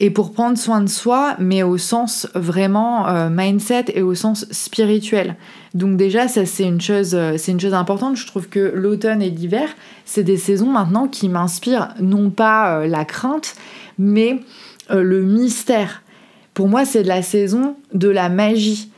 et 0.00 0.10
pour 0.10 0.32
prendre 0.32 0.56
soin 0.56 0.80
de 0.80 0.88
soi, 0.88 1.36
mais 1.38 1.62
au 1.62 1.78
sens 1.78 2.28
vraiment 2.34 3.08
euh, 3.08 3.28
mindset 3.30 3.86
et 3.94 4.02
au 4.02 4.14
sens 4.14 4.46
spirituel. 4.50 5.36
Donc 5.74 5.96
déjà, 5.96 6.28
ça 6.28 6.46
c'est 6.46 6.64
une 6.64 6.80
chose, 6.80 7.14
euh, 7.14 7.36
c'est 7.36 7.52
une 7.52 7.60
chose 7.60 7.74
importante. 7.74 8.16
Je 8.16 8.26
trouve 8.26 8.48
que 8.48 8.72
l'automne 8.74 9.22
et 9.22 9.30
l'hiver, 9.30 9.68
c'est 10.04 10.24
des 10.24 10.36
saisons 10.36 10.70
maintenant 10.70 11.08
qui 11.08 11.28
m'inspirent 11.28 11.88
non 12.00 12.30
pas 12.30 12.86
la 12.86 13.04
crainte, 13.04 13.54
mais 13.98 14.40
le 14.90 15.22
mystère. 15.22 16.02
Pour 16.54 16.68
moi, 16.68 16.84
c'est 16.84 17.02
de 17.02 17.08
la 17.08 17.22
saison 17.22 17.76
de 17.94 18.08
la 18.08 18.28
magie. 18.28 18.91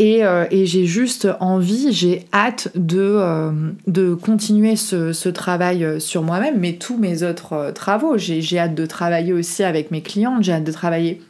Euh, 0.00 0.46
et, 0.50 0.66
j'ai 0.66 0.86
juste 0.86 1.28
envie, 1.40 1.92
j'ai 1.92 2.26
hâte 2.32 2.68
de, 2.76 3.00
euh, 3.00 3.50
de 3.86 4.14
continuer 4.14 4.76
ce, 4.76 5.28
travail 5.28 5.84
euh, 5.84 5.98
sur 5.98 6.22
moi-même, 6.22 6.58
mais 6.58 6.74
tous 6.74 6.96
mes 6.96 7.22
autres 7.22 7.72
travaux. 7.74 8.16
J'ai 8.16 8.58
hâte 8.58 8.74
de 8.74 8.86
travailler 8.86 9.32
aussi 9.32 9.64
avec 9.64 9.90
mes 9.90 10.02
clientes, 10.02 10.44
j'ai 10.44 10.52
hâte 10.52 10.64
de 10.64 10.72
travailler 10.72 11.20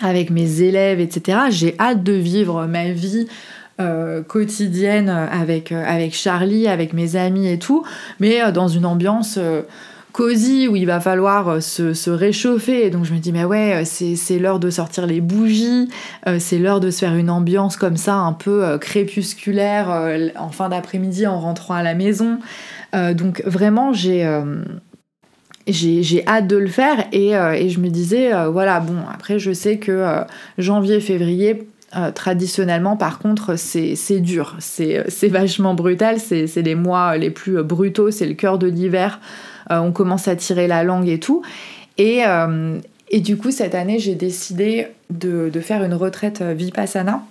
avec 0.00 0.30
mes 0.30 0.62
élèves, 0.62 1.00
etc. 1.00 1.38
J'ai 1.50 1.74
hâte 1.80 2.04
de 2.04 2.12
vivre 2.12 2.66
ma 2.66 2.90
vie 2.90 3.26
quotidienne 4.26 5.08
avec, 5.08 5.70
avec 5.70 6.12
Charlie, 6.12 6.66
avec 6.66 6.92
mes 6.92 7.14
amis 7.14 7.46
et 7.46 7.60
tout, 7.60 7.84
mais 8.18 8.50
dans 8.50 8.66
une 8.66 8.84
ambiance 8.84 9.38
cosy 10.18 10.66
où 10.66 10.74
il 10.74 10.84
va 10.84 10.98
falloir 10.98 11.48
euh, 11.48 11.60
se, 11.60 12.10
réchauffer. 12.10 12.86
Et 12.86 12.90
donc 12.90 13.04
je 13.04 13.14
me 13.14 13.20
dis, 13.20 13.30
mais 13.30 13.44
ouais, 13.44 13.84
euh, 13.84 14.14
c'est 14.16 14.38
l'heure 14.40 14.58
de 14.58 14.68
sortir 14.68 15.06
les 15.06 15.20
bougies, 15.20 15.88
euh, 16.26 16.38
c'est 16.40 16.58
l'heure 16.58 16.80
de 16.80 16.90
se 16.90 16.98
faire 16.98 17.14
une 17.14 17.30
ambiance 17.30 17.76
comme 17.76 17.96
ça, 17.96 18.16
un 18.16 18.32
peu 18.32 18.78
crépusculaire 18.78 19.88
en 20.36 20.48
fin 20.48 20.68
d'après-midi 20.68 21.26
en 21.28 21.38
rentrant 21.38 21.74
à 21.74 21.84
la 21.84 21.94
maison. 21.94 22.38
donc 22.92 23.42
vraiment, 23.44 23.92
j'ai. 23.92 24.26
j'ai 25.66 26.26
hâte 26.26 26.48
de 26.48 26.56
le 26.56 26.66
faire 26.66 27.06
et, 27.12 27.30
je 27.68 27.78
me 27.78 27.88
disais, 27.88 28.32
voilà, 28.50 28.80
bon, 28.80 28.96
après 29.12 29.38
je 29.38 29.52
sais 29.52 29.78
que 29.78 30.04
janvier, 30.56 31.00
février, 31.00 31.68
traditionnellement, 32.14 32.96
par 32.96 33.18
contre, 33.18 33.56
c'est 33.56 34.20
dur, 34.20 34.56
c'est 34.58 35.28
vachement 35.28 35.74
brutal, 35.74 36.18
c'est 36.18 36.62
les 36.62 36.74
mois 36.74 37.16
les 37.16 37.30
plus 37.30 37.62
brutaux, 37.62 38.10
c'est 38.10 38.26
le 38.26 38.34
cœur 38.34 38.58
de 38.58 38.66
l'hiver. 38.66 39.20
Euh, 39.70 39.78
on 39.78 39.92
commence 39.92 40.28
à 40.28 40.36
tirer 40.36 40.66
la 40.66 40.84
langue 40.84 41.08
et 41.08 41.20
tout. 41.20 41.42
Et, 41.96 42.24
euh, 42.26 42.78
et 43.10 43.20
du 43.20 43.36
coup, 43.36 43.50
cette 43.50 43.74
année, 43.74 43.98
j'ai 43.98 44.14
décidé 44.14 44.88
de, 45.10 45.50
faire 45.60 45.82
une 45.82 45.94
retraite 45.94 46.40
euh, 46.40 46.54
Vipassana. 46.54 47.22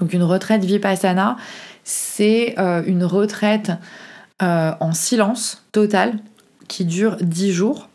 Donc 0.00 0.12
une 0.12 0.24
retraite 0.24 0.64
Vipassana, 0.64 1.36
c'est 1.84 2.56
une 2.58 3.04
retraite 3.04 3.70
en 4.40 4.92
silence 4.92 5.62
total 5.70 6.14
qui 6.66 6.84
dure 6.84 7.16
10 7.20 7.52
jours. 7.52 7.88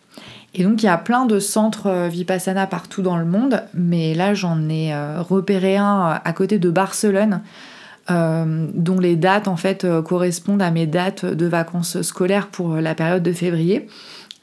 Et 0.54 0.64
donc 0.64 0.82
il 0.84 0.86
y 0.86 0.90
a 0.90 0.98
plein 0.98 1.26
de 1.26 1.38
centres 1.40 2.08
Vipassana 2.08 2.66
partout 2.66 3.02
dans 3.02 3.18
le 3.18 3.26
monde, 3.26 3.64
mais 3.74 4.14
là 4.14 4.34
j'en 4.34 4.70
ai 4.70 4.94
repéré 5.20 5.76
un 5.76 6.22
à 6.24 6.32
côté 6.32 6.60
de 6.60 6.70
Barcelone 6.70 7.42
euh, 8.10 8.68
dont 8.74 9.00
les 9.00 9.16
dates 9.16 9.48
en 9.48 9.56
fait 9.56 9.86
euh, 9.86 10.02
correspondent 10.02 10.62
à 10.64 10.72
mes 10.72 10.88
dates 10.88 11.24
de 11.24 11.46
vacances 11.46 12.02
scolaires 12.02 12.48
pour 12.48 12.76
la 12.76 12.96
période 12.96 13.22
de 13.22 13.32
février. 13.32 13.88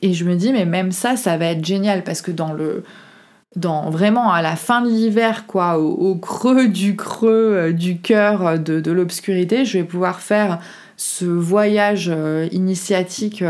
Et 0.01 0.13
je 0.13 0.25
me 0.25 0.37
dis 0.37 0.53
mais 0.53 0.65
même 0.65 0.93
ça, 0.93 1.17
ça 1.17 1.37
va 1.37 1.47
être 1.47 1.65
génial 1.65 2.05
parce 2.05 2.23
que 2.23 2.31
dans 2.31 2.53
le 2.53 2.85
dans 3.57 3.91
vraiment 3.91 4.31
à 4.31 4.43
la 4.43 4.55
fin 4.55 4.83
de 4.83 4.89
l'hiver, 4.89 5.47
quoi, 5.47 5.79
au, 5.79 6.15
creux 6.15 6.69
du 6.69 6.95
creux 6.95 7.55
euh, 7.57 7.73
du 7.73 7.99
cœur 7.99 8.59
de, 8.59 8.91
l'obscurité, 8.93 9.65
je 9.65 9.79
vais 9.79 9.85
pouvoir 9.85 10.21
faire 10.21 10.61
ce 10.97 11.25
voyage 11.25 12.13
initiatique. 12.53 13.45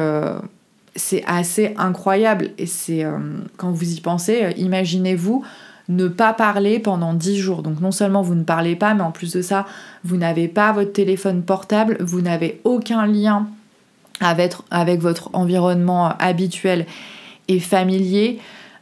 c'est 0.96 1.24
assez 1.26 1.74
incroyable 1.76 2.50
et 2.58 2.66
c'est 2.66 3.06
quand 3.56 3.70
vous 3.70 3.90
y 3.90 4.00
pensez, 4.00 4.52
imaginez-vous 4.58 5.44
ne 5.88 6.06
pas 6.08 6.32
parler 6.32 6.78
pendant 6.78 7.14
10 7.14 7.38
jours. 7.38 7.62
Donc 7.62 7.80
non 7.80 7.92
seulement 7.92 8.22
vous 8.22 8.34
ne 8.34 8.44
parlez 8.44 8.76
pas, 8.76 8.94
mais 8.94 9.02
en 9.02 9.10
plus 9.10 9.32
de 9.32 9.42
ça, 9.42 9.66
vous 10.04 10.16
n'avez 10.16 10.48
pas 10.48 10.72
votre 10.72 10.92
téléphone 10.92 11.42
portable, 11.42 11.96
vous 12.00 12.20
n'avez 12.20 12.60
aucun 12.64 13.06
lien 13.06 13.46
avec, 14.20 15.00
votre 15.00 15.30
environnement 15.32 16.08
habituel 16.18 16.86
et 17.48 17.60
familier, 17.60 18.38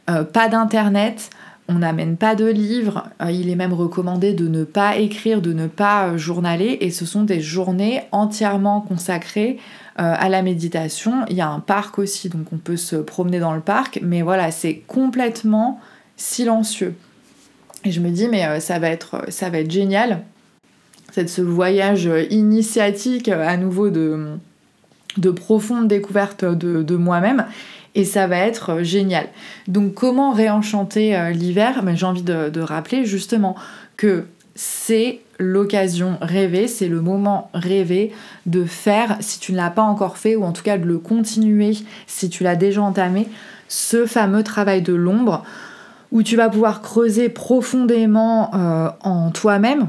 euh, 0.09 0.23
pas 0.23 0.49
d'internet. 0.49 1.29
On 1.69 1.79
n'amène 1.79 2.15
pas 2.15 2.35
de 2.35 2.45
livres, 2.45 3.03
euh, 3.21 3.29
il 3.29 3.49
est 3.49 3.55
même 3.55 3.73
recommandé 3.73 4.33
de 4.33 4.47
ne 4.47 4.63
pas 4.63 4.97
écrire, 4.97 5.41
de 5.41 5.53
ne 5.53 5.67
pas 5.67 6.07
euh, 6.07 6.17
journaler, 6.17 6.77
et 6.81 6.91
ce 6.91 7.05
sont 7.05 7.23
des 7.23 7.41
journées 7.41 8.03
entièrement 8.11 8.81
consacrées 8.81 9.57
à 9.99 10.29
la 10.29 10.43
méditation. 10.43 11.25
Il 11.27 11.35
y 11.35 11.41
a 11.41 11.49
un 11.49 11.59
parc 11.59 11.97
aussi, 11.97 12.29
donc 12.29 12.53
on 12.53 12.57
peut 12.57 12.77
se 12.77 12.95
promener 12.95 13.39
dans 13.39 13.55
le 13.55 13.61
parc, 13.61 13.99
mais 14.03 14.21
voilà, 14.21 14.51
c'est 14.51 14.75
complètement 14.85 15.79
silencieux. 16.17 16.95
Et 17.85 17.91
je 17.91 18.01
me 18.01 18.09
dis, 18.09 18.27
mais 18.27 18.45
euh, 18.45 18.59
ça 18.59 18.79
va 18.79 18.89
être, 18.89 19.25
génial. 19.69 20.23
C'est 21.13 21.29
ce 21.29 21.41
voyage 21.41 22.09
initiatique 22.29 23.29
à 23.29 23.55
nouveau 23.57 23.89
de, 23.89 24.35
de 25.17 25.31
profonde 25.31 25.87
découverte 25.87 26.43
de, 26.43 26.95
moi-même. 26.95 27.45
Et 27.95 28.03
ça 28.03 28.27
va 28.27 28.37
être 28.37 28.83
génial. 28.83 29.27
Donc 29.67 29.93
comment 29.93 30.31
réenchanter 30.31 31.15
euh, 31.15 31.31
l'hiver? 31.31 31.81
Ben, 31.83 31.95
J'ai 31.95 32.05
envie 32.05 32.21
de, 32.21 32.49
de 32.49 32.61
rappeler 32.61 33.05
justement 33.05 33.55
que 33.95 34.25
c'est 34.53 35.21
l'occasion 35.39 36.17
rêvée, 36.21 36.67
c'est 36.67 36.87
le 36.87 37.01
moment 37.01 37.49
rêvé 37.53 38.11
de 38.45 38.65
faire, 38.65 39.17
si 39.19 39.39
tu 39.39 39.51
ne 39.51 39.57
l'as 39.57 39.69
pas 39.69 39.83
encore 39.83 40.17
fait, 40.17 40.35
ou 40.35 40.43
en 40.43 40.51
tout 40.51 40.63
cas 40.63 40.77
de 40.77 40.85
le 40.85 40.97
continuer 40.97 41.77
si 42.07 42.29
tu 42.29 42.43
l'as 42.43 42.55
déjà 42.55 42.81
entamé, 42.81 43.27
ce 43.67 44.05
fameux 44.05 44.43
travail 44.43 44.81
de 44.81 44.93
l'ombre 44.93 45.43
où 46.11 46.23
tu 46.23 46.35
vas 46.35 46.49
pouvoir 46.49 46.81
creuser 46.81 47.29
profondément 47.29 48.51
euh, 48.53 48.89
en 49.01 49.31
toi-même 49.31 49.87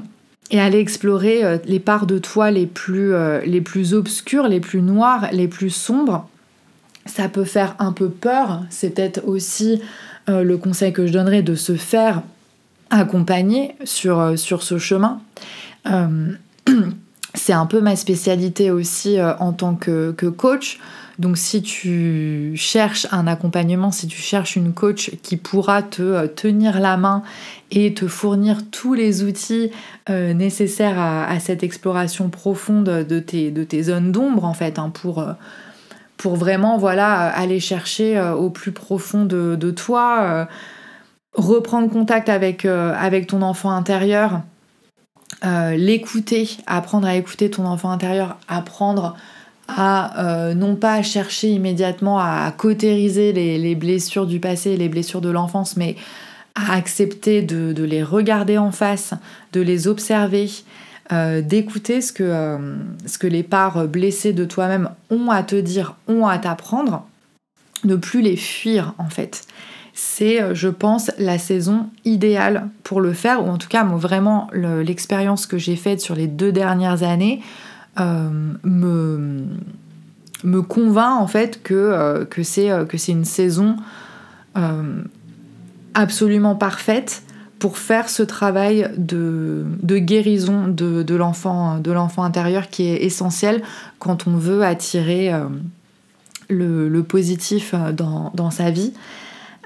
et 0.50 0.60
aller 0.60 0.78
explorer 0.78 1.44
euh, 1.44 1.58
les 1.66 1.78
parts 1.78 2.06
de 2.06 2.18
toi 2.18 2.50
les 2.50 2.66
plus, 2.66 3.12
euh, 3.12 3.40
les 3.44 3.60
plus 3.60 3.94
obscures, 3.94 4.48
les 4.48 4.60
plus 4.60 4.82
noires, 4.82 5.28
les 5.32 5.48
plus 5.48 5.70
sombres. 5.70 6.28
Ça 7.06 7.28
peut 7.28 7.44
faire 7.44 7.74
un 7.78 7.92
peu 7.92 8.08
peur, 8.10 8.62
c'est 8.68 8.90
peut-être 8.90 9.26
aussi 9.26 9.80
le 10.30 10.56
conseil 10.56 10.92
que 10.92 11.06
je 11.06 11.12
donnerais 11.14 11.40
de 11.40 11.54
se 11.54 11.74
faire 11.74 12.22
accompagner 12.90 13.74
sur 13.84 14.36
ce 14.36 14.76
chemin. 14.76 15.22
c'est 17.38 17.52
un 17.52 17.66
peu 17.66 17.80
ma 17.80 17.96
spécialité 17.96 18.70
aussi 18.70 19.18
en 19.20 19.52
tant 19.52 19.74
que, 19.74 20.12
coach. 20.36 20.78
Donc 21.18 21.36
si 21.36 21.62
tu 21.62 22.52
cherches 22.54 23.06
un 23.10 23.26
accompagnement, 23.26 23.90
si 23.90 24.06
tu 24.06 24.20
cherches 24.20 24.54
une 24.54 24.72
coach 24.72 25.10
qui 25.22 25.36
pourra 25.36 25.82
te 25.82 26.02
euh, 26.02 26.26
tenir 26.28 26.78
la 26.78 26.96
main 26.96 27.24
et 27.72 27.92
te 27.92 28.06
fournir 28.06 28.58
tous 28.70 28.94
les 28.94 29.24
outils 29.24 29.72
euh, 30.10 30.32
nécessaires 30.32 30.98
à, 30.98 31.40
cette 31.40 31.64
exploration 31.64 32.28
profonde 32.28 32.84
de 32.84 33.18
tes, 33.18 33.82
zones 33.82 34.12
d'ombre 34.12 34.44
en 34.44 34.54
fait, 34.54 34.78
hein, 34.78 34.90
pour, 34.90 35.18
euh, 35.18 35.32
vraiment 36.24 36.78
voilà, 36.78 37.28
aller 37.28 37.58
chercher 37.58 38.20
au 38.20 38.50
plus 38.50 38.72
profond 38.72 39.24
de, 39.24 39.70
toi, 39.70 40.48
reprendre 41.32 41.88
contact 41.90 42.28
avec 42.28 42.66
ton 43.28 43.42
enfant 43.42 43.70
intérieur, 43.70 44.42
l'écouter, 45.42 46.48
apprendre 46.66 47.06
à 47.06 47.14
écouter 47.14 47.50
ton 47.50 47.64
enfant 47.64 47.90
intérieur, 47.90 48.36
apprendre 48.48 49.16
à 49.68 50.18
euh, 50.24 50.54
non 50.54 50.76
pas 50.76 51.02
chercher 51.02 51.50
immédiatement 51.50 52.18
à 52.18 52.52
cautériser 52.56 53.32
les, 53.32 53.74
blessures 53.74 54.26
du 54.26 54.40
passé, 54.40 54.76
les 54.76 54.88
blessures 54.88 55.20
de 55.20 55.28
l'enfance, 55.28 55.76
mais 55.76 55.96
à 56.54 56.72
accepter 56.72 57.42
de, 57.42 57.84
les 57.84 58.02
regarder 58.02 58.58
en 58.58 58.72
face, 58.72 59.12
de 59.52 59.60
les 59.60 59.86
observer, 59.86 60.50
euh, 61.12 61.42
d'écouter 61.42 62.00
ce, 62.00 62.12
euh, 62.20 62.76
ce 63.06 63.18
que 63.18 63.26
les 63.26 63.42
parts 63.42 63.86
blessées 63.86 64.32
de 64.32 64.44
toi-même 64.44 64.90
ont 65.10 65.30
à 65.30 65.42
te 65.42 65.54
dire, 65.54 65.94
ont 66.08 66.26
à 66.26 66.38
t'apprendre, 66.38 67.06
ne 67.84 67.94
plus 67.94 68.22
les 68.22 68.36
fuir 68.36 68.94
en 68.98 69.08
fait. 69.08 69.42
C'est, 70.00 70.54
je 70.54 70.68
pense, 70.68 71.10
la 71.18 71.38
saison 71.38 71.90
idéale 72.04 72.68
pour 72.84 73.00
le 73.00 73.12
faire, 73.12 73.44
ou 73.44 73.48
en 73.48 73.58
tout 73.58 73.66
cas, 73.66 73.82
vraiment, 73.82 74.48
l'expérience 74.52 75.46
que 75.46 75.58
j'ai 75.58 75.74
faite 75.74 76.00
sur 76.00 76.14
les 76.14 76.28
deux 76.28 76.52
dernières 76.52 77.02
années, 77.02 77.40
euh, 77.98 78.28
me, 78.62 79.44
me 80.44 80.62
convainc 80.62 81.20
en 81.20 81.26
fait 81.26 81.62
que, 81.64 81.74
euh, 81.74 82.24
c'est 82.44 82.70
euh, 82.70 82.84
une 83.08 83.24
saison 83.24 83.76
absolument 85.94 86.56
parfaite 86.56 87.22
pour 87.58 87.78
faire 87.78 88.08
ce 88.08 88.22
travail 88.24 88.90
de, 88.96 89.64
guérison 89.84 90.66
de, 90.66 91.02
de 91.02 91.14
l'enfant 91.14 91.80
intérieur 92.18 92.68
qui 92.68 92.88
est 92.88 93.04
essentiel 93.04 93.62
quand 94.00 94.26
on 94.26 94.36
veut 94.36 94.64
attirer 94.64 95.32
le, 96.48 97.00
positif 97.02 97.74
dans, 97.92 98.50
sa 98.50 98.72
vie. 98.72 98.92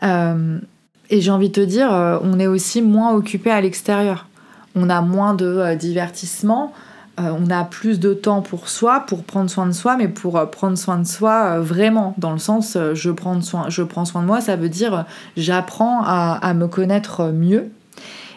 Et 0.03 1.21
j'ai 1.21 1.31
envie 1.31 1.49
de 1.49 1.55
te 1.55 1.61
dire, 1.61 1.91
on 2.23 2.39
est 2.39 2.47
aussi 2.47 2.83
moins 2.83 3.13
occupé 3.15 3.51
à 3.51 3.61
l'extérieur. 3.61 4.27
On 4.75 4.89
a 4.91 5.01
moins 5.03 5.35
de 5.35 5.75
divertissement, 5.75 6.73
euh, 7.21 7.31
on 7.39 7.51
a 7.51 7.65
plus 7.65 8.01
de 8.01 8.15
temps 8.15 8.41
pour 8.41 8.71
soi, 8.71 9.01
pour 9.01 9.23
prendre 9.23 9.51
soin 9.51 9.67
de 9.67 9.73
soi, 9.73 9.97
mais 9.97 10.09
pour 10.09 10.39
euh, 10.39 10.47
prendre 10.47 10.79
soin 10.79 10.99
de 10.99 11.07
soi 11.07 11.45
euh, 11.45 11.61
vraiment, 11.61 12.15
dans 12.17 12.33
le 12.33 12.39
sens 12.39 12.79
je 12.95 13.11
prends 13.11 13.39
soin, 13.43 13.69
je 13.69 13.83
prends 13.83 14.07
soin 14.07 14.23
de 14.23 14.27
moi, 14.27 14.41
ça 14.41 14.57
veut 14.57 14.71
dire 14.71 15.05
j'apprends 15.37 16.03
à, 16.05 16.55
me 16.55 16.69
connaître 16.69 17.31
mieux. 17.31 17.71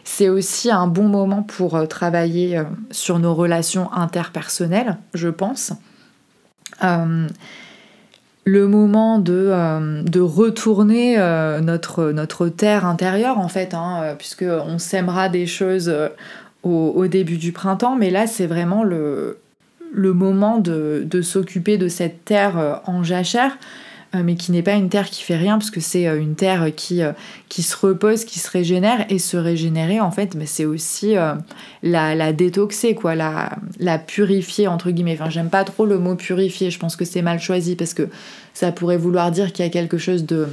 C'est 0.03 0.27
aussi 0.27 0.69
un 0.69 0.87
bon 0.87 1.07
moment 1.07 1.41
pour 1.41 1.87
travailler 1.87 2.61
sur 2.91 3.17
nos 3.17 3.33
relations 3.33 3.91
interpersonnelles, 3.91 4.97
je 5.13 5.29
pense. 5.29 5.71
Le 8.45 8.67
moment 8.67 9.19
de, 9.19 10.19
retourner 10.19 11.17
notre, 11.61 12.11
notre 12.11 12.47
terre 12.47 12.85
intérieure, 12.85 13.39
en 13.39 13.47
fait, 13.47 13.73
hein, 13.73 14.15
puisque 14.17 14.45
on 14.45 14.77
sèmera 14.77 15.29
des 15.29 15.47
choses 15.47 15.91
au, 16.65 17.07
début 17.07 17.37
du 17.37 17.51
printemps, 17.51 17.95
mais 17.95 18.09
là 18.09 18.27
c'est 18.27 18.47
vraiment 18.47 18.83
le, 18.83 19.37
moment 19.93 20.57
de, 20.57 21.21
s'occuper 21.21 21.77
de 21.77 21.87
cette 21.87 22.25
terre 22.25 22.57
euh, 22.57 22.75
en 22.85 23.03
jachère. 23.03 23.57
Euh, 24.15 24.21
mais 24.23 24.35
qui 24.35 24.51
n'est 24.51 24.61
pas 24.61 24.73
une 24.73 24.89
terre 24.89 25.09
qui 25.09 25.23
fait 25.23 25.35
rien, 25.35 25.57
parce 25.57 25.71
que 25.71 25.79
c'est 25.79 26.07
euh, 26.07 26.19
une 26.19 26.35
terre 26.35 26.69
qui, 26.75 27.01
euh, 27.01 27.11
qui 27.49 27.63
se 27.63 27.75
repose, 27.75 28.23
qui 28.25 28.39
se 28.39 28.49
régénère, 28.49 29.05
et 29.09 29.19
se 29.19 29.37
régénérer, 29.37 29.99
en 29.99 30.11
fait, 30.11 30.37
c'est 30.45 30.65
aussi 30.65 31.15
la, 31.83 32.15
la, 32.15 32.33
détoxer, 32.33 32.95
quoi, 32.95 33.15
la, 33.15 33.97
purifier, 33.99 34.67
entre 34.67 34.91
guillemets. 34.91 35.17
Enfin, 35.19 35.29
j'aime 35.29 35.49
pas 35.49 35.63
trop 35.63 35.85
le 35.85 35.97
mot 35.97 36.15
purifier, 36.15 36.71
je 36.71 36.79
pense 36.79 36.95
que 36.95 37.05
c'est 37.05 37.21
mal 37.21 37.39
choisi, 37.39 37.75
parce 37.75 37.93
que 37.93 38.07
ça 38.53 38.71
pourrait 38.71 38.97
vouloir 38.97 39.31
dire 39.31 39.51
qu'il 39.51 39.65
y 39.65 39.67
a 39.67 39.71
quelque 39.71 39.97
chose 39.97 40.25
de 40.25 40.47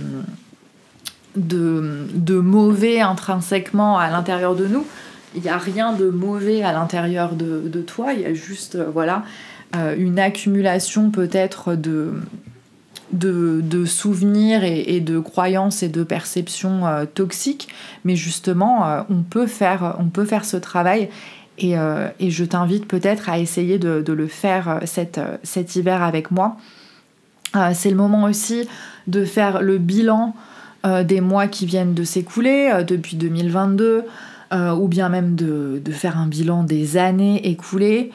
mauvais 2.29 3.01
intrinsèquement 3.01 3.99
à 3.99 4.11
l'intérieur 4.11 4.57
de 4.57 4.67
nous. 4.67 4.87
Il 5.35 5.43
n'y 5.43 5.49
a 5.49 5.59
rien 5.59 5.95
de 5.95 6.11
mauvais 6.11 6.63
à 6.63 6.73
l'intérieur 6.73 7.35
de, 7.35 7.63
de, 7.65 7.81
toi, 7.81 8.13
il 8.13 8.21
y 8.21 8.27
a 8.27 8.35
juste, 8.35 8.77
voilà, 8.93 9.25
une 9.75 10.19
accumulation 10.19 11.11
peut-être 11.11 11.75
de 11.75 12.13
de, 13.13 13.85
souvenirs 13.85 14.65
et, 14.65 15.01
de 15.01 15.19
croyances 15.19 15.83
et 15.83 15.89
de 15.89 16.03
perceptions 16.03 16.87
euh, 16.87 17.05
toxiques, 17.05 17.69
mais 18.05 18.17
justement, 18.17 18.87
euh, 18.87 19.03
on, 19.11 19.23
peut 19.23 19.47
faire, 19.47 19.97
on 19.99 20.07
peut 20.07 20.25
faire 20.25 20.45
ce 20.45 20.57
travail 20.57 21.09
et, 21.59 21.79
euh, 21.79 22.09
je 22.21 22.45
t'invite 22.45 22.87
peut-être 22.87 23.29
à 23.29 23.39
essayer 23.39 23.79
de, 23.79 24.13
le 24.13 24.27
faire 24.27 24.81
cet, 24.85 25.21
cet 25.43 25.77
hiver 25.77 26.03
avec 26.03 26.31
moi. 26.31 26.57
C'est 27.75 27.91
le 27.91 27.97
moment 27.97 28.25
aussi 28.25 28.67
de 29.07 29.27
faire 29.27 29.61
le 29.61 29.77
bilan 29.77 30.35
des 31.05 31.21
mois 31.21 31.49
qui 31.49 31.67
viennent 31.67 31.93
de 31.93 32.03
s'écouler 32.03 32.83
depuis 32.89 33.17
2022, 33.17 34.05
ou 34.55 34.89
bien 34.89 35.11
même 35.11 35.35
de, 35.35 35.83
de, 35.85 35.93
faire 35.93 36.17
un 36.17 36.27
bilan 36.27 36.65
des 36.65 36.97
années 36.97 37.47
écoulées. 37.47 38.11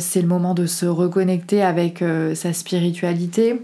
C'est 0.00 0.20
le 0.20 0.26
moment 0.26 0.54
de 0.54 0.66
se 0.66 0.84
reconnecter 0.84 1.62
avec 1.62 2.02
sa 2.34 2.52
spiritualité, 2.52 3.62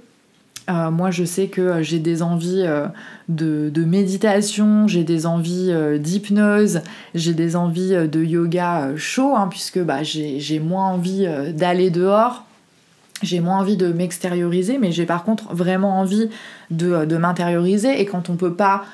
euh, 0.71 0.91
moi, 0.91 1.11
je 1.11 1.25
sais 1.25 1.49
que 1.49 1.61
euh, 1.61 1.83
j'ai 1.83 1.99
des 1.99 2.23
envies 2.23 2.65
euh, 2.67 2.87
de, 3.29 3.85
méditation, 3.85 4.87
j'ai 4.87 5.05
des 5.05 5.27
envies 5.27 5.73
d'hypnose, 5.99 6.83
j'ai 7.15 7.35
des 7.35 7.57
envies 7.57 8.09
de 8.09 8.23
yoga 8.23 8.91
chaud, 8.97 9.35
hein, 9.37 9.49
puisque 9.51 9.81
bah, 9.81 10.03
j'ai 10.03 10.61
moins 10.61 10.87
envie 10.87 11.27
d'aller 11.55 11.91
dehors, 11.91 12.45
j'ai 13.23 13.41
moins 13.41 13.59
envie 13.59 13.77
de 13.77 13.93
m'extérioriser, 13.93 14.79
mais 14.79 14.93
j'ai 14.93 15.07
par 15.07 15.25
contre 15.25 15.55
vraiment 15.55 15.99
envie 15.99 16.29
de, 16.71 17.05
de 17.05 17.17
m'intérioriser. 17.17 18.01
Et 18.01 18.07
quand 18.07 18.31
on 18.31 18.37
peut 18.37 18.55
pas 18.55 18.85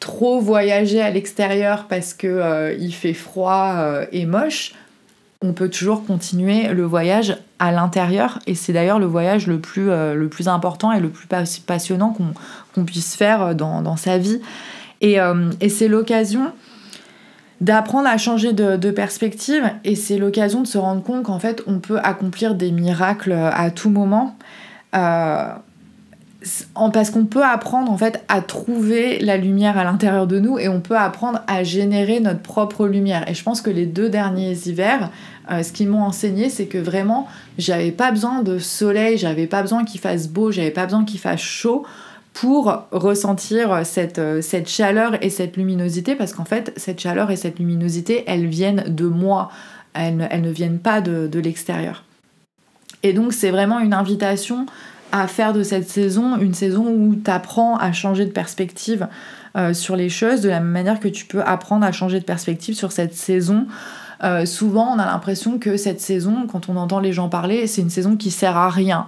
trop 0.00 0.40
voyager 0.40 1.00
à 1.00 1.10
l'extérieur 1.10 1.86
parce 1.88 2.14
que 2.14 2.76
il 2.78 2.92
fait 2.92 3.14
froid 3.14 4.02
et 4.10 4.26
moche, 4.26 4.74
on 5.42 5.52
peut 5.52 5.68
toujours 5.68 6.04
continuer 6.04 6.68
le 6.68 6.84
voyage 6.84 7.36
à 7.58 7.72
l'intérieur 7.72 8.38
et 8.46 8.54
c'est 8.54 8.72
d'ailleurs 8.72 8.98
le 8.98 9.06
voyage 9.06 9.46
le 9.46 9.60
plus, 9.60 9.90
euh, 9.90 10.28
important 10.46 10.92
et 10.92 11.00
le 11.00 11.08
plus 11.08 11.26
passionnant 11.66 12.16
qu'on 12.74 12.84
puisse 12.84 13.14
faire 13.14 13.54
dans, 13.54 13.96
sa 13.96 14.18
vie. 14.18 14.40
Euh, 15.02 15.50
et, 15.60 15.68
c'est 15.68 15.88
l'occasion 15.88 16.52
d'apprendre 17.60 18.08
à 18.08 18.16
changer 18.18 18.52
de, 18.52 18.90
perspective 18.90 19.64
et 19.84 19.94
c'est 19.94 20.18
l'occasion 20.18 20.60
de 20.60 20.66
se 20.66 20.78
rendre 20.78 21.02
compte 21.02 21.24
qu'en 21.24 21.38
fait 21.38 21.62
on 21.66 21.78
peut 21.78 21.98
accomplir 22.02 22.54
des 22.54 22.72
miracles 22.72 23.32
à 23.32 23.70
tout 23.70 23.90
moment. 23.90 24.36
Euh, 24.94 25.52
parce 26.92 27.10
qu'on 27.10 27.24
peut 27.24 27.44
apprendre 27.44 27.96
à 28.28 28.40
trouver 28.40 29.18
la 29.20 29.36
lumière 29.36 29.78
à 29.78 29.84
l'intérieur 29.84 30.26
de 30.26 30.38
nous 30.38 30.58
et 30.58 30.68
on 30.68 30.80
peut 30.80 30.96
apprendre 30.96 31.40
à 31.46 31.62
générer 31.62 32.20
notre 32.20 32.40
propre 32.40 32.86
lumière. 32.86 33.28
Et 33.28 33.34
je 33.34 33.42
pense 33.42 33.60
que 33.60 33.70
les 33.70 33.86
deux 33.86 34.08
derniers 34.08 34.56
hivers, 34.66 35.10
euh, 35.50 35.62
ce 35.62 35.72
qu'ils 35.72 35.88
m'ont 35.88 36.02
enseigné, 36.02 36.48
c'est 36.48 36.66
que 36.66 36.78
vraiment, 36.78 37.28
j'avais 37.58 37.92
pas 37.92 38.10
besoin 38.10 38.42
de 38.42 38.58
soleil, 38.58 39.18
j'avais 39.18 39.46
pas 39.46 39.62
besoin 39.62 39.84
qu'il 39.84 40.00
fasse 40.00 40.28
beau, 40.28 40.50
j'avais 40.50 40.70
pas 40.70 40.84
besoin 40.84 41.04
qu'il 41.04 41.20
fasse 41.20 41.40
chaud 41.40 41.84
pour 42.32 42.86
ressentir 42.92 43.84
cette, 43.84 44.18
euh, 44.18 44.40
cette 44.40 44.68
chaleur 44.68 45.22
et 45.22 45.30
cette 45.30 45.56
luminosité, 45.56 46.14
parce 46.14 46.32
qu'en 46.32 46.44
fait, 46.44 46.72
cette 46.76 47.00
chaleur 47.00 47.30
et 47.30 47.36
cette 47.36 47.58
luminosité, 47.58 48.24
elles 48.26 48.46
viennent 48.46 48.84
de 48.88 49.06
moi, 49.06 49.50
elles 49.94 50.28
elles 50.30 50.40
ne 50.40 50.50
viennent 50.50 50.78
pas 50.78 51.00
de, 51.00 51.26
de 51.26 51.40
l'extérieur. 51.40 52.04
Et 53.02 53.12
donc, 53.12 53.32
c'est 53.32 53.50
vraiment 53.50 53.80
une 53.80 53.94
invitation 53.94 54.66
à 55.12 55.26
faire 55.26 55.52
de 55.52 55.62
cette 55.62 55.88
saison 55.88 56.38
une 56.38 56.54
saison 56.54 56.86
où 56.86 57.14
tu 57.14 57.30
apprends 57.30 57.76
à 57.76 57.92
changer 57.92 58.24
de 58.24 58.30
perspective 58.30 59.08
euh, 59.56 59.74
sur 59.74 59.94
les 59.94 60.08
choses, 60.08 60.40
de 60.40 60.48
la 60.48 60.60
même 60.60 60.70
manière 60.70 60.98
que 60.98 61.08
tu 61.08 61.26
peux 61.26 61.42
apprendre 61.42 61.84
à 61.84 61.92
changer 61.92 62.18
de 62.18 62.24
perspective 62.24 62.74
sur 62.74 62.90
cette 62.90 63.14
saison. 63.14 63.66
Euh, 64.22 64.46
souvent, 64.46 64.94
on 64.94 64.98
a 64.98 65.06
l'impression 65.06 65.58
que 65.58 65.76
cette 65.76 66.00
saison, 66.00 66.46
quand 66.50 66.68
on 66.68 66.76
entend 66.76 67.00
les 67.00 67.12
gens 67.12 67.28
parler, 67.28 67.66
c'est 67.66 67.82
une 67.82 67.90
saison 67.90 68.16
qui 68.16 68.30
sert 68.30 68.56
à 68.56 68.70
rien. 68.70 69.06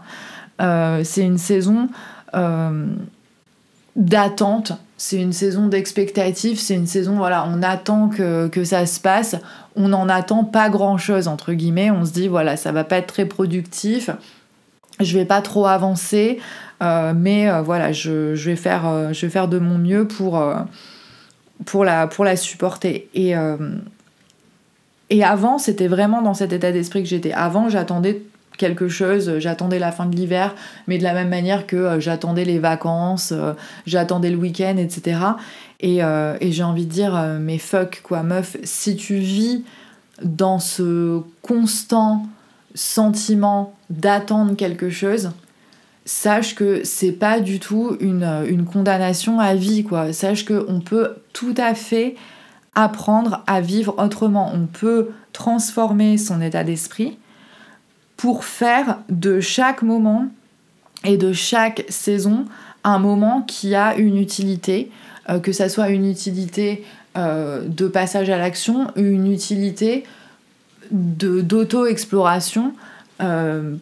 Euh, 0.61 1.03
c'est 1.05 1.25
une 1.25 1.39
saison 1.39 1.89
d'attente, 3.95 4.73
c'est 4.97 5.23
une 5.23 5.33
saison 5.33 5.69
d'expectative, 5.69 6.59
c'est 6.59 6.75
une 6.75 6.89
saison, 6.89 7.15
voilà, 7.15 7.47
on 7.49 7.62
attend 7.62 8.09
que, 8.09 8.49
que 8.49 8.65
ça 8.65 8.87
se 8.87 8.99
passe, 8.99 9.37
on 9.77 9.87
n'en 9.87 10.09
attend 10.09 10.43
pas 10.43 10.69
grand-chose, 10.69 11.29
entre 11.29 11.53
guillemets, 11.53 11.93
on 11.93 12.05
se 12.05 12.11
dit, 12.11 12.27
voilà, 12.27 12.57
ça 12.57 12.73
va 12.73 12.83
pas 12.83 12.97
être 12.97 13.07
très 13.07 13.27
productif, 13.27 14.11
je 15.01 15.19
vais 15.19 15.25
pas 15.25 15.43
trop 15.43 15.67
avancer, 15.67 16.41
euh, 16.83 17.12
mais 17.17 17.49
euh, 17.49 17.62
voilà, 17.62 17.93
je, 17.93 18.35
vais 18.35 18.57
faire, 18.57 18.87
euh, 18.87 19.47
de 19.47 19.59
mon 19.59 19.79
mieux 19.79 20.07
pour, 20.07 20.43
pour, 21.65 21.85
la, 21.85 22.07
pour 22.07 22.25
la 22.25 22.37
supporter. 22.37 23.09
Et, 23.15 23.35
et 25.11 25.23
avant, 25.23 25.59
c'était 25.59 25.89
vraiment 25.89 26.23
dans 26.23 26.35
cet 26.35 26.53
état 26.53 26.73
d'esprit 26.73 27.03
que 27.03 27.09
j'étais. 27.09 27.33
Avant, 27.33 27.69
j'attendais 27.69 28.23
quelque 28.57 28.89
chose, 28.89 29.39
j'attendais 29.39 29.79
la 29.79 29.93
fin 29.93 30.07
de 30.07 30.15
l'hiver, 30.15 30.55
mais 30.87 30.99
de 30.99 31.03
la 31.03 31.13
même 31.13 31.29
manière 31.29 31.67
que 31.67 31.99
j'attendais 31.99 32.45
les 32.45 32.59
vacances, 32.59 33.35
j'attendais 33.87 34.31
le 34.31 34.37
week-end, 34.37 34.77
etc. 34.79 35.19
Et, 35.81 36.01
j'ai 36.41 36.63
envie 36.63 36.87
de 36.87 36.91
dire, 36.91 37.37
mais 37.41 37.59
fuck 37.59 38.01
quoi, 38.05 38.23
meuf, 38.23 38.57
si 38.63 38.97
tu 38.97 39.17
vis 39.17 39.65
dans 40.23 40.61
ce 40.61 41.21
constant 41.43 42.27
sentiment 42.75 43.75
d'attendre 43.91 44.55
quelque 44.57 44.91
chose, 44.91 45.31
sache 46.05 46.55
que 46.55 46.83
c'est 46.85 47.13
pas 47.13 47.41
du 47.41 47.61
tout 47.61 47.97
une, 48.01 48.65
condamnation 48.71 49.41
à 49.41 49.55
vie, 49.55 49.85
quoi. 49.85 50.13
Sache 50.13 50.45
qu'on 50.45 50.81
peut 50.81 51.17
tout 51.33 51.55
à 51.57 51.75
fait 51.75 52.17
apprendre 52.75 53.43
à 53.47 53.61
vivre 53.61 53.95
autrement. 53.99 54.51
On 54.55 54.66
peut 54.66 55.11
transformer 55.33 56.18
son 56.18 56.41
état 56.41 56.64
d'esprit 56.64 57.18
pour 58.16 58.45
faire 58.45 58.99
de 59.09 59.41
chaque 59.41 59.83
moment 59.83 60.29
et 61.05 61.16
de 61.16 61.33
chaque 61.33 61.85
saison 61.89 62.47
un 62.85 62.99
moment 62.99 63.43
qui 63.43 63.75
a 63.75 63.97
une 63.97 64.18
utilité, 64.18 64.91
euh, 65.29 65.41
que 65.41 65.53
ça 65.53 65.68
soit 65.68 65.89
une 65.89 66.09
utilité 66.09 66.85
euh, 67.16 67.66
de 67.66 67.89
passage 67.89 68.31
à 68.31 68.39
l'action, 68.39 68.89
une 68.97 69.33
utilité 69.33 70.05
d'auto-exploration. 70.91 72.75
Euh, 73.22 73.75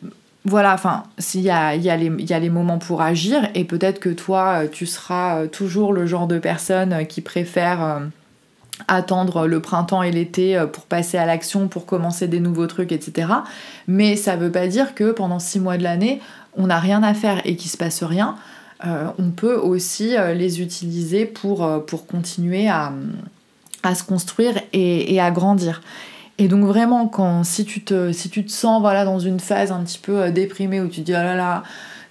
voilà, 0.44 0.74
enfin, 0.74 1.04
il 1.34 1.40
y 1.40 1.50
a, 1.50 1.74
y, 1.74 1.88
a 1.90 2.38
les 2.38 2.50
moments 2.50 2.78
pour 2.78 3.02
agir 3.02 3.48
et 3.54 3.64
peut-être 3.64 4.00
que 4.00 4.08
toi, 4.08 4.66
tu 4.70 4.86
seras 4.86 5.46
toujours 5.46 5.92
le 5.92 6.06
genre 6.06 6.26
de 6.26 6.38
personne 6.38 7.06
qui 7.06 7.20
préfère 7.20 8.02
attendre 8.88 9.46
le 9.46 9.60
printemps 9.60 10.02
et 10.02 10.10
l'été 10.10 10.56
euh, 10.56 10.66
pour 10.66 10.84
passer 10.84 11.18
à 11.18 11.26
l'action, 11.26 11.68
pour 11.68 11.86
commencer 11.86 12.28
des 12.28 12.40
nouveaux 12.40 12.66
trucs, 12.66 12.92
etc. 12.92 13.28
Mais 13.86 14.16
ça 14.16 14.36
veut 14.36 14.52
pas 14.52 14.66
dire 14.66 14.94
que 14.94 15.12
pendant 15.12 15.38
six 15.38 15.60
mois 15.60 15.76
de 15.76 15.82
l'année, 15.82 16.20
on 16.56 16.66
n'a 16.66 16.78
rien 16.78 17.02
à 17.02 17.14
faire 17.14 17.40
et 17.44 17.56
qu'il 17.56 17.70
se 17.70 17.76
passe 17.76 18.02
rien. 18.02 18.36
on 18.84 19.30
peut 19.30 19.54
aussi 19.54 20.16
les 20.34 20.60
utiliser 20.60 21.24
pour, 21.24 21.66
continuer 22.10 22.68
à, 22.68 22.92
se 23.94 24.04
construire 24.04 24.54
et, 24.74 25.18
à 25.18 25.30
grandir. 25.30 25.80
Et 26.38 26.48
donc 26.48 26.64
vraiment, 26.64 27.06
quand, 27.06 27.44
si, 27.44 27.64
tu 27.64 27.84
te, 27.84 28.10
si 28.12 28.30
tu 28.30 28.44
te 28.44 28.50
sens 28.50 28.82
dans 28.82 29.18
une 29.18 29.38
phase 29.38 29.70
un 29.70 29.82
petit 29.84 29.98
peu 29.98 30.22
euh, 30.22 30.30
déprimée 30.30 30.80
où 30.80 30.88
tu 30.88 31.02
dis 31.02 31.12
oh 31.12 31.22
là 31.22 31.36
là, 31.36 31.62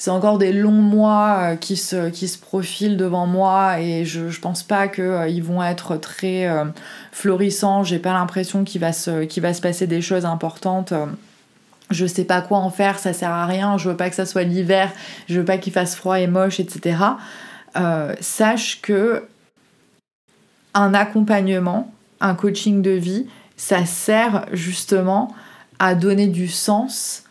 c'est 0.02 0.10
encore 0.10 0.40
des 0.40 0.52
longs 0.52 0.72
mois 0.72 1.38
euh, 1.42 1.56
qui 1.56 1.78
se, 1.78 2.10
qui 2.10 2.28
se 2.28 2.40
profilent 2.40 2.98
devant 2.98 3.28
moi 3.28 3.80
et 3.80 4.04
je, 4.04 4.30
je 4.30 4.42
pense 4.42 4.64
pas 4.64 4.88
qu'ils 4.88 5.04
euh, 5.04 5.42
vont 5.44 5.62
être 5.62 5.96
très 5.96 6.52
florissants, 7.12 7.84
j'ai 7.84 8.00
pas 8.00 8.12
l'impression 8.12 8.64
qu'il 8.64 8.82
va, 8.82 8.94
se, 8.94 9.40
va 9.40 9.54
se 9.54 9.62
passer 9.62 9.86
des 9.86 10.02
choses 10.02 10.26
importantes. 10.26 10.92
je 11.92 12.08
sais 12.08 12.24
pas 12.24 12.42
quoi 12.42 12.58
en 12.58 12.72
faire, 12.72 12.98
ça 12.98 13.14
sert 13.14 13.30
à 13.30 13.46
rien, 13.46 13.78
je 13.78 13.90
veux 13.90 13.96
pas 13.96 14.10
que 14.10 14.16
ça 14.16 14.26
soit 14.26 14.42
l'hiver, 14.42 14.92
je 15.30 15.38
veux 15.40 15.46
pas 15.46 15.60
qu'il 15.60 15.72
fasse 15.72 15.96
froid 15.96 16.20
et 16.20 16.26
moche, 16.26 16.60
etc. 16.60 16.98
sache 18.22 18.82
que 18.82 19.28
un 20.74 20.96
accompagnement, 20.96 21.94
un 22.22 22.34
coaching 22.34 22.82
de 22.82 22.90
vie, 22.90 23.28
ça 23.56 23.86
sert 23.86 24.48
justement 24.52 25.32
à 25.78 25.94
donner 25.94 26.26
du 26.26 26.48
sens 26.48 27.26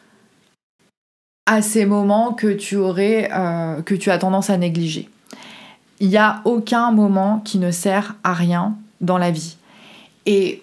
à 1.47 1.63
ces 1.63 1.87
moments 1.87 2.33
que 2.33 2.53
tu 2.53 2.77
aurais, 2.77 3.31
euh, 3.33 3.83
que 3.83 3.95
tu 3.95 4.11
as 4.11 4.19
tendance 4.19 4.51
à 4.51 4.57
négliger. 4.57 5.09
Il 5.99 6.09
n'y 6.09 6.17
a 6.17 6.41
aucun 6.45 6.93
moment 6.93 7.41
qui 7.45 7.59
ne 7.59 7.71
sert 7.71 8.17
à 8.25 8.33
rien 8.33 8.77
dans 9.01 9.19
la 9.19 9.31
vie. 9.31 9.57
Et 10.27 10.63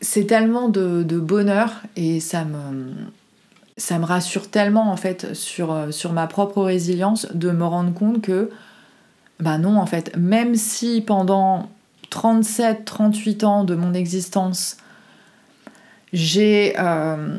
c'est 0.00 0.26
tellement 0.26 0.68
de, 0.68 1.02
bonheur 1.18 1.82
et 1.96 2.20
ça 2.20 2.44
me, 2.44 4.04
rassure 4.04 4.50
tellement 4.50 4.90
en 4.90 4.96
fait 4.96 5.34
sur, 5.34 5.72
euh, 5.72 5.90
sur 5.90 6.12
ma 6.12 6.26
propre 6.26 6.62
résilience 6.62 7.26
de 7.32 7.50
me 7.50 7.64
rendre 7.64 7.92
compte 7.92 8.22
que 8.22 8.50
bah 9.40 9.58
non 9.58 9.78
en 9.78 9.86
fait, 9.86 10.16
même 10.16 10.54
si 10.54 11.02
pendant 11.02 11.68
37-38 12.10 13.44
ans 13.44 13.64
de 13.64 13.74
mon 13.74 13.92
existence, 13.94 14.78
j'ai 16.12 16.74
euh, 16.78 17.38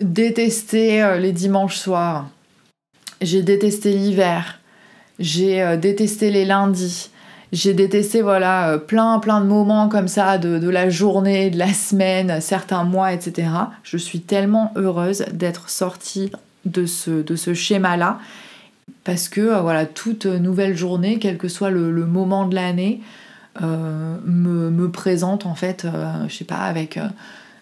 détesté 0.00 1.02
euh, 1.02 1.18
les 1.18 1.32
dimanches 1.32 1.76
soirs, 1.76 2.28
j'ai 3.20 3.42
détesté 3.42 3.92
l'hiver, 3.92 4.60
j'ai 5.18 5.76
détesté 5.76 6.30
les 6.30 6.44
lundis, 6.44 7.10
j'ai 7.52 7.74
détesté 7.74 8.22
voilà 8.22 8.70
euh, 8.70 8.78
plein 8.78 9.18
plein 9.18 9.40
de 9.40 9.46
moments 9.46 9.88
comme 9.88 10.08
ça 10.08 10.38
de, 10.38 10.68
la 10.68 10.90
journée, 10.90 11.50
de 11.50 11.58
la 11.58 11.72
semaine, 11.72 12.40
certains 12.40 12.84
mois, 12.84 13.12
etc. 13.12 13.48
Je 13.82 13.96
suis 13.96 14.20
tellement 14.20 14.72
heureuse 14.76 15.24
d'être 15.32 15.70
sortie 15.70 16.30
de 16.64 16.86
ce, 16.86 17.22
de 17.22 17.54
schéma-là 17.54 18.18
parce 19.04 19.28
que 19.28 19.40
euh, 19.40 19.60
voilà 19.60 19.86
toute 19.86 20.26
nouvelle 20.26 20.76
journée, 20.76 21.18
quel 21.18 21.38
que 21.38 21.48
soit 21.48 21.70
le, 21.70 21.90
moment 22.06 22.46
de 22.46 22.54
l'année, 22.54 23.00
euh, 23.62 24.16
me, 24.24 24.90
présente 24.90 25.46
en 25.46 25.54
fait, 25.54 25.86
je 26.28 26.34
sais 26.34 26.44
pas 26.44 26.56
avec 26.56 26.98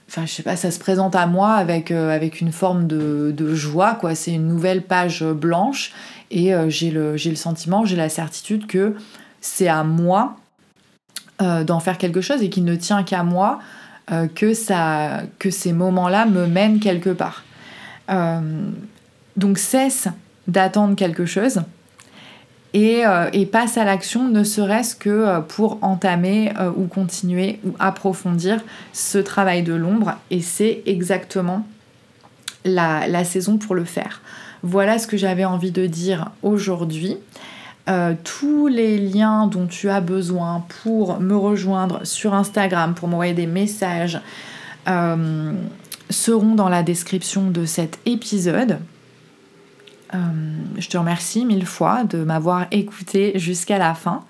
enfin 0.08 0.26
je 0.26 0.32
sais 0.32 0.42
pas, 0.42 0.56
ça 0.56 0.70
se 0.70 0.78
présente 0.78 1.14
à 1.14 1.26
moi 1.26 1.52
avec, 1.52 1.90
avec 1.90 2.40
une 2.40 2.52
forme 2.52 2.86
de, 2.86 3.54
joie, 3.54 3.94
quoi. 3.94 4.14
C'est 4.14 4.32
une 4.32 4.46
nouvelle 4.46 4.82
page 4.82 5.24
blanche 5.24 5.92
et 6.30 6.52
j'ai 6.68 6.90
le, 6.90 7.16
sentiment, 7.36 7.84
j'ai 7.84 7.96
la 7.96 8.08
certitude 8.08 8.66
que 8.66 8.94
c'est 9.40 9.68
à 9.68 9.84
moi 9.84 10.36
euh, 11.42 11.64
d'en 11.64 11.80
faire 11.80 11.98
quelque 11.98 12.20
chose 12.20 12.42
et 12.42 12.48
qu'il 12.48 12.64
ne 12.64 12.76
tient 12.76 13.02
qu'à 13.02 13.24
moi 13.24 13.58
euh, 14.12 14.28
que, 14.28 14.54
ça, 14.54 15.22
que 15.40 15.50
ces 15.50 15.72
moments-là 15.72 16.26
me 16.26 16.46
mènent 16.46 16.78
quelque 16.78 17.10
part. 17.10 17.42
Euh, 18.08 18.40
donc 19.36 19.58
cesse 19.58 20.06
d'attendre 20.46 20.94
quelque 20.94 21.26
chose 21.26 21.62
et, 22.74 23.04
et 23.32 23.46
passe 23.46 23.78
à 23.78 23.84
l'action 23.84 24.28
ne 24.28 24.44
serait-ce 24.44 24.94
que 24.94 25.40
pour 25.40 25.78
entamer 25.82 26.52
ou 26.76 26.86
continuer 26.86 27.60
ou 27.64 27.70
approfondir 27.78 28.60
ce 28.92 29.18
travail 29.18 29.62
de 29.62 29.72
l'ombre 29.72 30.14
et 30.30 30.40
c'est 30.40 30.82
exactement 30.84 31.64
la, 32.64 33.24
saison 33.24 33.58
pour 33.58 33.74
le 33.74 33.84
faire. 33.84 34.22
Voilà 34.62 34.98
ce 34.98 35.06
que 35.06 35.16
j'avais 35.16 35.44
envie 35.44 35.70
de 35.70 35.86
dire 35.86 36.30
aujourd'hui. 36.42 37.16
Euh, 37.88 38.14
tous 38.24 38.66
les 38.66 38.96
liens 38.96 39.46
dont 39.46 39.66
tu 39.66 39.90
as 39.90 40.00
besoin 40.00 40.64
pour 40.82 41.20
me 41.20 41.36
rejoindre 41.36 42.04
sur 42.04 42.32
Instagram, 42.32 42.94
pour 42.94 43.08
m'envoyer 43.08 43.34
des 43.34 43.46
messages, 43.46 44.20
euh, 44.88 45.52
seront 46.08 46.54
dans 46.54 46.70
la 46.70 46.82
description 46.82 47.50
de 47.50 47.66
cet 47.66 47.98
épisode. 48.06 48.78
Euh, 50.14 50.18
je 50.78 50.88
te 50.88 50.96
remercie 50.96 51.44
mille 51.44 51.66
fois 51.66 52.04
de 52.04 52.24
m'avoir 52.24 52.66
écouté 52.70 53.32
jusqu'à 53.38 53.78
la 53.78 53.94
fin. 53.94 54.24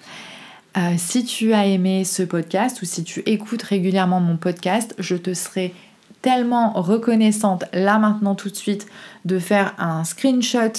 si 0.97 1.24
tu 1.24 1.53
as 1.53 1.66
aimé 1.66 2.05
ce 2.05 2.24
podcast 2.24 2.82
ou 2.82 2.85
si 2.85 3.05
tu 3.05 3.22
écoutes 3.26 3.62
régulièrement 3.62 4.18
mon 4.18 4.37
podcast, 4.37 4.95
je 4.99 5.14
te 5.14 5.32
serai 5.32 5.72
tellement 6.20 6.72
reconnaissante 6.72 7.64
là 7.72 7.99
maintenant 7.99 8.35
tout 8.35 8.51
de 8.51 8.57
suite 8.57 8.87
de 9.24 9.39
faire 9.39 9.74
un 9.78 10.03
screenshot 10.03 10.72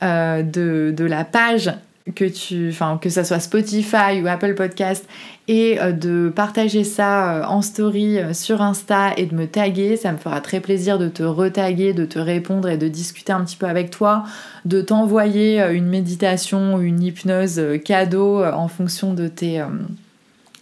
de, 0.00 0.94
de, 0.96 1.04
la 1.04 1.24
page 1.24 1.70
que 2.14 2.24
tu, 2.24 2.68
enfin 2.70 2.98
que 3.00 3.10
ça 3.10 3.24
soit 3.24 3.40
Spotify 3.40 4.20
ou 4.22 4.28
Apple 4.28 4.54
Podcast 4.54 5.04
et 5.48 5.80
euh, 5.80 5.92
de 5.92 6.32
partager 6.34 6.84
ça 6.84 7.30
euh, 7.30 7.44
en 7.44 7.62
story 7.62 8.18
euh, 8.18 8.32
sur 8.32 8.62
Insta 8.62 9.12
et 9.16 9.26
de 9.26 9.34
me 9.34 9.46
taguer, 9.46 9.96
ça 9.96 10.12
me 10.12 10.16
fera 10.16 10.40
très 10.40 10.60
plaisir 10.60 10.98
de 10.98 11.08
te 11.08 11.22
retaguer, 11.24 11.92
de 11.92 12.04
te 12.04 12.18
répondre 12.18 12.68
et 12.68 12.76
de 12.76 12.86
discuter 12.88 13.32
un 13.32 13.44
petit 13.44 13.56
peu 13.56 13.66
avec 13.66 13.90
toi, 13.90 14.24
de 14.64 14.80
t'envoyer 14.80 15.60
une 15.72 15.86
méditation 15.86 16.76
ou 16.76 16.80
une 16.80 17.02
hypnose 17.02 17.60
cadeau 17.84 18.44
en 18.44 18.68
fonction 18.68 19.14
de 19.14 19.26
tes, 19.28 19.64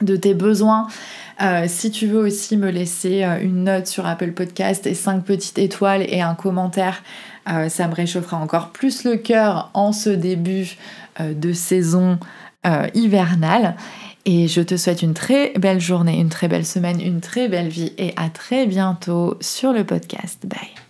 de 0.00 0.16
tes 0.16 0.34
besoins. 0.34 0.88
si 1.66 1.90
tu 1.90 2.06
veux 2.06 2.20
aussi 2.20 2.56
me 2.56 2.70
laisser 2.70 3.22
une 3.42 3.64
note 3.64 3.86
sur 3.86 4.06
Apple 4.06 4.32
Podcast 4.32 4.86
et 4.86 4.94
5 4.94 5.24
petites 5.24 5.58
étoiles 5.58 6.02
et 6.08 6.20
un 6.20 6.34
commentaire, 6.34 7.02
ça 7.46 7.88
me 7.88 7.94
réchauffera 7.94 8.36
encore 8.36 8.70
plus 8.70 9.04
le 9.04 9.16
cœur 9.16 9.70
en 9.74 9.92
ce 9.92 10.10
début 10.10 10.76
de 11.20 11.52
saison 11.52 12.18
euh, 12.66 12.88
hivernale. 12.94 13.76
Et 14.24 14.48
je 14.48 14.62
te 14.62 14.78
souhaite 14.78 15.02
une 15.02 15.12
très 15.12 15.52
belle 15.58 15.82
journée, 15.82 16.18
une 16.18 16.30
très 16.30 16.48
belle 16.48 16.64
semaine, 16.64 16.98
une 16.98 17.20
très 17.20 17.46
belle 17.46 17.68
vie 17.68 17.92
et 17.98 18.14
à 18.16 18.30
très 18.30 18.66
bientôt 18.66 19.36
sur 19.42 19.74
le 19.74 19.84
podcast. 19.84 20.46
Bye. 20.46 20.83